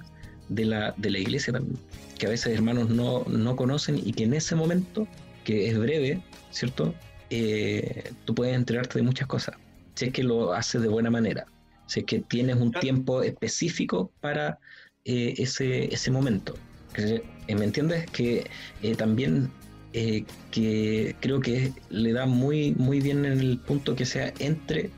de 0.49 0.65
la, 0.65 0.93
de 0.97 1.09
la 1.09 1.19
iglesia 1.19 1.53
también 1.53 1.77
que 2.17 2.27
a 2.27 2.29
veces 2.29 2.53
hermanos 2.53 2.89
no, 2.89 3.23
no 3.25 3.55
conocen 3.55 3.99
y 4.03 4.13
que 4.13 4.23
en 4.23 4.33
ese 4.33 4.55
momento 4.55 5.07
que 5.43 5.69
es 5.69 5.77
breve 5.77 6.21
cierto 6.51 6.93
Eh, 7.29 8.13
tú 8.23 8.33
puedes 8.33 8.55
enterarte 8.55 8.99
de 8.99 9.03
muchas 9.03 9.27
cosas 9.27 9.55
si 9.95 10.05
es 10.05 10.13
que 10.13 10.23
lo 10.23 10.53
haces 10.53 10.81
de 10.81 10.87
buena 10.87 11.09
manera 11.09 11.43
si 11.87 11.99
es 11.99 12.05
que 12.05 12.19
tienes 12.19 12.55
un 12.55 12.71
tiempo 12.71 13.21
específico 13.21 14.11
para 14.21 14.57
eh, 15.03 15.33
ese, 15.37 15.93
ese 15.93 16.09
momento. 16.11 16.53
Eh, 16.95 17.21
¿me 17.55 17.65
entiendes? 17.65 18.05
que 18.11 18.45
eh, 18.81 18.95
también 18.95 19.49
eh, 19.93 20.23
que 20.51 21.15
creo 21.19 21.39
que 21.39 21.71
le 21.89 22.11
da 22.13 22.25
muy 22.25 22.73
muy 22.75 22.99
bien 22.99 23.25
en 23.25 23.39
el 23.39 23.59
punto 23.59 23.95
que 23.95 24.05
sea 24.05 24.33
entre 24.39 24.89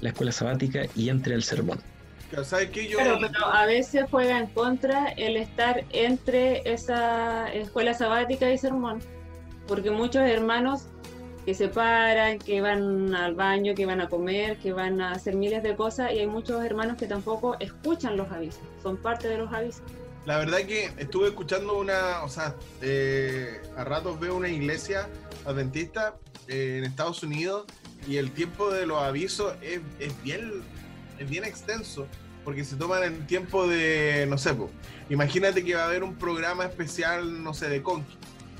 la 0.00 0.10
escuela 0.10 0.32
sabática 0.32 0.82
y 0.94 1.08
entre 1.08 1.34
el 1.34 1.42
sermón. 1.42 1.80
¿Sabes 2.44 2.70
qué? 2.70 2.88
Yo, 2.88 2.98
Claro, 2.98 3.18
pero 3.20 3.44
a 3.46 3.66
veces 3.66 4.04
juega 4.10 4.38
en 4.38 4.46
contra 4.48 5.08
el 5.16 5.36
estar 5.36 5.84
entre 5.90 6.62
esa 6.70 7.52
escuela 7.52 7.92
sabática 7.92 8.50
y 8.50 8.56
sermón, 8.56 9.00
porque 9.66 9.90
muchos 9.90 10.22
hermanos 10.22 10.86
que 11.44 11.54
se 11.54 11.68
paran, 11.68 12.38
que 12.38 12.60
van 12.60 13.14
al 13.14 13.34
baño, 13.34 13.74
que 13.74 13.86
van 13.86 14.00
a 14.00 14.08
comer, 14.08 14.58
que 14.58 14.72
van 14.72 15.00
a 15.00 15.12
hacer 15.12 15.34
miles 15.34 15.62
de 15.62 15.74
cosas, 15.74 16.12
y 16.12 16.20
hay 16.20 16.26
muchos 16.26 16.64
hermanos 16.64 16.96
que 16.96 17.06
tampoco 17.06 17.56
escuchan 17.58 18.16
los 18.16 18.30
avisos, 18.30 18.62
son 18.82 18.96
parte 18.96 19.26
de 19.28 19.38
los 19.38 19.52
avisos. 19.52 19.82
La 20.26 20.38
verdad 20.38 20.58
que 20.58 20.92
estuve 20.98 21.28
escuchando 21.28 21.78
una, 21.78 22.22
o 22.22 22.28
sea, 22.28 22.54
eh, 22.82 23.60
a 23.76 23.84
ratos 23.84 24.20
veo 24.20 24.36
una 24.36 24.48
iglesia 24.48 25.08
adventista 25.46 26.16
eh, 26.46 26.76
en 26.78 26.84
Estados 26.84 27.22
Unidos 27.22 27.64
y 28.06 28.16
el 28.16 28.30
tiempo 28.30 28.70
de 28.70 28.86
los 28.86 29.02
avisos 29.02 29.54
es, 29.62 29.80
es 29.98 30.22
bien, 30.22 30.62
es 31.18 31.28
bien 31.28 31.44
extenso 31.44 32.06
porque 32.44 32.64
se 32.64 32.76
toman 32.76 33.02
el 33.02 33.26
tiempo 33.26 33.66
de, 33.66 34.26
no 34.28 34.38
sé, 34.38 34.54
po, 34.54 34.70
imagínate 35.08 35.64
que 35.64 35.74
va 35.74 35.82
a 35.82 35.86
haber 35.86 36.02
un 36.02 36.16
programa 36.16 36.64
especial, 36.64 37.42
no 37.42 37.54
sé, 37.54 37.68
de 37.68 37.82
Conqui. 37.82 38.16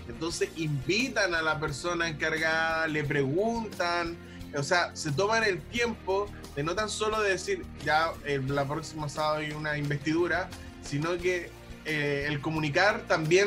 Entonces 0.08 0.50
invitan 0.56 1.34
a 1.34 1.42
la 1.42 1.60
persona 1.60 2.08
encargada, 2.08 2.86
le 2.88 3.04
preguntan, 3.04 4.16
o 4.56 4.62
sea, 4.62 4.94
se 4.94 5.12
toman 5.12 5.44
el 5.44 5.60
tiempo 5.60 6.26
de 6.56 6.64
no 6.64 6.74
tan 6.74 6.88
solo 6.88 7.22
de 7.22 7.30
decir, 7.30 7.64
ya 7.84 8.12
eh, 8.24 8.40
la 8.46 8.66
próxima 8.66 9.08
sábado 9.08 9.36
hay 9.36 9.52
una 9.52 9.78
investidura, 9.78 10.48
sino 10.82 11.16
que 11.16 11.50
eh, 11.84 12.26
el 12.28 12.40
comunicar 12.40 13.02
también 13.06 13.46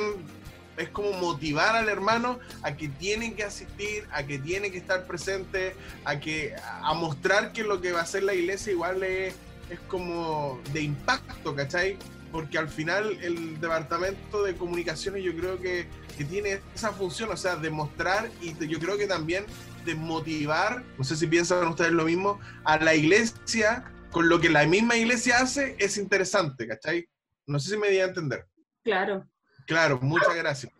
es 0.78 0.90
como 0.90 1.14
motivar 1.14 1.76
al 1.76 1.90
hermano 1.90 2.40
a 2.62 2.76
que 2.76 2.90
tiene 2.90 3.34
que 3.36 3.44
asistir, 3.44 4.08
a 4.12 4.24
que 4.24 4.40
tiene 4.40 4.72
que 4.72 4.78
estar 4.78 5.06
presente, 5.06 5.76
a 6.06 6.20
que 6.20 6.56
a 6.82 6.94
mostrar 6.94 7.54
que 7.54 7.64
lo 7.64 7.82
que 7.82 7.92
va 7.92 8.00
a 8.00 8.04
hacer 8.04 8.24
la 8.24 8.34
iglesia 8.34 8.74
igual 8.74 9.04
es, 9.04 9.36
es 9.70 9.80
como 9.88 10.62
de 10.72 10.82
impacto, 10.82 11.56
¿cachai? 11.56 11.98
Porque 12.32 12.58
al 12.58 12.70
final 12.70 13.18
el 13.22 13.60
departamento 13.62 14.44
de 14.44 14.56
comunicaciones 14.56 15.24
yo 15.24 15.36
creo 15.36 15.60
que, 15.60 15.88
que 16.18 16.26
tiene 16.26 16.60
esa 16.74 16.92
función, 16.92 17.30
o 17.32 17.38
sea, 17.38 17.56
de 17.56 17.70
mostrar 17.70 18.30
y 18.42 18.54
yo 18.68 18.80
creo 18.80 18.98
que 18.98 19.08
también 19.08 19.46
de 19.86 19.96
motivar, 19.96 20.84
no 20.98 21.04
sé 21.04 21.16
si 21.16 21.28
piensan 21.28 21.68
ustedes 21.68 21.92
lo 21.92 22.06
mismo, 22.06 22.40
a 22.64 22.78
la 22.78 22.96
iglesia 22.96 23.84
con 24.12 24.30
lo 24.30 24.40
que 24.40 24.50
la 24.50 24.66
misma 24.66 24.96
iglesia 24.96 25.40
hace 25.40 25.76
es 25.80 25.98
interesante, 25.98 26.68
¿cachai? 26.68 27.10
No 27.46 27.60
sé 27.60 27.72
si 27.72 27.78
me 27.78 27.90
di 27.90 28.00
a 28.00 28.06
entender. 28.06 28.48
Claro. 28.84 29.28
Claro, 29.66 30.00
muchas 30.02 30.36
gracias. 30.36 30.72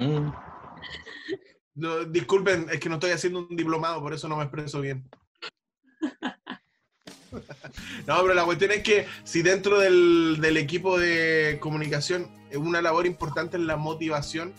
Mm, 0.00 0.30
No, 1.74 2.04
disculpen, 2.04 2.66
es 2.70 2.80
que 2.80 2.88
no 2.88 2.96
estoy 2.96 3.10
haciendo 3.12 3.40
un 3.40 3.56
diplomado, 3.56 4.00
por 4.00 4.12
eso 4.12 4.28
no 4.28 4.36
me 4.36 4.44
expreso 4.44 4.80
bien. 4.80 5.08
No, 8.08 8.20
pero 8.22 8.34
la 8.34 8.44
cuestión 8.44 8.72
es 8.72 8.82
que 8.82 9.06
si 9.22 9.42
dentro 9.42 9.78
del, 9.78 10.38
del 10.40 10.56
equipo 10.56 10.98
de 10.98 11.58
comunicación 11.60 12.28
una 12.56 12.82
labor 12.82 13.06
importante 13.06 13.56
es 13.56 13.62
la 13.62 13.76
motivación, 13.76 14.52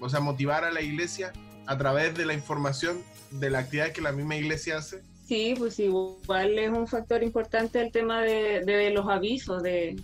o 0.00 0.08
sea, 0.10 0.20
motivar 0.20 0.64
a 0.64 0.70
la 0.70 0.82
iglesia 0.82 1.32
a 1.66 1.78
través 1.78 2.14
de 2.14 2.26
la 2.26 2.34
información 2.34 3.02
de 3.30 3.48
la 3.48 3.60
actividad 3.60 3.92
que 3.92 4.02
la 4.02 4.12
misma 4.12 4.36
iglesia 4.36 4.78
hace. 4.78 5.02
Sí, 5.26 5.54
pues 5.56 5.78
igual 5.78 6.58
es 6.58 6.70
un 6.70 6.86
factor 6.86 7.22
importante 7.22 7.80
el 7.80 7.92
tema 7.92 8.20
de, 8.20 8.64
de 8.64 8.90
los 8.90 9.08
avisos, 9.08 9.62
de, 9.62 9.96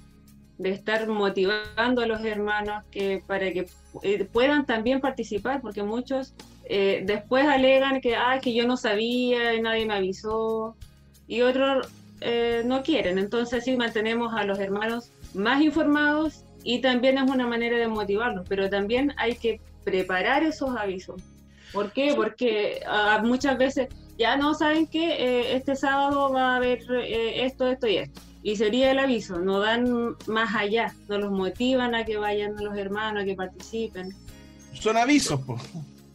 de 0.59 0.71
estar 0.71 1.07
motivando 1.07 2.03
a 2.03 2.07
los 2.07 2.25
hermanos 2.25 2.85
que 2.91 3.23
para 3.27 3.53
que 3.53 3.67
eh, 4.03 4.25
puedan 4.25 4.65
también 4.67 5.01
participar, 5.01 5.61
porque 5.61 5.83
muchos 5.83 6.35
eh, 6.65 7.03
después 7.05 7.47
alegan 7.47 8.01
que, 8.01 8.17
ah, 8.17 8.39
que 8.41 8.55
yo 8.55 8.67
no 8.67 8.77
sabía 8.77 9.55
y 9.55 9.61
nadie 9.61 9.87
me 9.87 9.95
avisó, 9.95 10.75
y 11.29 11.43
otros 11.43 11.89
eh, 12.21 12.63
no 12.65 12.83
quieren. 12.83 13.19
Entonces 13.19 13.65
sí 13.65 13.77
mantenemos 13.77 14.33
a 14.35 14.45
los 14.45 14.59
hermanos 14.59 15.11
más 15.35 15.61
informados 15.61 16.45
y 16.65 16.81
también 16.81 17.19
es 17.19 17.31
una 17.31 17.47
manera 17.47 17.77
de 17.77 17.89
motivarlos, 17.89 18.47
pero 18.49 18.69
también 18.71 19.13
hay 19.19 19.37
que 19.37 19.61
preparar 19.85 20.43
esos 20.43 20.77
avisos. 20.77 21.23
¿Por 21.73 21.93
qué? 21.93 22.15
Porque 22.17 22.81
ah, 22.87 23.21
muchas 23.23 23.59
veces 23.59 23.89
ya 24.19 24.37
no 24.37 24.55
saben 24.55 24.87
que 24.87 25.55
este 25.55 25.77
sábado 25.77 26.33
va 26.33 26.55
a 26.55 26.57
haber 26.57 26.81
eh, 26.91 27.45
esto, 27.45 27.67
esto 27.69 27.87
y 27.87 27.99
esto. 27.99 28.21
Y 28.47 28.55
sería 28.55 28.93
el 28.93 29.01
aviso, 29.01 29.41
no 29.41 29.59
dan 29.59 30.15
más 30.29 30.55
allá, 30.55 30.95
no 31.09 31.19
los 31.19 31.33
motivan 31.33 31.97
a 31.97 32.05
que 32.05 32.17
vayan 32.17 32.55
los 32.63 32.79
hermanos, 32.79 33.25
a 33.25 33.27
que 33.27 33.35
participen. 33.35 34.15
Son 34.73 34.97
avisos, 34.97 35.41
pues. 35.45 35.61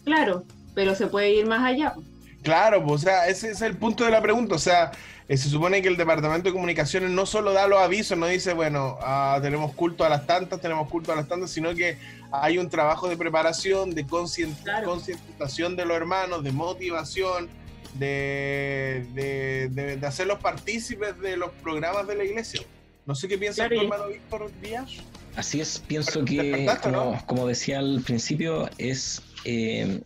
Claro, 0.05 0.45
pero 0.73 0.95
se 0.95 1.07
puede 1.07 1.33
ir 1.33 1.45
más 1.45 1.61
allá. 1.61 1.93
po. 1.93 2.01
Claro, 2.41 2.85
pues, 2.85 3.01
o 3.01 3.03
sea, 3.03 3.27
ese 3.27 3.51
es 3.51 3.61
el 3.61 3.75
punto 3.75 4.05
de 4.05 4.11
la 4.11 4.21
pregunta. 4.21 4.55
O 4.55 4.59
sea, 4.59 4.93
eh, 5.27 5.35
se 5.35 5.49
supone 5.49 5.81
que 5.81 5.89
el 5.89 5.97
Departamento 5.97 6.47
de 6.47 6.53
Comunicaciones 6.53 7.09
no 7.09 7.25
solo 7.25 7.51
da 7.51 7.67
los 7.67 7.79
avisos, 7.79 8.17
no 8.17 8.27
dice, 8.27 8.53
bueno, 8.53 8.97
ah, 9.01 9.37
tenemos 9.41 9.73
culto 9.73 10.05
a 10.05 10.09
las 10.09 10.25
tantas, 10.25 10.61
tenemos 10.61 10.87
culto 10.89 11.11
a 11.11 11.17
las 11.17 11.27
tantas, 11.27 11.51
sino 11.51 11.75
que 11.75 11.97
hay 12.31 12.57
un 12.57 12.69
trabajo 12.69 13.09
de 13.09 13.17
preparación, 13.17 13.93
de 13.93 14.05
Claro. 14.05 14.87
concientización 14.87 15.75
de 15.75 15.83
los 15.83 15.97
hermanos, 15.97 16.45
de 16.45 16.53
motivación, 16.53 17.49
de, 17.93 19.05
de, 19.13 19.69
de- 19.69 19.97
de 19.97 20.07
hacerlos 20.07 20.39
partícipes 20.39 21.19
de 21.19 21.37
los 21.37 21.51
programas 21.61 22.07
de 22.07 22.15
la 22.15 22.23
iglesia. 22.23 22.61
No 23.05 23.15
sé 23.15 23.27
qué 23.27 23.37
piensa 23.37 23.67
Claro, 23.67 23.75
tu 23.75 23.81
hermano 23.83 24.07
Víctor 24.09 24.51
Díaz. 24.61 24.91
Así 25.35 25.59
es, 25.61 25.79
pienso 25.87 26.23
que, 26.25 26.67
como, 26.83 26.97
¿no? 27.13 27.23
como 27.25 27.47
decía 27.47 27.79
al 27.79 28.01
principio, 28.01 28.69
es, 28.77 29.21
eh, 29.45 30.01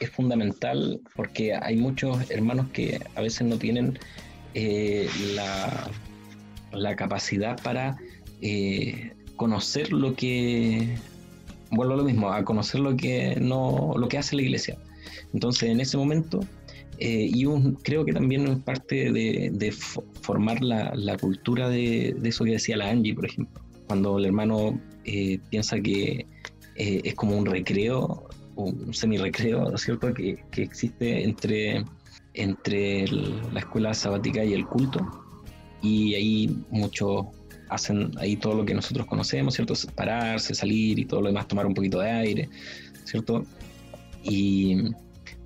es 0.00 0.10
fundamental 0.10 1.00
porque 1.14 1.54
hay 1.54 1.76
muchos 1.76 2.30
hermanos 2.30 2.66
que 2.72 3.00
a 3.14 3.20
veces 3.20 3.46
no 3.46 3.58
tienen 3.58 3.98
eh, 4.54 5.08
la, 5.34 5.90
la 6.72 6.96
capacidad 6.96 7.60
para 7.62 7.96
eh, 8.40 9.12
conocer 9.36 9.92
lo 9.92 10.14
que, 10.14 10.96
vuelvo 11.70 11.94
a 11.94 11.96
lo 11.98 12.04
mismo, 12.04 12.32
a 12.32 12.42
conocer 12.44 12.80
lo 12.80 12.96
que, 12.96 13.36
no, 13.40 13.94
lo 13.96 14.08
que 14.08 14.18
hace 14.18 14.34
la 14.36 14.42
iglesia. 14.42 14.76
Entonces, 15.32 15.68
en 15.70 15.80
ese 15.80 15.96
momento, 15.96 16.40
eh, 16.98 17.28
y 17.32 17.44
un- 17.46 17.74
creo 17.74 18.04
que 18.04 18.12
también 18.12 18.46
es 18.46 18.58
parte 18.60 19.10
de, 19.12 19.50
de 19.52 19.72
fo- 19.72 20.04
formar 20.22 20.62
la, 20.62 20.92
la 20.94 21.16
cultura 21.16 21.68
de, 21.68 22.14
de 22.18 22.28
eso 22.28 22.44
que 22.44 22.52
decía 22.52 22.76
la 22.76 22.90
Angie, 22.90 23.14
por 23.14 23.26
ejemplo 23.26 23.62
cuando 23.86 24.18
el 24.18 24.24
hermano 24.24 24.80
eh, 25.04 25.38
piensa 25.50 25.78
que 25.78 26.26
eh, 26.76 27.00
es 27.04 27.14
como 27.14 27.36
un 27.36 27.44
recreo, 27.44 28.28
un 28.56 28.94
semi-recreo, 28.94 29.68
¿no 29.68 29.74
es 29.74 29.82
cierto?, 29.82 30.12
que, 30.14 30.42
que 30.50 30.62
existe 30.62 31.22
entre, 31.22 31.84
entre 32.32 33.04
el- 33.04 33.42
la 33.52 33.60
escuela 33.60 33.92
sabática 33.92 34.42
y 34.42 34.54
el 34.54 34.64
culto, 34.66 35.00
y 35.82 36.14
ahí 36.14 36.56
muchos 36.70 37.26
hacen 37.68 38.10
ahí 38.18 38.36
todo 38.36 38.54
lo 38.54 38.64
que 38.64 38.72
nosotros 38.74 39.06
conocemos, 39.06 39.54
¿cierto?, 39.54 39.74
pararse, 39.94 40.54
salir 40.54 40.98
y 40.98 41.04
todo 41.04 41.20
lo 41.20 41.26
demás, 41.28 41.46
tomar 41.46 41.66
un 41.66 41.74
poquito 41.74 41.98
de 42.00 42.10
aire, 42.10 42.48
¿cierto? 43.04 43.44
Y, 44.22 44.78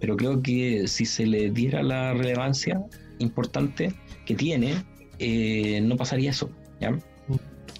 pero 0.00 0.16
creo 0.16 0.42
que 0.42 0.86
si 0.88 1.04
se 1.04 1.26
le 1.26 1.50
diera 1.50 1.82
la 1.82 2.14
relevancia 2.14 2.80
importante 3.18 3.94
que 4.26 4.34
tiene, 4.34 4.74
eh, 5.18 5.80
no 5.82 5.96
pasaría 5.96 6.30
eso, 6.30 6.50
¿ya? 6.80 6.98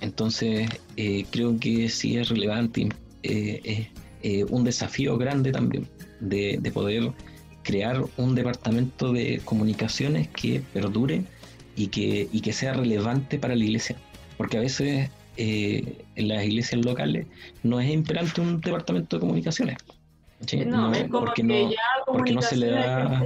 Entonces, 0.01 0.69
eh, 0.97 1.25
creo 1.31 1.59
que 1.59 1.89
sí 1.89 2.17
es 2.17 2.29
relevante, 2.29 2.89
es 3.23 3.89
eh, 4.23 4.45
un 4.49 4.65
desafío 4.65 5.17
grande 5.19 5.53
también 5.53 5.87
de, 6.21 6.59
de 6.61 6.71
poder 6.71 7.13
crear 7.63 8.05
un 8.17 8.35
departamento 8.35 9.13
de 9.13 9.41
comunicaciones 9.45 10.29
que 10.29 10.63
perdure 10.73 11.25
y 11.77 11.89
que, 11.89 12.29
y 12.33 12.41
que 12.41 12.53
sea 12.53 12.73
relevante 12.73 13.39
para 13.39 13.55
la 13.55 13.65
iglesia. 13.65 13.97
Porque 14.37 14.57
a 14.57 14.61
veces 14.61 15.11
en 15.37 16.29
las 16.29 16.45
iglesias 16.45 16.85
locales 16.85 17.27
no 17.63 17.79
es 17.81 17.91
imperante 17.91 18.41
un 18.41 18.61
departamento 18.61 19.17
de 19.17 19.21
comunicaciones. 19.21 19.77
¿Sí? 20.47 20.65
No, 20.65 20.93
es 20.93 21.05
como 21.09 21.27
porque 21.27 21.43
que 21.43 21.49
no- 21.65 21.71
ya 21.71 21.77
porque 22.07 22.33
no 22.33 22.43
se 22.43 22.57
le 22.57 22.71
da- 22.71 23.25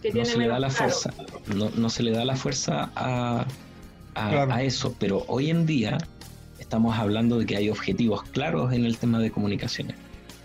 que 0.00 0.10
que 0.12 0.18
no 0.18 0.24
se 0.24 0.38
le 0.38 0.48
da 0.48 0.58
la 0.58 0.68
claro. 0.68 0.74
fuerza, 0.92 1.14
no, 1.54 1.70
no 1.70 1.90
se 1.90 2.02
le 2.02 2.10
da 2.12 2.24
la 2.24 2.36
fuerza 2.36 2.90
a, 2.94 3.46
a- 4.14 4.30
Claro. 4.30 4.52
a 4.52 4.62
eso, 4.62 4.94
pero 4.98 5.24
hoy 5.28 5.50
en 5.50 5.66
día 5.66 5.98
estamos 6.58 6.96
hablando 6.98 7.38
de 7.38 7.46
que 7.46 7.56
hay 7.56 7.68
objetivos 7.70 8.22
claros 8.24 8.72
en 8.72 8.84
el 8.84 8.98
tema 8.98 9.18
de 9.18 9.30
comunicaciones. 9.30 9.96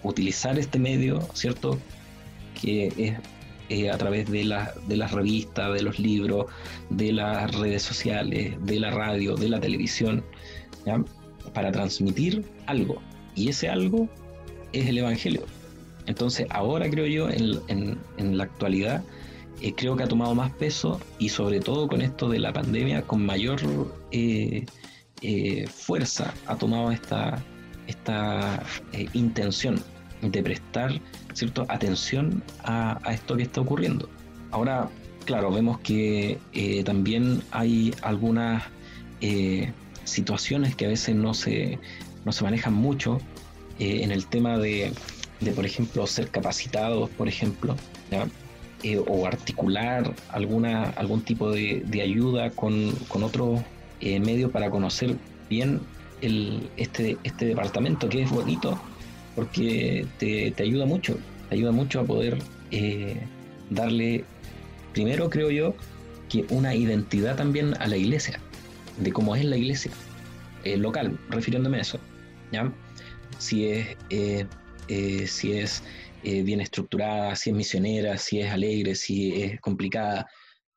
Utilizar 0.03 0.57
este 0.57 0.79
medio, 0.79 1.19
¿cierto? 1.33 1.77
Que 2.59 2.87
es 2.97 3.17
eh, 3.69 3.91
a 3.91 3.97
través 3.97 4.31
de, 4.31 4.45
la- 4.45 4.73
de 4.87 4.95
las 4.95 5.11
revistas, 5.11 5.73
de 5.73 5.81
los 5.81 5.99
libros, 5.99 6.45
de 6.89 7.11
las 7.11 7.53
redes 7.53 7.83
sociales, 7.83 8.55
de 8.65 8.79
la 8.79 8.91
radio, 8.91 9.35
de 9.35 9.49
la 9.49 9.59
televisión, 9.59 10.23
¿ya? 10.85 11.03
para 11.53 11.71
transmitir 11.73 12.45
algo. 12.65 13.01
Y 13.35 13.49
ese 13.49 13.67
algo 13.67 14.07
es 14.71 14.87
el 14.87 14.99
Evangelio. 14.99 15.43
Entonces, 16.07 16.47
ahora 16.49 16.89
creo 16.89 17.05
yo, 17.05 17.29
en, 17.29 18.37
la 18.37 18.43
actualidad, 18.45 19.03
eh, 19.61 19.73
creo 19.75 19.95
que 19.95 20.03
ha 20.03 20.07
tomado 20.07 20.33
más 20.33 20.51
peso 20.53 20.99
y 21.19 21.29
sobre 21.29 21.59
todo 21.59 21.87
con 21.87 22.01
esto 22.01 22.29
de 22.29 22.39
la 22.39 22.53
pandemia, 22.53 23.01
con 23.03 23.25
mayor 23.25 23.59
eh, 24.11 24.65
eh, 25.21 25.67
fuerza 25.67 26.33
ha 26.45 26.55
tomado 26.55 26.91
esta, 26.91 27.43
esta 27.87 28.63
eh, 28.93 29.07
intención 29.13 29.81
de 30.21 30.41
prestar 30.41 30.91
¿cierto? 31.33 31.65
atención 31.69 32.41
a, 32.63 32.99
a 33.03 33.13
esto 33.13 33.35
que 33.35 33.43
está 33.43 33.61
ocurriendo. 33.61 34.09
Ahora, 34.51 34.89
claro, 35.25 35.51
vemos 35.51 35.79
que 35.79 36.39
también 36.85 37.43
hay 37.51 37.93
algunas 38.01 38.63
situaciones 40.05 40.75
que 40.75 40.85
a 40.85 40.87
veces 40.87 41.15
no 41.15 41.33
se, 41.33 41.77
no 42.23 42.31
se 42.31 42.43
manejan 42.43 42.73
mucho 42.73 43.19
en 43.77 44.11
el 44.11 44.25
tema 44.25 44.57
de, 44.57 44.93
de, 45.39 45.51
por 45.51 45.65
ejemplo, 45.65 46.05
ser 46.07 46.29
capacitados, 46.29 47.09
por 47.11 47.27
ejemplo. 47.27 47.75
Eh, 48.83 49.01
o 49.07 49.25
articular 49.25 50.13
alguna, 50.29 50.91
algún 50.91 51.21
tipo 51.21 51.49
de, 51.49 51.83
de 51.87 52.01
ayuda 52.03 52.51
con, 52.51 52.91
con 53.07 53.23
otros 53.23 53.61
eh, 54.01 54.19
medios 54.19 54.51
para 54.51 54.69
conocer 54.69 55.15
bien 55.49 55.81
el, 56.21 56.69
este, 56.77 57.17
este 57.23 57.45
departamento 57.45 58.07
que 58.07 58.21
es 58.21 58.29
bonito 58.29 58.79
porque 59.35 60.05
te, 60.19 60.51
te 60.51 60.63
ayuda 60.63 60.85
mucho, 60.85 61.17
te 61.49 61.55
ayuda 61.55 61.71
mucho 61.71 62.01
a 62.01 62.03
poder 62.03 62.37
eh, 62.69 63.19
darle, 63.71 64.25
primero 64.93 65.31
creo 65.31 65.49
yo, 65.49 65.73
que 66.29 66.45
una 66.49 66.75
identidad 66.75 67.35
también 67.35 67.73
a 67.79 67.87
la 67.87 67.97
iglesia, 67.97 68.39
de 68.99 69.11
cómo 69.11 69.35
es 69.35 69.43
la 69.43 69.57
iglesia 69.57 69.91
local, 70.77 71.17
refiriéndome 71.29 71.77
a 71.77 71.81
eso, 71.81 71.97
¿ya? 72.51 72.71
Si 73.39 73.65
es, 73.65 73.95
eh, 74.87 75.27
si 75.27 75.53
es 75.53 75.81
eh, 76.23 76.43
bien 76.43 76.61
estructurada, 76.61 77.35
si 77.35 77.49
es 77.51 77.55
misionera, 77.55 78.17
si 78.17 78.39
es 78.41 78.51
alegre, 78.51 78.95
si 78.95 79.41
es 79.41 79.59
complicada, 79.61 80.27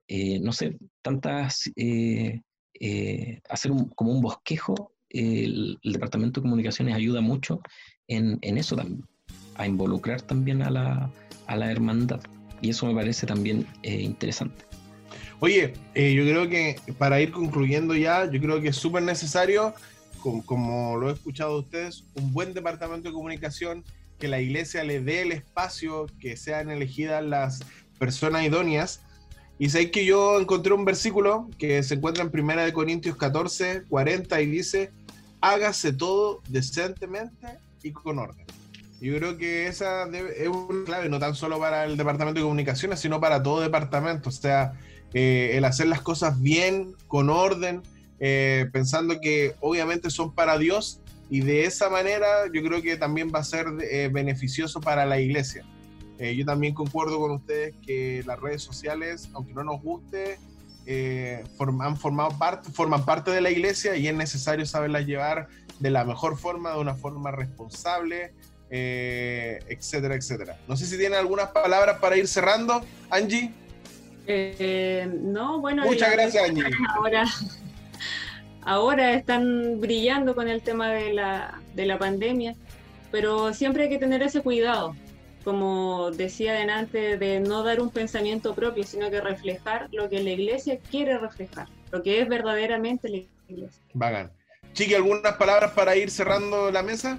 eh, 0.08 0.38
no 0.40 0.52
sé, 0.52 0.76
tantas, 1.02 1.70
eh, 1.76 2.40
eh, 2.74 3.40
hacer 3.48 3.70
un- 3.72 3.88
como 3.90 4.12
un 4.12 4.20
bosquejo, 4.20 4.92
el, 5.08 5.78
el 5.82 5.92
Departamento 5.92 6.40
de 6.40 6.44
Comunicaciones 6.44 6.94
ayuda 6.94 7.20
mucho 7.20 7.60
en, 8.08 8.38
en 8.42 8.58
eso 8.58 8.76
también, 8.76 9.04
a 9.56 9.66
involucrar 9.66 10.22
también 10.22 10.62
a 10.62 10.70
la, 10.70 11.10
a 11.46 11.56
la 11.56 11.70
hermandad. 11.70 12.20
Y 12.62 12.70
eso 12.70 12.86
me 12.86 12.94
parece 12.94 13.26
también 13.26 13.66
interesante. 13.82 14.64
Oye, 15.40 15.72
eh, 15.94 16.12
yo 16.14 16.22
creo 16.24 16.48
que 16.48 16.76
para 16.98 17.20
ir 17.20 17.32
concluyendo 17.32 17.94
ya, 17.96 18.30
yo 18.30 18.38
creo 18.40 18.60
que 18.60 18.68
es 18.68 18.76
súper 18.76 19.02
necesario, 19.02 19.74
com- 20.20 20.42
como, 20.42 20.96
lo 20.98 21.08
he 21.08 21.14
escuchado 21.14 21.54
de 21.54 21.60
ustedes, 21.60 22.04
un 22.14 22.32
buen 22.32 22.52
departamento 22.52 23.08
de 23.08 23.14
comunicación, 23.14 23.82
que 24.20 24.28
la 24.28 24.40
iglesia 24.40 24.84
le 24.84 25.00
dé 25.00 25.22
el 25.22 25.32
espacio, 25.32 26.06
que 26.20 26.36
sean 26.36 26.70
elegidas 26.70 27.24
las 27.24 27.60
personas 27.98 28.44
idóneas. 28.44 29.00
Y 29.58 29.70
sé 29.70 29.90
que 29.90 30.04
yo 30.04 30.38
encontré 30.40 30.72
un 30.72 30.84
versículo 30.84 31.48
que 31.58 31.82
se 31.82 31.94
encuentra 31.94 32.22
en 32.22 32.30
Primera 32.30 32.64
de 32.64 32.72
Corintios 32.72 33.16
14, 33.16 33.82
40 33.88 34.40
y 34.40 34.46
dice, 34.46 34.92
hágase 35.40 35.92
todo 35.92 36.40
decentemente 36.48 37.58
y 37.82 37.90
con 37.92 38.18
orden. 38.18 38.46
Yo 39.00 39.16
creo 39.16 39.38
que 39.38 39.66
esa 39.66 40.06
debe- 40.06 40.34
es 40.42 40.48
una 40.48 40.84
clave, 40.84 41.08
no 41.08 41.18
tan 41.18 41.34
solo 41.34 41.58
para 41.58 41.84
el 41.84 41.96
departamento 41.96 42.38
de 42.38 42.44
comunicaciones, 42.44 43.00
sino 43.00 43.18
para 43.20 43.42
todo 43.42 43.60
departamento. 43.60 44.28
O 44.28 44.32
sea, 44.32 44.74
eh, 45.14 45.52
el 45.54 45.64
hacer 45.64 45.86
las 45.88 46.02
cosas 46.02 46.40
bien, 46.40 46.94
con 47.08 47.30
orden, 47.30 47.82
eh, 48.18 48.66
pensando 48.72 49.18
que 49.20 49.54
obviamente 49.60 50.10
son 50.10 50.34
para 50.34 50.58
Dios 50.58 51.00
y 51.30 51.40
de 51.40 51.64
esa 51.64 51.88
manera 51.88 52.26
yo 52.52 52.62
creo 52.62 52.82
que 52.82 52.96
también 52.96 53.30
va 53.34 53.38
a 53.38 53.44
ser 53.44 53.66
eh, 53.90 54.08
beneficioso 54.12 54.80
para 54.80 55.06
la 55.06 55.20
iglesia. 55.20 55.64
Eh, 56.18 56.34
yo 56.36 56.44
también 56.44 56.74
concuerdo 56.74 57.18
con 57.18 57.30
ustedes 57.30 57.74
que 57.86 58.22
las 58.26 58.38
redes 58.40 58.62
sociales, 58.62 59.30
aunque 59.32 59.54
no 59.54 59.64
nos 59.64 59.80
guste, 59.80 60.38
eh, 60.86 61.44
form- 61.56 61.82
han 61.84 61.96
formado 61.96 62.36
parte, 62.36 62.70
forman 62.72 63.04
parte 63.04 63.30
de 63.30 63.40
la 63.40 63.50
iglesia 63.50 63.96
y 63.96 64.08
es 64.08 64.14
necesario 64.14 64.66
saberlas 64.66 65.06
llevar 65.06 65.48
de 65.78 65.90
la 65.90 66.04
mejor 66.04 66.36
forma, 66.36 66.72
de 66.72 66.78
una 66.78 66.94
forma 66.94 67.30
responsable, 67.30 68.32
eh, 68.70 69.60
etcétera, 69.68 70.14
etcétera. 70.16 70.58
No 70.68 70.76
sé 70.76 70.84
si 70.86 70.98
tienen 70.98 71.18
algunas 71.18 71.50
palabras 71.50 71.98
para 72.00 72.16
ir 72.16 72.26
cerrando, 72.28 72.84
Angie. 73.08 73.52
No, 75.22 75.60
bueno, 75.60 75.84
Muchas 75.84 76.12
gracias, 76.12 76.48
Angie. 76.48 76.64
ahora, 76.94 77.24
ahora 78.62 79.12
están 79.14 79.80
brillando 79.80 80.34
con 80.34 80.48
el 80.48 80.60
tema 80.62 80.88
de 80.90 81.12
la, 81.12 81.60
de 81.74 81.86
la 81.86 81.98
pandemia, 81.98 82.54
pero 83.10 83.52
siempre 83.54 83.84
hay 83.84 83.88
que 83.88 83.98
tener 83.98 84.22
ese 84.22 84.40
cuidado, 84.42 84.94
como 85.44 86.10
decía 86.10 86.52
delante, 86.52 87.16
de 87.16 87.40
no 87.40 87.62
dar 87.62 87.80
un 87.80 87.90
pensamiento 87.90 88.54
propio, 88.54 88.84
sino 88.84 89.10
que 89.10 89.20
reflejar 89.20 89.88
lo 89.92 90.08
que 90.08 90.22
la 90.22 90.30
iglesia 90.30 90.78
quiere 90.90 91.18
reflejar, 91.18 91.66
lo 91.90 92.02
que 92.02 92.20
es 92.20 92.28
verdaderamente 92.28 93.08
la 93.08 93.16
iglesia. 93.48 93.80
Bacán. 93.94 94.30
Chiqui, 94.74 94.94
¿algunas 94.94 95.34
palabras 95.36 95.72
para 95.72 95.96
ir 95.96 96.10
cerrando 96.10 96.70
la 96.70 96.82
mesa? 96.82 97.18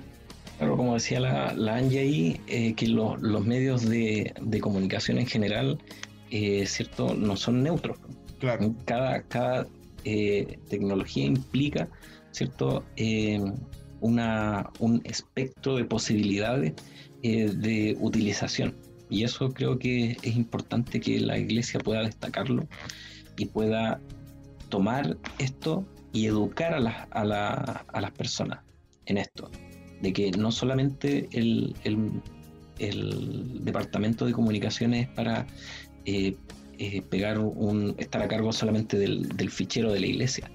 Claro, 0.57 0.77
como 0.77 0.93
decía 0.93 1.19
la, 1.19 1.53
la 1.53 1.75
Angie 1.75 1.99
ahí, 1.99 2.41
eh, 2.47 2.75
que 2.75 2.87
lo- 2.87 3.17
los 3.17 3.45
medios 3.45 3.89
de, 3.89 4.33
de 4.39 4.59
comunicación 4.61 5.17
en 5.17 5.25
general, 5.25 5.79
eh, 6.29 6.65
¿cierto? 6.67 7.13
No 7.15 7.35
son 7.35 7.63
neutros. 7.63 7.97
Claro. 8.39 8.73
Cada, 8.85 9.23
cada 9.23 9.67
eh, 10.05 10.59
tecnología 10.69 11.25
implica, 11.25 11.89
¿cierto? 12.31 12.85
Eh, 12.95 13.39
una, 13.99 14.69
un 14.79 15.01
espectro 15.03 15.75
de 15.75 15.85
posibilidades 15.85 16.73
eh, 17.23 17.49
de 17.55 17.95
utilización. 17.99 18.75
Y 19.09 19.23
eso 19.23 19.53
creo 19.53 19.77
que 19.77 20.17
es 20.23 20.35
importante 20.35 20.99
que 20.99 21.19
la 21.19 21.37
iglesia 21.37 21.79
pueda 21.79 22.01
destacarlo 22.03 22.65
y 23.37 23.45
pueda 23.45 23.99
tomar 24.69 25.17
esto 25.37 25.85
y 26.13 26.25
educar 26.27 26.73
a 26.73 26.79
las, 26.79 27.07
a, 27.11 27.23
la- 27.25 27.85
a 27.93 28.01
las 28.01 28.11
personas 28.11 28.59
en 29.05 29.17
esto, 29.17 29.49
de 30.01 30.13
que 30.13 30.31
no 30.31 30.51
solamente 30.51 31.27
el, 31.33 31.75
el- 31.83 32.21
el 32.79 33.63
departamento 33.63 34.25
de 34.25 34.31
comunicaciones 34.31 35.07
es 35.07 35.13
para 35.13 35.45
eh, 36.83 37.03
pegar 37.07 37.37
un, 37.37 37.93
estar 37.99 38.23
a 38.23 38.27
cargo 38.27 38.51
solamente 38.51 38.97
del, 38.97 39.29
del 39.37 39.51
fichero 39.51 39.93
de 39.93 39.99
la 39.99 40.07
iglesia, 40.07 40.49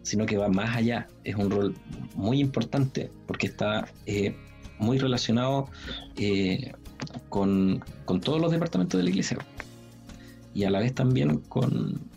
sino 0.00 0.24
que 0.24 0.38
va 0.38 0.48
más 0.48 0.74
allá, 0.74 1.06
es 1.22 1.34
un 1.34 1.50
rol 1.50 1.74
muy 2.14 2.40
importante 2.40 3.10
porque 3.26 3.48
está 3.48 3.86
eh, 4.06 4.34
muy 4.78 4.96
relacionado 4.96 5.68
eh, 6.16 6.72
con, 7.28 7.84
con 8.06 8.22
todos 8.22 8.40
los 8.40 8.50
departamentos 8.50 8.96
de 8.96 9.04
la 9.04 9.10
iglesia 9.10 9.36
y 10.54 10.64
a 10.64 10.70
la 10.70 10.80
vez 10.80 10.94
también 10.94 11.40
con 11.40 12.08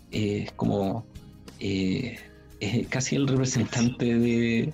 como 0.56 1.06
casi 2.90 3.18
el 3.18 3.28
representante 3.28 4.18
de, 4.18 4.74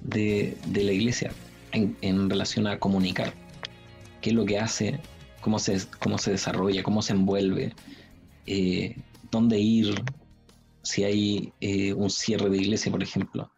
de, 0.00 0.56
de 0.68 0.84
la 0.84 0.92
iglesia 0.92 1.32
en, 1.72 1.94
en 2.00 2.30
relación 2.30 2.66
a 2.66 2.78
comunicar 2.78 3.34
qué 4.22 4.30
es 4.30 4.36
lo 4.36 4.46
que 4.46 4.58
hace, 4.58 5.00
cómo 5.42 5.58
se, 5.58 5.78
cómo 5.98 6.16
se 6.16 6.30
desarrolla, 6.30 6.82
cómo 6.82 7.02
se 7.02 7.12
envuelve, 7.12 7.74
eh, 8.46 8.96
dónde 9.30 9.58
ir, 9.58 9.94
si 10.82 11.04
hay 11.04 11.52
eh, 11.60 11.92
un 11.92 12.10
cierre 12.10 12.48
de 12.48 12.58
iglesia, 12.58 12.90
por 12.92 13.02
ejemplo, 13.02 13.50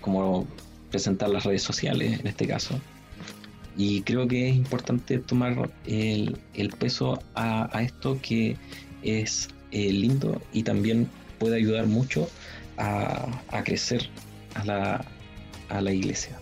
cómo 0.00 0.46
presentar 0.90 1.30
las 1.30 1.44
redes 1.44 1.62
sociales 1.62 2.20
en 2.20 2.26
este 2.26 2.46
caso. 2.46 2.78
Y 3.76 4.02
creo 4.02 4.26
que 4.26 4.48
es 4.48 4.56
importante 4.56 5.18
tomar 5.18 5.70
el, 5.84 6.38
el 6.54 6.68
peso 6.70 7.18
a, 7.34 7.76
a 7.76 7.82
esto 7.82 8.18
que 8.22 8.56
es 9.02 9.48
eh, 9.72 9.92
lindo 9.92 10.40
y 10.52 10.62
también 10.62 11.08
puede 11.38 11.56
ayudar 11.56 11.86
mucho 11.86 12.28
a, 12.78 13.42
a 13.48 13.64
crecer 13.64 14.08
a 14.54 14.64
la, 14.64 15.04
a 15.68 15.80
la 15.80 15.92
iglesia. 15.92 16.38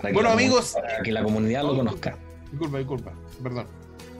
Para 0.00 0.14
Bueno, 0.14 0.30
amigos. 0.30 0.74
Para 0.74 1.02
que 1.02 1.10
la 1.10 1.24
comunidad 1.24 1.64
lo 1.64 1.76
conozca. 1.76 2.16
Disculpa, 2.50 2.78
disculpa, 2.78 3.12
perdón. 3.42 3.66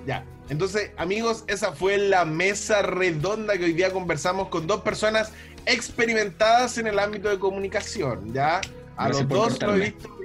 Ya. 0.06 0.24
Entonces, 0.48 0.90
amigos, 0.96 1.44
esa 1.46 1.72
fue 1.72 1.98
la 1.98 2.24
mesa 2.24 2.82
redonda 2.82 3.58
que 3.58 3.64
hoy 3.64 3.72
día 3.74 3.92
conversamos 3.92 4.48
con 4.48 4.66
dos 4.66 4.80
personas 4.80 5.32
experimentadas 5.66 6.78
en 6.78 6.86
el 6.86 6.98
ámbito 6.98 7.28
de 7.28 7.38
comunicación, 7.38 8.32
¿ya? 8.32 8.60
A 8.96 9.06
Gracias 9.06 9.28
los 9.28 9.28
dos 9.28 9.38
lo 9.38 9.44
he 9.44 9.48
cortarme. 9.50 9.84
visto. 9.84 10.18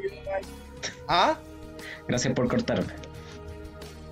¿Ah? 1.08 1.38
Gracias 2.08 2.34
por 2.34 2.48
cortarme. 2.48 2.94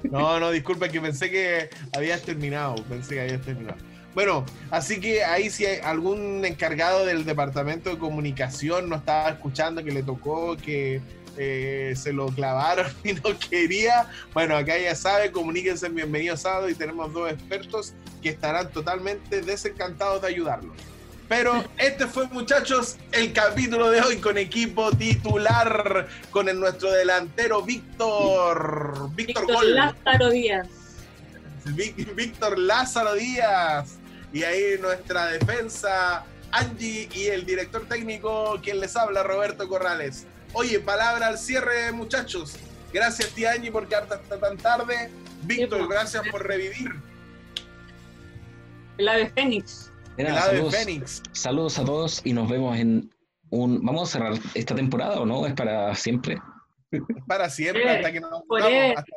No, 0.04 0.40
no, 0.40 0.52
disculpa, 0.52 0.90
que 0.90 1.00
pensé 1.00 1.30
que 1.30 1.70
habías 1.96 2.22
terminado. 2.24 2.76
Pensé 2.90 3.16
que 3.16 3.22
habías 3.22 3.42
terminado. 3.42 3.78
Bueno, 4.14 4.46
así 4.72 5.00
que 5.00 5.24
ahí 5.24 5.50
si 5.50 5.66
hay 5.66 5.80
algún 5.80 6.44
encargado 6.44 7.06
del 7.06 7.24
departamento 7.24 7.90
de 7.90 7.98
comunicación 7.98 8.90
no 8.90 8.98
estaba 8.98 9.30
escuchando, 9.30 9.84
que 9.84 9.92
le 9.92 10.04
tocó, 10.04 10.58
que 10.58 11.02
eh, 11.38 11.94
se 11.96 12.14
lo 12.14 12.28
clavaron 12.28 12.88
y 13.04 13.14
no 13.14 13.38
quería, 13.50 14.10
bueno, 14.34 14.56
acá 14.56 14.78
ya 14.78 14.96
sabe, 14.96 15.32
comuníquense 15.32 15.88
en 15.88 15.96
Bienvenido 15.96 16.38
Sábado 16.38 16.70
y 16.70 16.76
tenemos 16.76 17.14
dos 17.14 17.32
expertos 17.32 17.94
que 18.22 18.30
estarán 18.30 18.72
totalmente 18.72 19.42
desencantados 19.42 20.22
de 20.22 20.28
ayudarlos. 20.28 20.76
Pero 21.32 21.64
este 21.78 22.08
fue, 22.08 22.28
muchachos, 22.28 22.98
el 23.14 23.32
capítulo 23.32 23.90
de 23.90 24.02
hoy 24.02 24.18
con 24.18 24.38
equipo 24.38 24.92
titular, 24.92 26.10
con 26.30 26.50
el 26.50 26.60
nuestro 26.60 26.92
delantero 26.92 27.62
Víctor. 27.62 29.10
Víctor, 29.16 29.46
Víctor 29.46 29.46
Gol. 29.48 29.76
Lázaro 29.76 30.30
Díaz. 30.30 30.68
Víctor 32.16 32.60
Lázaro 32.60 33.14
Díaz. 33.14 33.98
Y 34.34 34.44
ahí 34.44 34.78
nuestra 34.82 35.28
defensa, 35.28 36.26
Angie 36.52 37.08
y 37.14 37.28
el 37.28 37.46
director 37.46 37.86
técnico, 37.88 38.60
quien 38.62 38.82
les 38.82 38.98
habla, 38.98 39.24
Roberto 39.24 39.70
Corrales. 39.70 40.28
Oye, 40.54 40.80
palabra 40.80 41.28
al 41.28 41.38
cierre, 41.38 41.92
muchachos. 41.92 42.56
Gracias, 42.94 43.30
tía 43.30 43.52
Angie, 43.54 43.72
por 43.72 43.88
quedarte 43.88 44.16
hasta 44.16 44.38
tan 44.40 44.58
tarde. 44.58 45.10
Víctor, 45.44 45.88
gracias 45.88 46.28
por 46.30 46.46
revivir 46.46 46.92
El 48.98 49.08
ave 49.08 49.30
Fénix. 49.30 49.92
el 50.18 50.28
ave 50.28 50.40
saludos, 50.42 50.76
Fénix. 50.76 51.24
saludos 51.32 51.80
a 51.80 51.86
todos 51.86 52.22
y 52.26 52.34
nos 52.34 52.50
vemos 52.50 52.78
en 52.78 53.10
un. 53.50 53.84
¿Vamos 53.84 54.10
a 54.10 54.12
cerrar 54.12 54.34
esta 54.54 54.76
temporada 54.76 55.20
o 55.20 55.26
no? 55.26 55.46
¿Es 55.48 55.54
para 55.54 55.96
siempre? 55.96 56.40
Para 57.26 57.50
siempre, 57.50 57.90
hasta 57.90 58.12
que 58.12 58.20
nos 58.20 58.44
hundamos, 58.50 58.98
hasta, 58.98 59.12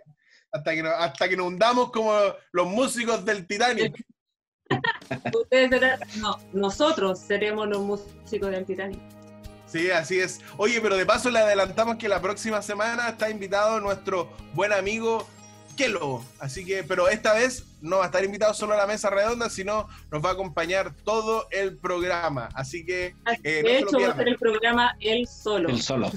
hasta 0.53 0.73
que, 0.75 0.83
nos- 0.83 0.95
hasta 0.97 1.29
que 1.29 1.37
nos 1.37 1.47
hundamos 1.49 1.91
como 1.91 2.15
los 2.53 2.67
músicos 2.69 3.25
del 3.25 3.47
Titanic. 3.47 4.03
Ustedes 5.35 5.69
serán, 5.71 6.01
no, 6.19 6.39
nosotros 6.53 7.19
seremos 7.19 7.67
los 7.69 7.83
músicos 7.83 8.51
del 8.53 8.65
Titanic. 8.65 9.01
Sí, 9.75 9.91
así 9.91 10.21
es. 10.21 10.41
Oye, 10.57 10.81
pero 10.81 10.97
de 10.97 11.05
paso 11.05 11.31
le 11.31 11.41
adelantamos 11.41 11.97
que 11.97 12.09
la 12.09 12.23
próxima 12.23 12.63
semana 12.63 13.09
está 13.09 13.29
invitado 13.29 13.81
nuestro 13.81 14.31
buen 14.53 14.73
amigo 14.73 15.29
Kelo. 15.77 16.25
Así 16.39 16.65
que, 16.65 16.85
pero 16.85 17.09
esta 17.09 17.35
vez 17.35 17.65
no 17.81 17.97
va 17.97 18.05
a 18.05 18.07
estar 18.07 18.25
invitado 18.25 18.55
solo 18.55 18.75
a 18.75 18.77
la 18.77 18.87
mesa 18.87 19.11
redonda, 19.11 19.51
sino 19.51 19.89
nos 20.13 20.25
va 20.25 20.31
a 20.31 20.33
acompañar 20.35 20.95
todo 21.03 21.49
el 21.51 21.77
programa. 21.77 22.51
Así 22.55 22.87
que, 22.87 23.17
eh, 23.43 23.63
no 23.65 23.69
de 23.69 23.79
hecho, 23.79 23.99
va 24.01 24.07
a 24.07 24.11
hacer 24.13 24.29
el 24.29 24.39
programa 24.39 24.97
él 25.01 25.27
solo. 25.27 25.69
El 25.69 25.83
solo. 25.83 26.09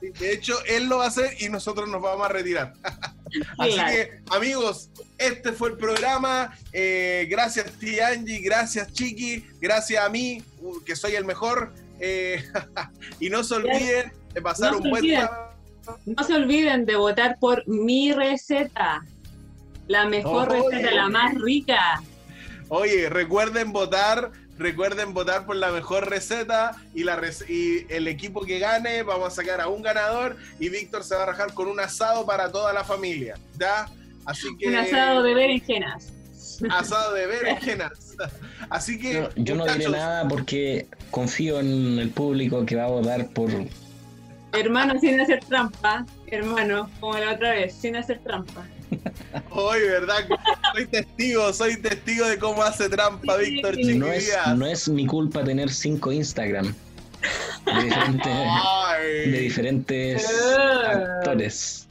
de 0.00 0.32
hecho, 0.32 0.54
él 0.66 0.88
lo 0.88 0.98
va 0.98 1.04
a 1.04 1.08
hacer 1.08 1.40
y 1.40 1.50
nosotros 1.50 1.88
nos 1.88 2.02
vamos 2.02 2.26
a 2.26 2.30
retirar. 2.30 2.72
Así 3.58 3.74
Claro. 3.74 3.92
que, 3.92 4.22
amigos, 4.34 4.90
este 5.18 5.52
fue 5.52 5.68
el 5.68 5.76
programa. 5.76 6.52
Eh, 6.72 7.28
gracias, 7.30 7.70
tía 7.78 8.08
Angie. 8.08 8.40
Gracias, 8.40 8.92
Chiqui. 8.92 9.46
Gracias 9.60 10.04
a 10.04 10.08
mí, 10.08 10.42
uh, 10.62 10.82
que 10.82 10.96
soy 10.96 11.14
el 11.14 11.24
mejor. 11.24 11.72
Eh, 12.00 12.42
y 13.20 13.30
no 13.30 13.44
se 13.44 13.54
olviden 13.54 14.12
de 14.32 14.42
pasar 14.42 14.72
No 14.72 14.78
un 14.78 14.90
buen 14.90 15.08
sábado. 15.08 15.50
No 16.06 16.24
se 16.24 16.34
olviden 16.34 16.84
de 16.86 16.96
votar 16.96 17.38
por 17.38 17.66
mi 17.66 18.12
receta. 18.12 19.02
La 19.88 20.06
mejor 20.06 20.50
Oye. 20.50 20.62
receta, 20.70 20.94
la 20.94 21.08
más 21.08 21.34
rica. 21.40 22.02
Oye, 22.68 23.08
recuerden 23.08 23.72
votar, 23.72 24.30
recuerden 24.56 25.12
votar 25.12 25.46
por 25.46 25.56
la 25.56 25.72
mejor 25.72 26.08
receta 26.08 26.76
y, 26.94 27.02
la 27.02 27.20
y 27.48 27.86
el 27.88 28.06
equipo 28.06 28.42
que 28.42 28.60
gane, 28.60 29.02
vamos 29.02 29.28
a 29.28 29.30
sacar 29.30 29.60
a 29.60 29.66
un 29.66 29.82
ganador 29.82 30.36
y 30.60 30.68
Víctor 30.68 31.02
se 31.02 31.16
va 31.16 31.24
a 31.24 31.26
rajar 31.26 31.52
con 31.52 31.66
un 31.66 31.80
asado 31.80 32.24
para 32.24 32.52
toda 32.52 32.72
la 32.72 32.84
familia, 32.84 33.34
¿ya? 33.58 33.88
Así 34.24 34.46
que 34.56 34.68
Un 34.68 34.76
asado 34.76 35.24
de 35.24 35.34
berenjenas. 35.34 36.12
asado 36.70 37.14
de 37.14 37.26
berenjenas. 37.26 38.16
Así 38.68 38.98
que 38.98 39.14
Yo, 39.14 39.28
yo 39.36 39.54
no 39.54 39.66
diré 39.66 39.88
nada 39.88 40.28
porque 40.28 40.86
confío 41.10 41.60
en 41.60 41.98
el 41.98 42.10
público 42.10 42.64
que 42.64 42.76
va 42.76 42.84
a 42.84 42.88
votar 42.88 43.28
por. 43.30 43.50
Hermano, 44.52 44.98
sin 45.00 45.20
hacer 45.20 45.44
trampa. 45.44 46.04
Hermano, 46.26 46.90
como 47.00 47.18
la 47.18 47.32
otra 47.32 47.50
vez, 47.50 47.74
sin 47.74 47.96
hacer 47.96 48.18
trampa. 48.20 48.66
Hoy, 49.50 49.80
¿verdad? 49.82 50.26
Soy 50.74 50.86
testigo, 50.86 51.52
soy 51.52 51.76
testigo 51.76 52.26
de 52.26 52.38
cómo 52.38 52.62
hace 52.62 52.88
trampa 52.88 53.38
Sí. 53.38 53.52
Víctor 53.52 53.76
No 53.96 54.06
es, 54.08 54.32
no 54.56 54.66
es 54.66 54.88
mi 54.88 55.06
culpa 55.06 55.44
tener 55.44 55.70
cinco 55.70 56.10
Instagram 56.10 56.74
de 57.66 57.82
diferentes, 57.82 58.34
de 59.30 59.38
diferentes 59.40 60.26
actores. 60.86 61.86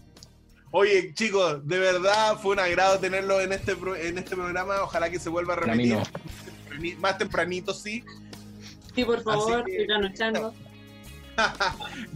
Oye, 0.71 1.13
chicos, 1.13 1.65
de 1.67 1.79
verdad 1.79 2.37
fue 2.41 2.51
un 2.53 2.59
agrado 2.59 2.99
tenerlo 2.99 3.41
en 3.41 3.53
este, 3.53 3.75
pro- 3.75 3.95
en 3.95 4.17
este 4.17 4.35
programa. 4.35 4.81
Ojalá 4.83 5.09
que 5.09 5.19
se 5.19 5.29
vuelva 5.29 5.53
a 5.53 5.57
repetir. 5.57 5.97
Más 6.99 7.17
tempranito, 7.17 7.73
sí. 7.73 8.03
Sí, 8.95 9.03
por 9.03 9.21
favor, 9.23 9.63
que- 9.65 9.71
estoy 9.71 9.87
trasnochando. 9.87 10.53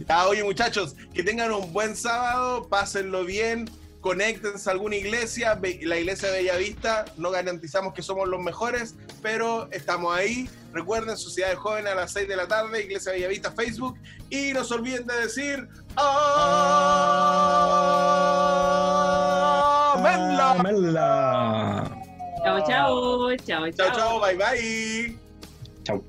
Ya, 0.06 0.26
oye, 0.28 0.44
muchachos, 0.44 0.94
que 1.14 1.22
tengan 1.22 1.50
un 1.50 1.72
buen 1.72 1.96
sábado, 1.96 2.68
pásenlo 2.68 3.24
bien, 3.24 3.70
conéctense 4.04 4.68
a 4.68 4.72
alguna 4.74 4.96
iglesia. 4.96 5.58
La 5.80 5.96
iglesia 5.96 6.30
de 6.30 6.42
Bellavista, 6.42 7.06
no 7.16 7.30
garantizamos 7.30 7.94
que 7.94 8.02
somos 8.02 8.28
los 8.28 8.38
mejores, 8.38 8.96
pero 9.22 9.66
estamos 9.72 10.14
ahí. 10.14 10.46
Recuerden, 10.74 11.16
Sociedad 11.16 11.48
de 11.48 11.56
Jóvenes 11.56 11.92
a 11.92 11.94
las 11.94 12.12
6 12.12 12.28
de 12.28 12.36
la 12.36 12.46
tarde, 12.46 12.82
Iglesia 12.82 13.12
de 13.12 13.18
Bellavista, 13.18 13.50
Facebook. 13.52 13.98
Y 14.28 14.52
no 14.52 14.62
se 14.62 14.74
olviden 14.74 15.06
de 15.06 15.14
decir. 15.22 15.66
¡Amenla! 19.96 20.50
Amela. 20.50 22.00
Chao, 22.44 22.58
chao. 22.68 23.36
Chao, 23.36 23.70
Chao, 23.70 23.90
chao, 23.94 24.20
bye 24.20 24.36
bye. 24.36 25.18
Chao. 25.82 26.04